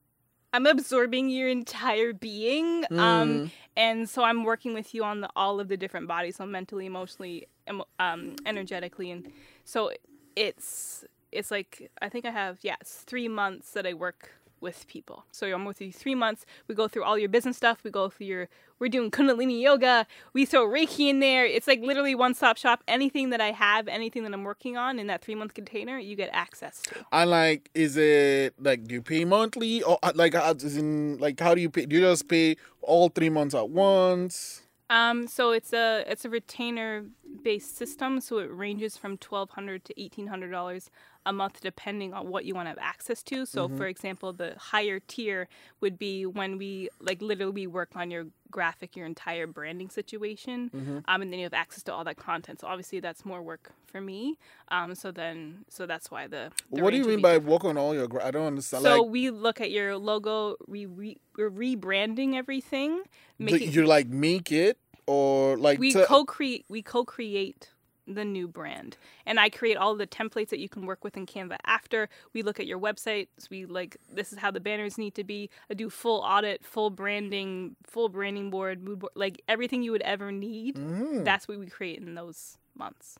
I'm 0.52 0.66
absorbing 0.66 1.30
your 1.30 1.48
entire 1.50 2.12
being. 2.14 2.86
Um, 2.92 2.98
Mm. 3.00 3.52
and 3.78 4.10
so 4.10 4.24
I'm 4.24 4.44
working 4.44 4.74
with 4.74 4.96
you 4.96 5.04
on 5.04 5.22
the, 5.22 5.30
all 5.36 5.60
of 5.60 5.68
the 5.68 5.78
different 5.78 6.08
bodies, 6.08 6.38
so 6.38 6.46
mentally, 6.48 6.88
emotionally, 6.88 7.48
emo- 7.70 7.88
um, 8.00 8.36
energetically, 8.48 9.12
and 9.12 9.32
so 9.64 9.92
it's 10.36 11.06
it's 11.32 11.52
like 11.52 11.92
I 12.02 12.10
think 12.10 12.26
I 12.26 12.32
have 12.32 12.58
yeah, 12.64 12.76
it's 12.82 12.96
three 13.02 13.28
months 13.28 13.72
that 13.72 13.86
I 13.86 13.94
work 13.94 14.32
with 14.62 14.88
people. 14.88 15.26
So 15.32 15.48
I'm 15.48 15.66
with 15.66 15.82
you 15.82 15.92
three 15.92 16.16
months. 16.16 16.46
We 16.68 16.76
go 16.76 16.88
through 16.88 17.04
all 17.04 17.18
your 17.18 17.30
business 17.30 17.58
stuff. 17.58 17.84
We 17.84 17.92
go 17.92 18.10
through 18.10 18.28
your 18.28 18.50
we're 18.80 18.90
doing 18.90 19.12
Kundalini 19.12 19.62
yoga. 19.62 20.08
We 20.34 20.46
throw 20.46 20.66
Reiki 20.66 21.10
in 21.10 21.20
there. 21.20 21.46
It's 21.46 21.68
like 21.68 21.82
literally 21.82 22.16
one 22.16 22.34
stop 22.34 22.58
shop. 22.58 22.82
Anything 22.88 23.30
that 23.32 23.42
I 23.42 23.52
have, 23.52 23.88
anything 23.88 24.24
that 24.24 24.34
I'm 24.34 24.46
working 24.46 24.78
on 24.78 25.00
in 25.00 25.08
that 25.08 25.22
three 25.22 25.36
month 25.36 25.54
container, 25.54 26.00
you 26.00 26.16
get 26.16 26.30
access 26.32 26.82
to. 26.84 27.06
and 27.12 27.30
like, 27.30 27.70
is 27.74 27.98
it 27.98 28.54
like 28.60 28.86
do 28.86 28.96
you 28.96 29.02
pay 29.02 29.26
monthly 29.26 29.84
or 29.84 30.00
uh, 30.02 30.14
like 30.16 30.34
as 30.36 30.78
in 30.78 31.18
like 31.18 31.40
how 31.40 31.54
do 31.54 31.62
you 31.62 31.70
pay? 31.70 31.86
Do 31.86 31.98
you 31.98 32.02
just 32.02 32.28
pay 32.28 32.56
all 32.82 33.10
three 33.10 33.30
months 33.30 33.54
at 33.54 33.70
once? 33.70 34.62
Um, 34.90 35.28
so 35.28 35.52
it's 35.52 35.72
a 35.72 36.04
it's 36.08 36.26
a 36.26 36.30
retainer 36.30 37.06
based 37.44 37.78
system, 37.78 38.20
so 38.22 38.40
it 38.40 38.50
ranges 38.52 38.98
from 38.98 39.18
twelve 39.18 39.52
hundred 39.52 39.86
to 39.86 40.02
eighteen 40.02 40.28
hundred 40.28 40.52
dollars 40.52 40.90
a 41.30 41.34
month, 41.34 41.62
depending 41.62 42.14
on 42.14 42.28
what 42.28 42.44
you 42.46 42.54
want 42.56 42.66
to 42.66 42.70
have 42.70 42.80
access 42.94 43.22
to. 43.24 43.46
So, 43.46 43.70
for 43.78 43.88
example, 43.88 44.34
the 44.34 44.56
higher 44.58 45.00
tier 45.00 45.48
would 45.82 45.98
be 45.98 46.26
when 46.26 46.58
we 46.58 46.90
like 47.00 47.22
literally 47.22 47.54
we 47.54 47.68
work 47.68 47.92
on 47.96 48.10
your 48.12 48.26
graphic, 48.52 48.96
your 48.96 49.06
entire 49.06 49.48
branding 49.48 49.90
situation, 49.90 50.70
um, 51.08 51.22
and 51.22 51.32
then 51.32 51.40
you 51.40 51.46
have 51.46 51.54
access 51.54 51.84
to 51.84 51.94
all 51.94 52.04
that 52.04 52.18
content. 52.18 52.62
So 52.62 52.68
obviously 52.68 53.00
that's 53.00 53.24
more 53.26 53.42
work 53.42 53.72
for 53.86 54.02
me. 54.02 54.38
Um, 54.70 54.96
so 54.96 55.12
then 55.12 55.66
so 55.70 55.86
that's 55.86 56.10
why 56.10 56.28
the, 56.28 56.52
the 56.72 56.82
what 56.82 56.92
do 56.92 56.98
you 56.98 57.06
mean 57.06 57.22
by 57.22 57.34
different. 57.34 57.52
work 57.52 57.66
on 57.66 57.78
all 57.78 57.94
your? 57.94 58.08
Gra- 58.08 58.26
I 58.26 58.32
don't 58.32 58.48
understand. 58.48 58.84
So 58.84 59.02
like, 59.04 59.12
we 59.12 59.30
look 59.30 59.62
at 59.62 59.72
your 59.72 59.98
logo, 59.98 60.56
we 60.68 60.88
re, 60.88 61.18
we're 61.38 61.52
rebranding 61.52 62.34
everything, 62.36 63.04
making 63.38 63.72
you 63.72 63.86
like 63.86 64.08
make 64.08 64.52
it 64.52 64.78
or 65.06 65.58
like 65.58 65.80
we 65.80 65.94
co-create 65.94 66.66
we 66.70 66.82
co-create 66.82 67.70
the 68.16 68.26
new 68.26 68.48
brand. 68.48 68.98
And 69.26 69.40
i 69.40 69.50
create 69.50 69.78
all 69.78 69.96
the 69.96 70.08
templates 70.08 70.50
that 70.50 70.60
you 70.60 70.70
can 70.70 70.86
work 70.86 71.04
with 71.04 71.18
in 71.18 71.26
Canva 71.26 71.58
after. 71.66 72.10
We 72.34 72.42
look 72.42 72.60
at 72.60 72.68
your 72.68 72.80
website 72.80 73.28
so 73.38 73.48
we 73.52 73.66
like 73.66 73.98
this 74.12 74.32
is 74.34 74.40
how 74.40 74.52
the 74.52 74.60
banners 74.60 74.98
need 74.98 75.16
to 75.16 75.24
be. 75.24 75.50
I 75.70 75.74
do 75.74 75.90
full 75.90 76.22
audit 76.22 76.66
full 76.66 76.90
branding 76.90 77.76
full 77.86 78.10
branding 78.10 78.50
board 78.50 78.84
mood 78.84 79.00
board 79.00 79.14
like 79.16 79.42
everything 79.48 79.84
you 79.84 79.92
would 79.92 80.02
ever 80.02 80.32
need. 80.32 80.76
Mm, 80.76 81.24
that's 81.24 81.48
what 81.48 81.60
we 81.60 81.68
create 81.68 82.00
in 82.00 82.16
those 82.16 82.58
months. 82.76 83.18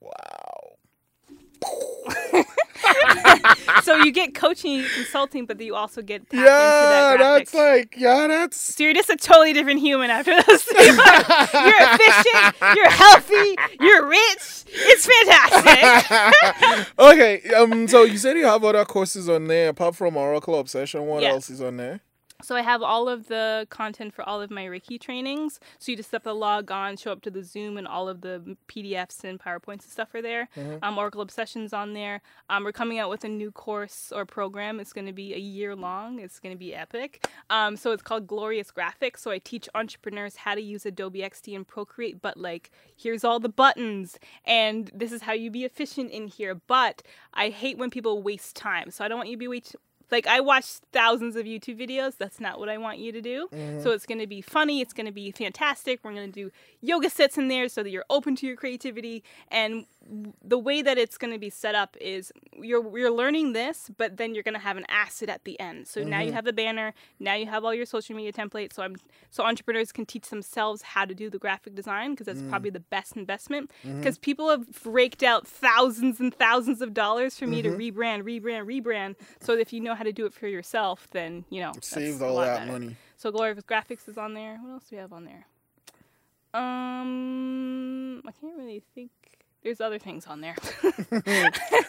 Wow. 0.00 0.76
so 3.82 3.96
you 3.96 4.12
get 4.12 4.34
coaching 4.34 4.72
you 4.72 4.82
get 4.82 4.92
consulting 4.92 5.46
but 5.46 5.60
you 5.60 5.74
also 5.74 6.02
get 6.02 6.22
Yeah, 6.32 6.42
that 6.42 7.16
that's 7.18 7.54
like 7.54 7.94
yeah, 7.96 8.26
that's 8.28 8.74
so 8.74 8.84
you're 8.84 8.94
just 8.94 9.10
a 9.10 9.16
totally 9.16 9.52
different 9.52 9.80
human 9.80 10.10
after 10.10 10.34
those 10.34 10.62
three 10.62 10.96
months. 10.96 11.52
You're 11.52 11.74
efficient. 11.80 12.54
You're 12.76 12.90
healthy. 12.90 13.56
You're 13.80 14.06
rich. 14.08 14.64
It's 14.74 15.06
fantastic. 15.06 16.88
okay. 16.98 17.42
Um. 17.54 17.88
So 17.88 18.04
you 18.04 18.18
said 18.18 18.36
you 18.36 18.46
have 18.46 18.64
other 18.64 18.84
courses 18.84 19.28
on 19.28 19.46
there 19.48 19.68
apart 19.70 19.96
from 19.96 20.16
Oracle 20.16 20.58
Obsession. 20.58 21.06
What 21.06 21.22
Yeah. 21.22 21.30
else 21.30 21.50
is 21.50 21.60
on 21.60 21.76
there? 21.76 22.00
So 22.42 22.56
I 22.56 22.62
have 22.62 22.82
all 22.82 23.08
of 23.08 23.28
the 23.28 23.66
content 23.70 24.14
for 24.14 24.22
all 24.28 24.40
of 24.40 24.50
my 24.50 24.64
Reiki 24.64 25.00
trainings. 25.00 25.60
So 25.78 25.92
you 25.92 25.96
just 25.96 26.12
have 26.12 26.22
to 26.24 26.32
log 26.32 26.70
on, 26.70 26.96
show 26.96 27.12
up 27.12 27.22
to 27.22 27.30
the 27.30 27.42
Zoom, 27.42 27.76
and 27.78 27.86
all 27.86 28.08
of 28.08 28.20
the 28.20 28.56
PDFs 28.68 29.24
and 29.24 29.38
PowerPoints 29.38 29.82
and 29.82 29.90
stuff 29.90 30.14
are 30.14 30.22
there. 30.22 30.48
Um, 30.82 30.98
Oracle 30.98 31.20
Obsessions 31.20 31.72
on 31.72 31.92
there. 31.94 32.20
Um, 32.50 32.64
we're 32.64 32.72
coming 32.72 32.98
out 32.98 33.10
with 33.10 33.24
a 33.24 33.28
new 33.28 33.50
course 33.52 34.12
or 34.14 34.26
program. 34.26 34.80
It's 34.80 34.92
going 34.92 35.06
to 35.06 35.12
be 35.12 35.34
a 35.34 35.38
year 35.38 35.76
long. 35.76 36.18
It's 36.18 36.40
going 36.40 36.54
to 36.54 36.58
be 36.58 36.74
epic. 36.74 37.26
Um, 37.50 37.76
so 37.76 37.92
it's 37.92 38.02
called 38.02 38.26
Glorious 38.26 38.70
Graphics. 38.70 39.18
So 39.18 39.30
I 39.30 39.38
teach 39.38 39.68
entrepreneurs 39.74 40.36
how 40.36 40.54
to 40.54 40.60
use 40.60 40.84
Adobe 40.86 41.20
XD 41.20 41.54
and 41.56 41.66
Procreate, 41.66 42.20
but 42.20 42.36
like 42.36 42.70
here's 42.96 43.24
all 43.24 43.40
the 43.40 43.48
buttons, 43.48 44.18
and 44.44 44.90
this 44.94 45.12
is 45.12 45.22
how 45.22 45.32
you 45.32 45.50
be 45.50 45.64
efficient 45.64 46.10
in 46.10 46.28
here. 46.28 46.54
But 46.54 47.02
I 47.34 47.50
hate 47.50 47.78
when 47.78 47.90
people 47.90 48.22
waste 48.22 48.56
time. 48.56 48.90
So 48.90 49.04
I 49.04 49.08
don't 49.08 49.18
want 49.18 49.28
you 49.28 49.36
to 49.36 49.38
be 49.38 49.48
like 50.12 50.26
I 50.26 50.40
watched 50.40 50.82
thousands 50.92 51.34
of 51.34 51.46
YouTube 51.46 51.80
videos. 51.80 52.16
That's 52.18 52.38
not 52.38 52.60
what 52.60 52.68
I 52.68 52.78
want 52.78 52.98
you 52.98 53.10
to 53.12 53.20
do. 53.20 53.48
Mm-hmm. 53.52 53.82
So 53.82 53.90
it's 53.90 54.06
going 54.06 54.20
to 54.20 54.26
be 54.26 54.42
funny. 54.42 54.80
It's 54.80 54.92
going 54.92 55.06
to 55.06 55.12
be 55.12 55.32
fantastic. 55.32 56.00
We're 56.04 56.12
going 56.14 56.30
to 56.30 56.44
do 56.44 56.50
yoga 56.82 57.08
sets 57.08 57.38
in 57.38 57.48
there 57.48 57.68
so 57.68 57.82
that 57.82 57.90
you're 57.90 58.04
open 58.10 58.36
to 58.36 58.46
your 58.46 58.56
creativity. 58.56 59.22
And 59.48 59.86
the 60.42 60.58
way 60.58 60.82
that 60.82 60.98
it's 60.98 61.16
going 61.16 61.32
to 61.32 61.38
be 61.38 61.48
set 61.48 61.74
up 61.74 61.96
is 62.00 62.32
you're 62.60 62.98
you're 62.98 63.10
learning 63.10 63.52
this, 63.52 63.90
but 63.96 64.16
then 64.16 64.34
you're 64.34 64.42
going 64.42 64.54
to 64.54 64.60
have 64.60 64.76
an 64.76 64.84
asset 64.88 65.28
at 65.28 65.44
the 65.44 65.58
end. 65.60 65.86
So 65.86 66.02
now 66.02 66.18
you 66.18 66.26
mm-hmm. 66.26 66.34
have 66.34 66.44
the 66.44 66.52
banner. 66.52 66.92
Now 67.20 67.34
you 67.34 67.46
have 67.46 67.64
all 67.64 67.72
your 67.72 67.86
social 67.86 68.16
media 68.16 68.32
templates. 68.32 68.74
So 68.74 68.82
I'm 68.82 68.96
so 69.30 69.44
entrepreneurs 69.44 69.92
can 69.92 70.04
teach 70.04 70.28
themselves 70.28 70.82
how 70.82 71.04
to 71.04 71.14
do 71.14 71.30
the 71.30 71.38
graphic 71.38 71.74
design 71.74 72.10
because 72.10 72.26
that's 72.26 72.40
mm. 72.40 72.50
probably 72.50 72.70
the 72.70 72.80
best 72.80 73.16
investment. 73.16 73.70
Mm-hmm. 73.84 73.98
Because 73.98 74.18
people 74.18 74.50
have 74.50 74.66
raked 74.84 75.22
out 75.22 75.46
thousands 75.46 76.18
and 76.20 76.34
thousands 76.34 76.82
of 76.82 76.92
dollars 76.92 77.38
for 77.38 77.46
me 77.46 77.62
to 77.62 77.70
mm-hmm. 77.70 77.98
rebrand, 77.98 78.22
rebrand, 78.24 78.66
rebrand. 78.66 79.14
So 79.40 79.56
if 79.56 79.72
you 79.72 79.80
know 79.80 79.94
how 79.94 80.04
to 80.04 80.12
do 80.12 80.26
it 80.26 80.34
for 80.34 80.48
yourself, 80.48 81.06
then 81.12 81.44
you 81.48 81.60
know 81.60 81.72
Saved 81.80 82.20
a 82.20 82.26
all 82.26 82.34
lot 82.34 82.44
that 82.46 82.58
better. 82.60 82.72
money. 82.72 82.96
So 83.16 83.30
Glorious 83.30 83.62
Graphics 83.62 84.08
is 84.08 84.18
on 84.18 84.34
there. 84.34 84.58
What 84.60 84.72
else 84.72 84.88
do 84.90 84.96
we 84.96 85.00
have 85.00 85.12
on 85.12 85.24
there? 85.24 85.46
Um, 86.54 88.22
I 88.26 88.32
can't 88.32 88.56
really 88.56 88.82
think. 88.94 89.10
There's 89.62 89.80
other 89.80 90.00
things 90.00 90.26
on 90.26 90.40
there. 90.40 90.56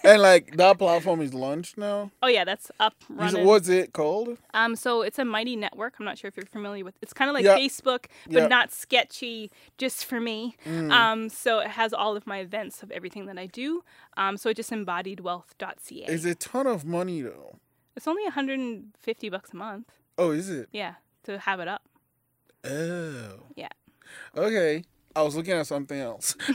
and 0.04 0.22
like 0.22 0.56
that 0.58 0.78
platform 0.78 1.22
is 1.22 1.34
launched 1.34 1.76
now. 1.76 2.12
oh 2.22 2.28
yeah, 2.28 2.44
that's 2.46 2.70
up 2.80 2.94
running. 3.10 3.48
What's 3.48 3.68
it 3.68 3.94
called? 3.94 4.38
Um, 4.54 4.76
so 4.76 5.02
it's 5.02 5.18
a 5.18 5.26
Mighty 5.26 5.56
Network. 5.56 5.96
I'm 5.98 6.06
not 6.06 6.20
sure 6.20 6.28
if 6.28 6.38
you're 6.38 6.46
familiar 6.46 6.86
with. 6.86 6.94
It's 7.02 7.14
kind 7.14 7.30
of 7.32 7.34
like 7.34 7.44
Yeah. 7.46 7.58
Facebook, 7.58 8.06
but 8.28 8.42
Yeah. 8.44 8.48
not 8.48 8.72
sketchy, 8.72 9.50
just 9.80 10.06
for 10.06 10.20
me. 10.20 10.56
Mm. 10.68 10.92
Um, 10.92 11.30
so 11.30 11.60
it 11.62 11.70
has 11.70 11.94
all 11.94 12.16
of 12.16 12.28
my 12.28 12.38
events 12.38 12.84
of 12.84 12.92
everything 12.92 13.26
that 13.26 13.40
I 13.40 13.48
do. 13.48 13.84
Um, 14.18 14.38
so 14.38 14.52
it 14.52 14.56
just 14.58 14.70
embodiedwealth.ca. 14.70 16.06
It's 16.08 16.26
a 16.26 16.36
ton 16.36 16.68
of 16.68 16.86
money 16.86 17.22
though. 17.24 17.58
It's 17.96 18.08
only 18.08 18.24
150 18.26 19.30
bucks 19.30 19.52
a 19.52 19.56
month. 19.56 19.92
Oh, 20.20 20.30
is 20.30 20.48
it? 20.48 20.70
Yeah, 20.72 20.94
to 21.24 21.40
have 21.40 21.60
it 21.60 21.68
up. 21.68 21.82
Oh. 22.64 23.40
Yeah. 23.56 23.70
Okay. 24.36 24.84
I 25.16 25.22
was 25.22 25.36
looking 25.36 25.54
at 25.54 25.68
something 25.68 26.00
else. 26.00 26.36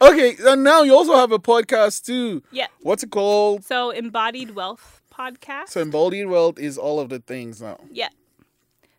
okay, 0.00 0.36
and 0.40 0.62
now 0.62 0.82
you 0.82 0.94
also 0.94 1.16
have 1.16 1.32
a 1.32 1.40
podcast 1.40 2.04
too. 2.04 2.42
Yeah. 2.52 2.68
What's 2.82 3.02
it 3.02 3.10
called? 3.10 3.64
So 3.64 3.90
embodied 3.90 4.54
wealth 4.54 5.02
podcast. 5.12 5.70
So 5.70 5.80
embodied 5.80 6.28
wealth 6.28 6.58
is 6.58 6.78
all 6.78 7.00
of 7.00 7.08
the 7.08 7.18
things 7.18 7.60
now. 7.60 7.78
Yeah. 7.90 8.10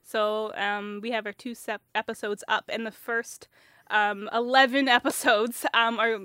So 0.03 0.51
um, 0.55 0.99
we 1.01 1.11
have 1.11 1.25
our 1.25 1.31
two 1.33 1.55
sep- 1.55 1.81
episodes 1.95 2.43
up, 2.49 2.65
and 2.67 2.85
the 2.85 2.91
first 2.91 3.47
um, 3.89 4.29
11 4.33 4.87
episodes 4.89 5.65
um, 5.73 5.97
are 5.99 6.19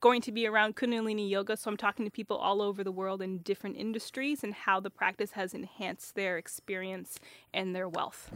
going 0.00 0.20
to 0.22 0.32
be 0.32 0.46
around 0.46 0.76
Kundalini 0.76 1.28
Yoga. 1.28 1.56
So 1.56 1.70
I'm 1.70 1.76
talking 1.76 2.04
to 2.04 2.10
people 2.10 2.36
all 2.36 2.62
over 2.62 2.84
the 2.84 2.92
world 2.92 3.20
in 3.20 3.38
different 3.38 3.76
industries 3.76 4.44
and 4.44 4.54
how 4.54 4.78
the 4.78 4.90
practice 4.90 5.32
has 5.32 5.54
enhanced 5.54 6.14
their 6.14 6.38
experience 6.38 7.18
and 7.52 7.74
their 7.74 7.88
wealth. 7.88 8.30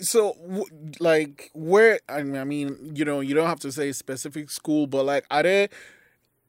So, 0.00 0.36
like, 1.00 1.50
where? 1.54 2.00
I 2.08 2.22
mean, 2.22 2.92
you 2.94 3.04
know, 3.04 3.20
you 3.20 3.34
don't 3.34 3.48
have 3.48 3.60
to 3.60 3.72
say 3.72 3.92
specific 3.92 4.50
school, 4.50 4.86
but 4.86 5.04
like, 5.04 5.26
are 5.30 5.42
there? 5.42 5.68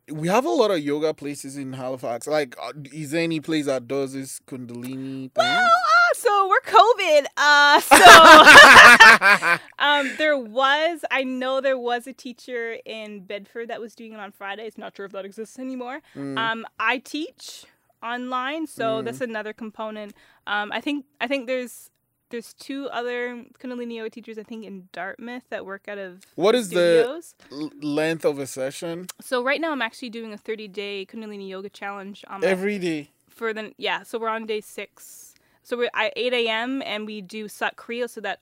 We 0.10 0.28
have 0.28 0.44
a 0.44 0.50
lot 0.50 0.70
of 0.70 0.80
yoga 0.80 1.14
places 1.14 1.56
in 1.56 1.74
Halifax. 1.74 2.28
Like, 2.28 2.56
uh, 2.62 2.74
is 2.92 3.12
there 3.12 3.24
any 3.24 3.40
place 3.40 3.68
that 3.68 3.88
does 3.88 4.14
this 4.14 4.42
Kundalini 4.42 5.32
thing? 5.32 5.32
Well, 5.38 5.64
uh, 5.64 6.14
so 6.14 6.50
we're 6.50 6.60
COVID. 6.62 7.26
Uh, 7.38 7.80
so 7.80 9.60
um, 9.80 10.12
there 10.18 10.38
was, 10.38 11.06
I 11.10 11.24
know 11.24 11.62
there 11.62 11.78
was 11.78 12.06
a 12.06 12.12
teacher 12.12 12.78
in 12.86 13.22
Bedford 13.22 13.70
that 13.70 13.80
was 13.80 13.96
doing 13.96 14.12
it 14.12 14.20
on 14.20 14.34
Fridays. 14.34 14.78
Not 14.78 14.94
sure 14.96 15.06
if 15.06 15.14
that 15.14 15.24
exists 15.24 15.58
anymore. 15.58 16.02
Mm. 16.16 16.38
Um, 16.38 16.66
I 16.80 16.98
teach 16.98 17.64
online, 18.04 18.68
so 18.68 19.02
that's 19.02 19.22
another 19.22 19.54
component. 19.54 20.14
Um, 20.46 20.72
I 20.72 20.82
think 20.82 21.06
I 21.22 21.28
think 21.28 21.48
there's 21.48 21.90
there's 22.34 22.54
two 22.56 22.88
other 22.90 23.46
Kundalini 23.60 23.94
yoga 23.98 24.10
teachers 24.10 24.40
I 24.40 24.44
think 24.44 24.66
in 24.66 24.90
Dartmouth 24.92 25.44
that 25.52 25.68
work 25.68 25.88
out 25.88 26.00
of 26.00 26.24
What 26.34 26.56
is 26.56 26.70
the 26.70 27.04
studios. 27.04 27.36
l- 27.52 27.70
length 27.88 28.26
of 28.26 28.40
a 28.40 28.48
session? 28.48 29.06
So 29.22 29.44
right 29.44 29.62
now 29.62 29.72
I'm 29.72 29.84
actually 29.84 30.10
doing 30.10 30.34
a 30.34 30.38
30 30.38 30.68
day 30.68 31.06
Kundalini 31.06 31.48
yoga 31.48 31.70
challenge 31.70 32.26
on 32.28 32.44
Every 32.44 32.80
day. 32.80 33.12
for 33.30 33.54
the 33.54 33.72
yeah. 33.78 34.02
So 34.02 34.18
we're 34.18 34.30
on 34.30 34.48
day 34.48 34.62
six. 34.62 35.36
So 35.62 35.78
we're 35.78 35.92
at 35.94 36.12
8 36.16 36.34
a.m. 36.34 36.82
and 36.82 37.06
we 37.06 37.22
do 37.22 37.48
Sat 37.48 37.76
Kriya 37.78 38.10
so 38.10 38.20
that 38.22 38.40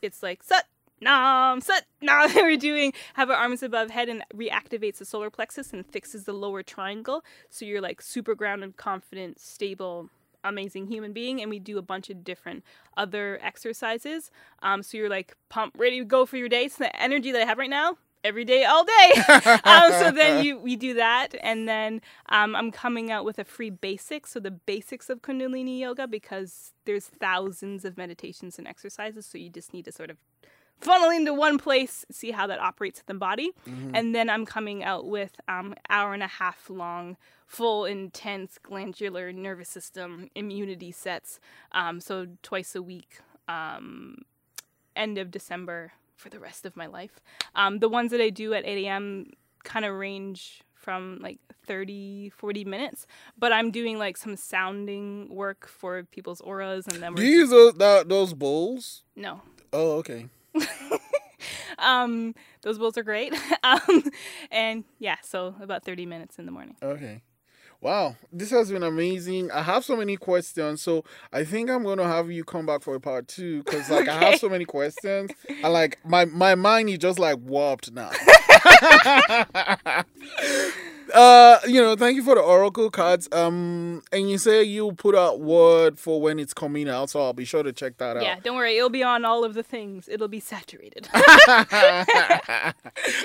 it's 0.00 0.22
like 0.22 0.42
Sat 0.42 0.64
Nam 1.02 1.60
Sat 1.60 1.84
Nam. 2.00 2.30
we're 2.34 2.56
doing 2.56 2.92
have 3.14 3.28
our 3.28 3.36
arms 3.36 3.62
above 3.62 3.90
head 3.90 4.08
and 4.08 4.24
reactivates 4.34 4.96
the 4.96 5.04
solar 5.04 5.28
plexus 5.30 5.72
and 5.74 5.84
fixes 5.86 6.24
the 6.24 6.32
lower 6.32 6.62
triangle. 6.62 7.22
So 7.50 7.66
you're 7.66 7.82
like 7.82 8.00
super 8.00 8.34
grounded, 8.34 8.78
confident, 8.78 9.38
stable, 9.40 10.08
amazing 10.44 10.86
human 10.86 11.12
being. 11.12 11.40
And 11.40 11.50
we 11.50 11.58
do 11.58 11.78
a 11.78 11.82
bunch 11.82 12.10
of 12.10 12.24
different 12.24 12.64
other 12.96 13.38
exercises. 13.42 14.30
Um, 14.62 14.82
so 14.82 14.98
you're 14.98 15.08
like 15.08 15.36
pump 15.48 15.74
ready 15.78 15.98
to 15.98 16.04
go 16.04 16.26
for 16.26 16.36
your 16.36 16.48
day. 16.48 16.68
So 16.68 16.84
the 16.84 17.02
energy 17.02 17.32
that 17.32 17.42
I 17.42 17.46
have 17.46 17.58
right 17.58 17.70
now. 17.70 17.96
Every 18.22 18.44
day, 18.44 18.64
all 18.64 18.84
day. 18.84 19.12
um, 19.64 19.92
so 19.92 20.10
then 20.10 20.44
you 20.44 20.58
we 20.58 20.76
do 20.76 20.92
that, 20.92 21.34
and 21.42 21.66
then 21.66 22.02
um, 22.28 22.54
I'm 22.54 22.70
coming 22.70 23.10
out 23.10 23.24
with 23.24 23.38
a 23.38 23.44
free 23.44 23.70
basics, 23.70 24.32
so 24.32 24.40
the 24.40 24.50
basics 24.50 25.08
of 25.08 25.22
Kundalini 25.22 25.78
yoga, 25.78 26.06
because 26.06 26.74
there's 26.84 27.06
thousands 27.06 27.86
of 27.86 27.96
meditations 27.96 28.58
and 28.58 28.68
exercises, 28.68 29.24
so 29.24 29.38
you 29.38 29.48
just 29.48 29.72
need 29.72 29.86
to 29.86 29.92
sort 29.92 30.10
of 30.10 30.18
funnel 30.80 31.10
into 31.10 31.32
one 31.34 31.58
place, 31.58 32.04
see 32.10 32.30
how 32.30 32.46
that 32.46 32.58
operates 32.60 33.00
in 33.00 33.04
the 33.06 33.14
body, 33.14 33.50
and 33.94 34.14
then 34.14 34.28
I'm 34.30 34.44
coming 34.46 34.82
out 34.84 35.06
with 35.06 35.32
um, 35.48 35.74
hour 35.88 36.14
and 36.14 36.22
a 36.22 36.26
half 36.26 36.68
long, 36.70 37.16
full 37.46 37.84
intense 37.84 38.58
glandular 38.62 39.32
nervous 39.32 39.68
system 39.68 40.30
immunity 40.34 40.92
sets, 40.92 41.40
um, 41.72 42.00
so 42.00 42.26
twice 42.42 42.74
a 42.74 42.82
week, 42.82 43.20
um, 43.48 44.22
end 44.96 45.18
of 45.18 45.30
December 45.30 45.92
for 46.16 46.28
the 46.28 46.38
rest 46.38 46.66
of 46.66 46.76
my 46.76 46.86
life. 46.86 47.20
Um, 47.54 47.78
the 47.78 47.88
ones 47.88 48.10
that 48.10 48.20
I 48.20 48.30
do 48.30 48.52
at 48.54 48.64
8 48.66 48.84
a.m. 48.86 49.32
kind 49.64 49.84
of 49.84 49.94
range 49.94 50.62
from 50.74 51.18
like 51.20 51.38
30, 51.66 52.30
40 52.30 52.64
minutes, 52.64 53.06
but 53.38 53.52
I'm 53.52 53.70
doing 53.70 53.98
like 53.98 54.16
some 54.16 54.36
sounding 54.36 55.28
work 55.34 55.66
for 55.68 56.04
people's 56.04 56.40
auras 56.40 56.86
and 56.86 57.02
then 57.02 57.14
Do 57.14 57.22
you 57.22 57.40
use 57.40 57.50
those 57.50 57.74
that, 57.74 58.08
those 58.08 58.32
bowls? 58.34 59.02
no. 59.16 59.42
Oh, 59.72 59.98
okay. 59.98 60.26
Um, 61.80 62.34
those 62.62 62.78
bowls 62.78 62.96
are 62.98 63.02
great. 63.02 63.34
um, 63.62 64.10
and 64.50 64.84
yeah, 64.98 65.16
so 65.22 65.54
about 65.60 65.84
30 65.84 66.06
minutes 66.06 66.38
in 66.38 66.46
the 66.46 66.52
morning. 66.52 66.76
Okay. 66.82 67.22
Wow, 67.82 68.16
this 68.30 68.50
has 68.50 68.70
been 68.70 68.82
amazing. 68.82 69.50
I 69.50 69.62
have 69.62 69.86
so 69.86 69.96
many 69.96 70.18
questions, 70.18 70.82
so 70.82 71.02
I 71.32 71.44
think 71.44 71.70
I'm 71.70 71.82
gonna 71.82 72.04
have 72.04 72.30
you 72.30 72.44
come 72.44 72.66
back 72.66 72.82
for 72.82 72.94
a 72.94 73.00
part 73.00 73.26
two 73.26 73.62
because, 73.62 73.88
like, 73.88 74.06
I 74.06 74.22
have 74.22 74.38
so 74.38 74.50
many 74.50 74.66
questions. 74.66 75.30
I 75.64 75.68
like 75.68 75.98
my 76.04 76.26
my 76.26 76.54
mind 76.56 76.90
is 76.90 76.98
just 76.98 77.18
like 77.18 77.38
warped 77.38 77.90
now. 77.90 78.10
uh, 81.14 81.58
you 81.66 81.80
know, 81.80 81.96
thank 81.96 82.16
you 82.16 82.22
for 82.22 82.34
the 82.34 82.40
oracle 82.40 82.90
cards. 82.90 83.28
Um, 83.32 84.02
and 84.12 84.30
you 84.30 84.38
say 84.38 84.62
you 84.62 84.92
put 84.92 85.14
out 85.14 85.40
word 85.40 85.98
for 85.98 86.20
when 86.20 86.38
it's 86.38 86.54
coming 86.54 86.88
out, 86.88 87.10
so 87.10 87.20
I'll 87.20 87.32
be 87.32 87.44
sure 87.44 87.62
to 87.62 87.72
check 87.72 87.98
that 87.98 88.16
out. 88.16 88.22
Yeah, 88.22 88.38
don't 88.40 88.56
worry, 88.56 88.76
it'll 88.76 88.90
be 88.90 89.02
on 89.02 89.24
all 89.24 89.44
of 89.44 89.54
the 89.54 89.62
things. 89.62 90.08
It'll 90.08 90.28
be 90.28 90.40
saturated. 90.40 91.08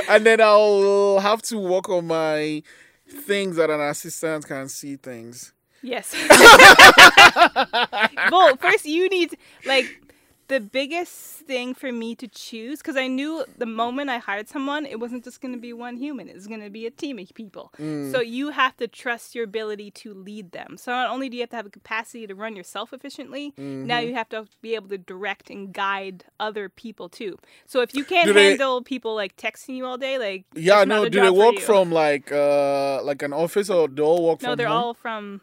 and 0.10 0.26
then 0.26 0.42
I'll 0.42 1.20
have 1.20 1.42
to 1.44 1.58
work 1.58 1.90
on 1.90 2.08
my 2.08 2.64
things 3.08 3.58
that 3.58 3.70
an 3.70 3.82
assistant 3.82 4.48
can 4.48 4.70
see 4.70 4.96
things. 4.96 5.54
Yes. 5.82 6.14
well, 8.32 8.58
first 8.58 8.86
you 8.86 9.08
need 9.08 9.38
like 9.66 10.02
the 10.48 10.60
biggest 10.60 11.14
thing 11.48 11.74
for 11.74 11.92
me 11.92 12.14
to 12.16 12.28
choose 12.28 12.80
because 12.80 12.96
I 12.98 13.08
knew 13.08 13.44
the 13.58 13.66
moment 13.66 14.10
I 14.10 14.18
hired 14.20 14.48
someone, 14.48 14.86
it 14.86 15.00
wasn't 15.00 15.24
just 15.24 15.42
going 15.42 15.54
to 15.54 15.60
be 15.60 15.74
one 15.74 15.98
human; 15.98 16.30
it 16.30 16.36
was 16.36 16.48
going 16.48 16.62
to 16.62 16.70
be 16.70 16.86
a 16.86 16.92
team 16.92 17.18
of 17.20 17.34
people. 17.34 17.72
So 17.78 18.20
you 18.22 18.50
have 18.52 18.78
to 18.78 18.88
trust 18.88 19.34
your 19.36 19.44
ability 19.44 19.92
to 19.92 20.14
lead 20.14 20.52
them. 20.52 20.78
So 20.78 20.92
not 20.92 21.10
only 21.10 21.30
do 21.30 21.38
you 21.38 21.42
have 21.44 21.50
to 21.52 21.56
have 21.56 21.66
a 21.66 21.70
capacity 21.72 22.28
to 22.28 22.36
run 22.36 22.56
yourself 22.56 22.94
efficiently, 22.94 23.54
now 23.58 24.00
you 24.00 24.14
have 24.14 24.30
to 24.30 24.48
be 24.62 24.76
able 24.76 24.90
to 24.90 24.98
direct 24.98 25.50
and 25.50 25.74
guide 25.74 26.26
other 26.40 26.70
people 26.70 27.10
too. 27.10 27.38
So 27.66 27.82
if 27.82 27.94
you 27.96 28.04
can't 28.06 28.28
Do 28.28 28.34
they- 28.34 28.50
handle 28.50 28.82
people 28.84 29.16
like 29.16 29.36
texting 29.38 29.76
you 29.78 29.86
all 29.86 29.98
day, 29.98 30.18
like 30.18 30.46
Yeah, 30.54 30.84
no. 30.84 31.10
Do 31.10 31.22
they 31.22 31.30
work 31.30 31.60
from 31.60 31.92
like 31.92 32.32
uh 32.32 33.02
like 33.04 33.22
an 33.24 33.34
office 33.34 33.70
or 33.70 33.88
do 33.88 33.96
they 33.96 34.02
all 34.04 34.24
work 34.28 34.42
No, 34.42 34.56
they're 34.56 34.68
home? 34.68 34.78
all 34.84 34.94
from 34.94 35.42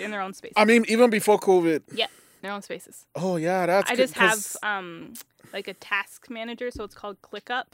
in 0.00 0.10
their 0.10 0.20
own 0.20 0.32
space. 0.32 0.52
I 0.56 0.64
mean, 0.64 0.84
even 0.88 1.10
before 1.10 1.38
COVID. 1.38 1.82
yeah, 1.94 2.06
their 2.44 2.52
own 2.52 2.62
spaces. 2.62 3.06
Oh 3.14 3.36
yeah, 3.36 3.66
that's. 3.66 3.90
I 3.90 3.96
just 3.96 4.14
have 4.14 4.56
um 4.62 5.14
like 5.52 5.68
a 5.68 5.74
task 5.74 6.30
manager, 6.30 6.70
so 6.70 6.84
it's 6.84 6.94
called 6.94 7.20
ClickUp. 7.22 7.64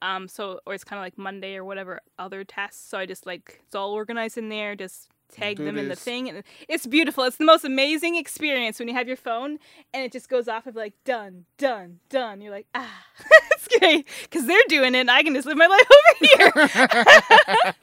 Um, 0.00 0.28
so 0.28 0.60
or 0.66 0.74
it's 0.74 0.84
kind 0.84 0.98
of 0.98 1.04
like 1.04 1.18
Monday 1.18 1.56
or 1.56 1.64
whatever 1.64 2.00
other 2.18 2.44
tasks. 2.44 2.78
So 2.80 2.98
I 2.98 3.06
just 3.06 3.26
like 3.26 3.62
it's 3.66 3.74
all 3.74 3.92
organized 3.92 4.38
in 4.38 4.48
there. 4.48 4.76
Just 4.76 5.08
tag 5.32 5.56
Do 5.58 5.64
them 5.64 5.76
in 5.76 5.88
the 5.88 5.96
thing, 5.96 6.28
and 6.28 6.42
it's 6.68 6.86
beautiful. 6.86 7.24
It's 7.24 7.36
the 7.36 7.44
most 7.44 7.64
amazing 7.64 8.16
experience 8.16 8.78
when 8.78 8.88
you 8.88 8.94
have 8.94 9.08
your 9.08 9.16
phone 9.16 9.58
and 9.92 10.04
it 10.04 10.12
just 10.12 10.28
goes 10.28 10.48
off 10.48 10.66
of 10.66 10.76
like 10.76 10.94
done, 11.04 11.44
done, 11.58 12.00
done. 12.08 12.40
You're 12.40 12.52
like 12.52 12.66
ah, 12.74 13.04
it's 13.52 13.68
great 13.78 14.06
because 14.22 14.46
they're 14.46 14.58
doing 14.68 14.94
it. 14.94 15.00
and 15.00 15.10
I 15.10 15.22
can 15.22 15.34
just 15.34 15.46
live 15.46 15.56
my 15.56 15.66
life 15.66 15.88
over 16.54 16.72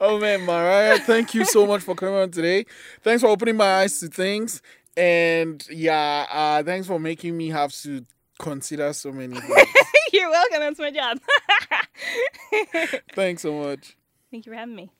Oh 0.00 0.18
man, 0.18 0.46
Mariah, 0.46 0.98
thank 0.98 1.34
you 1.34 1.44
so 1.44 1.66
much 1.66 1.82
for 1.82 1.94
coming 1.94 2.14
on 2.14 2.30
today. 2.30 2.64
Thanks 3.02 3.22
for 3.22 3.28
opening 3.28 3.56
my 3.56 3.80
eyes 3.80 4.00
to 4.00 4.08
things, 4.08 4.62
and 4.98 5.64
yeah, 5.70 6.26
uh, 6.30 6.62
thanks 6.64 6.88
for 6.88 6.98
making 6.98 7.36
me 7.36 7.48
have 7.50 7.72
to 7.82 8.04
consider 8.40 8.92
so 8.92 9.12
many 9.12 9.34
things. 9.40 9.68
You're 10.12 10.30
welcome. 10.30 10.60
That's 10.60 10.78
my 10.78 10.90
job. 10.90 11.18
thanks 13.14 13.42
so 13.42 13.52
much. 13.52 13.96
Thank 14.30 14.46
you 14.46 14.52
for 14.52 14.56
having 14.58 14.74
me. 14.74 14.90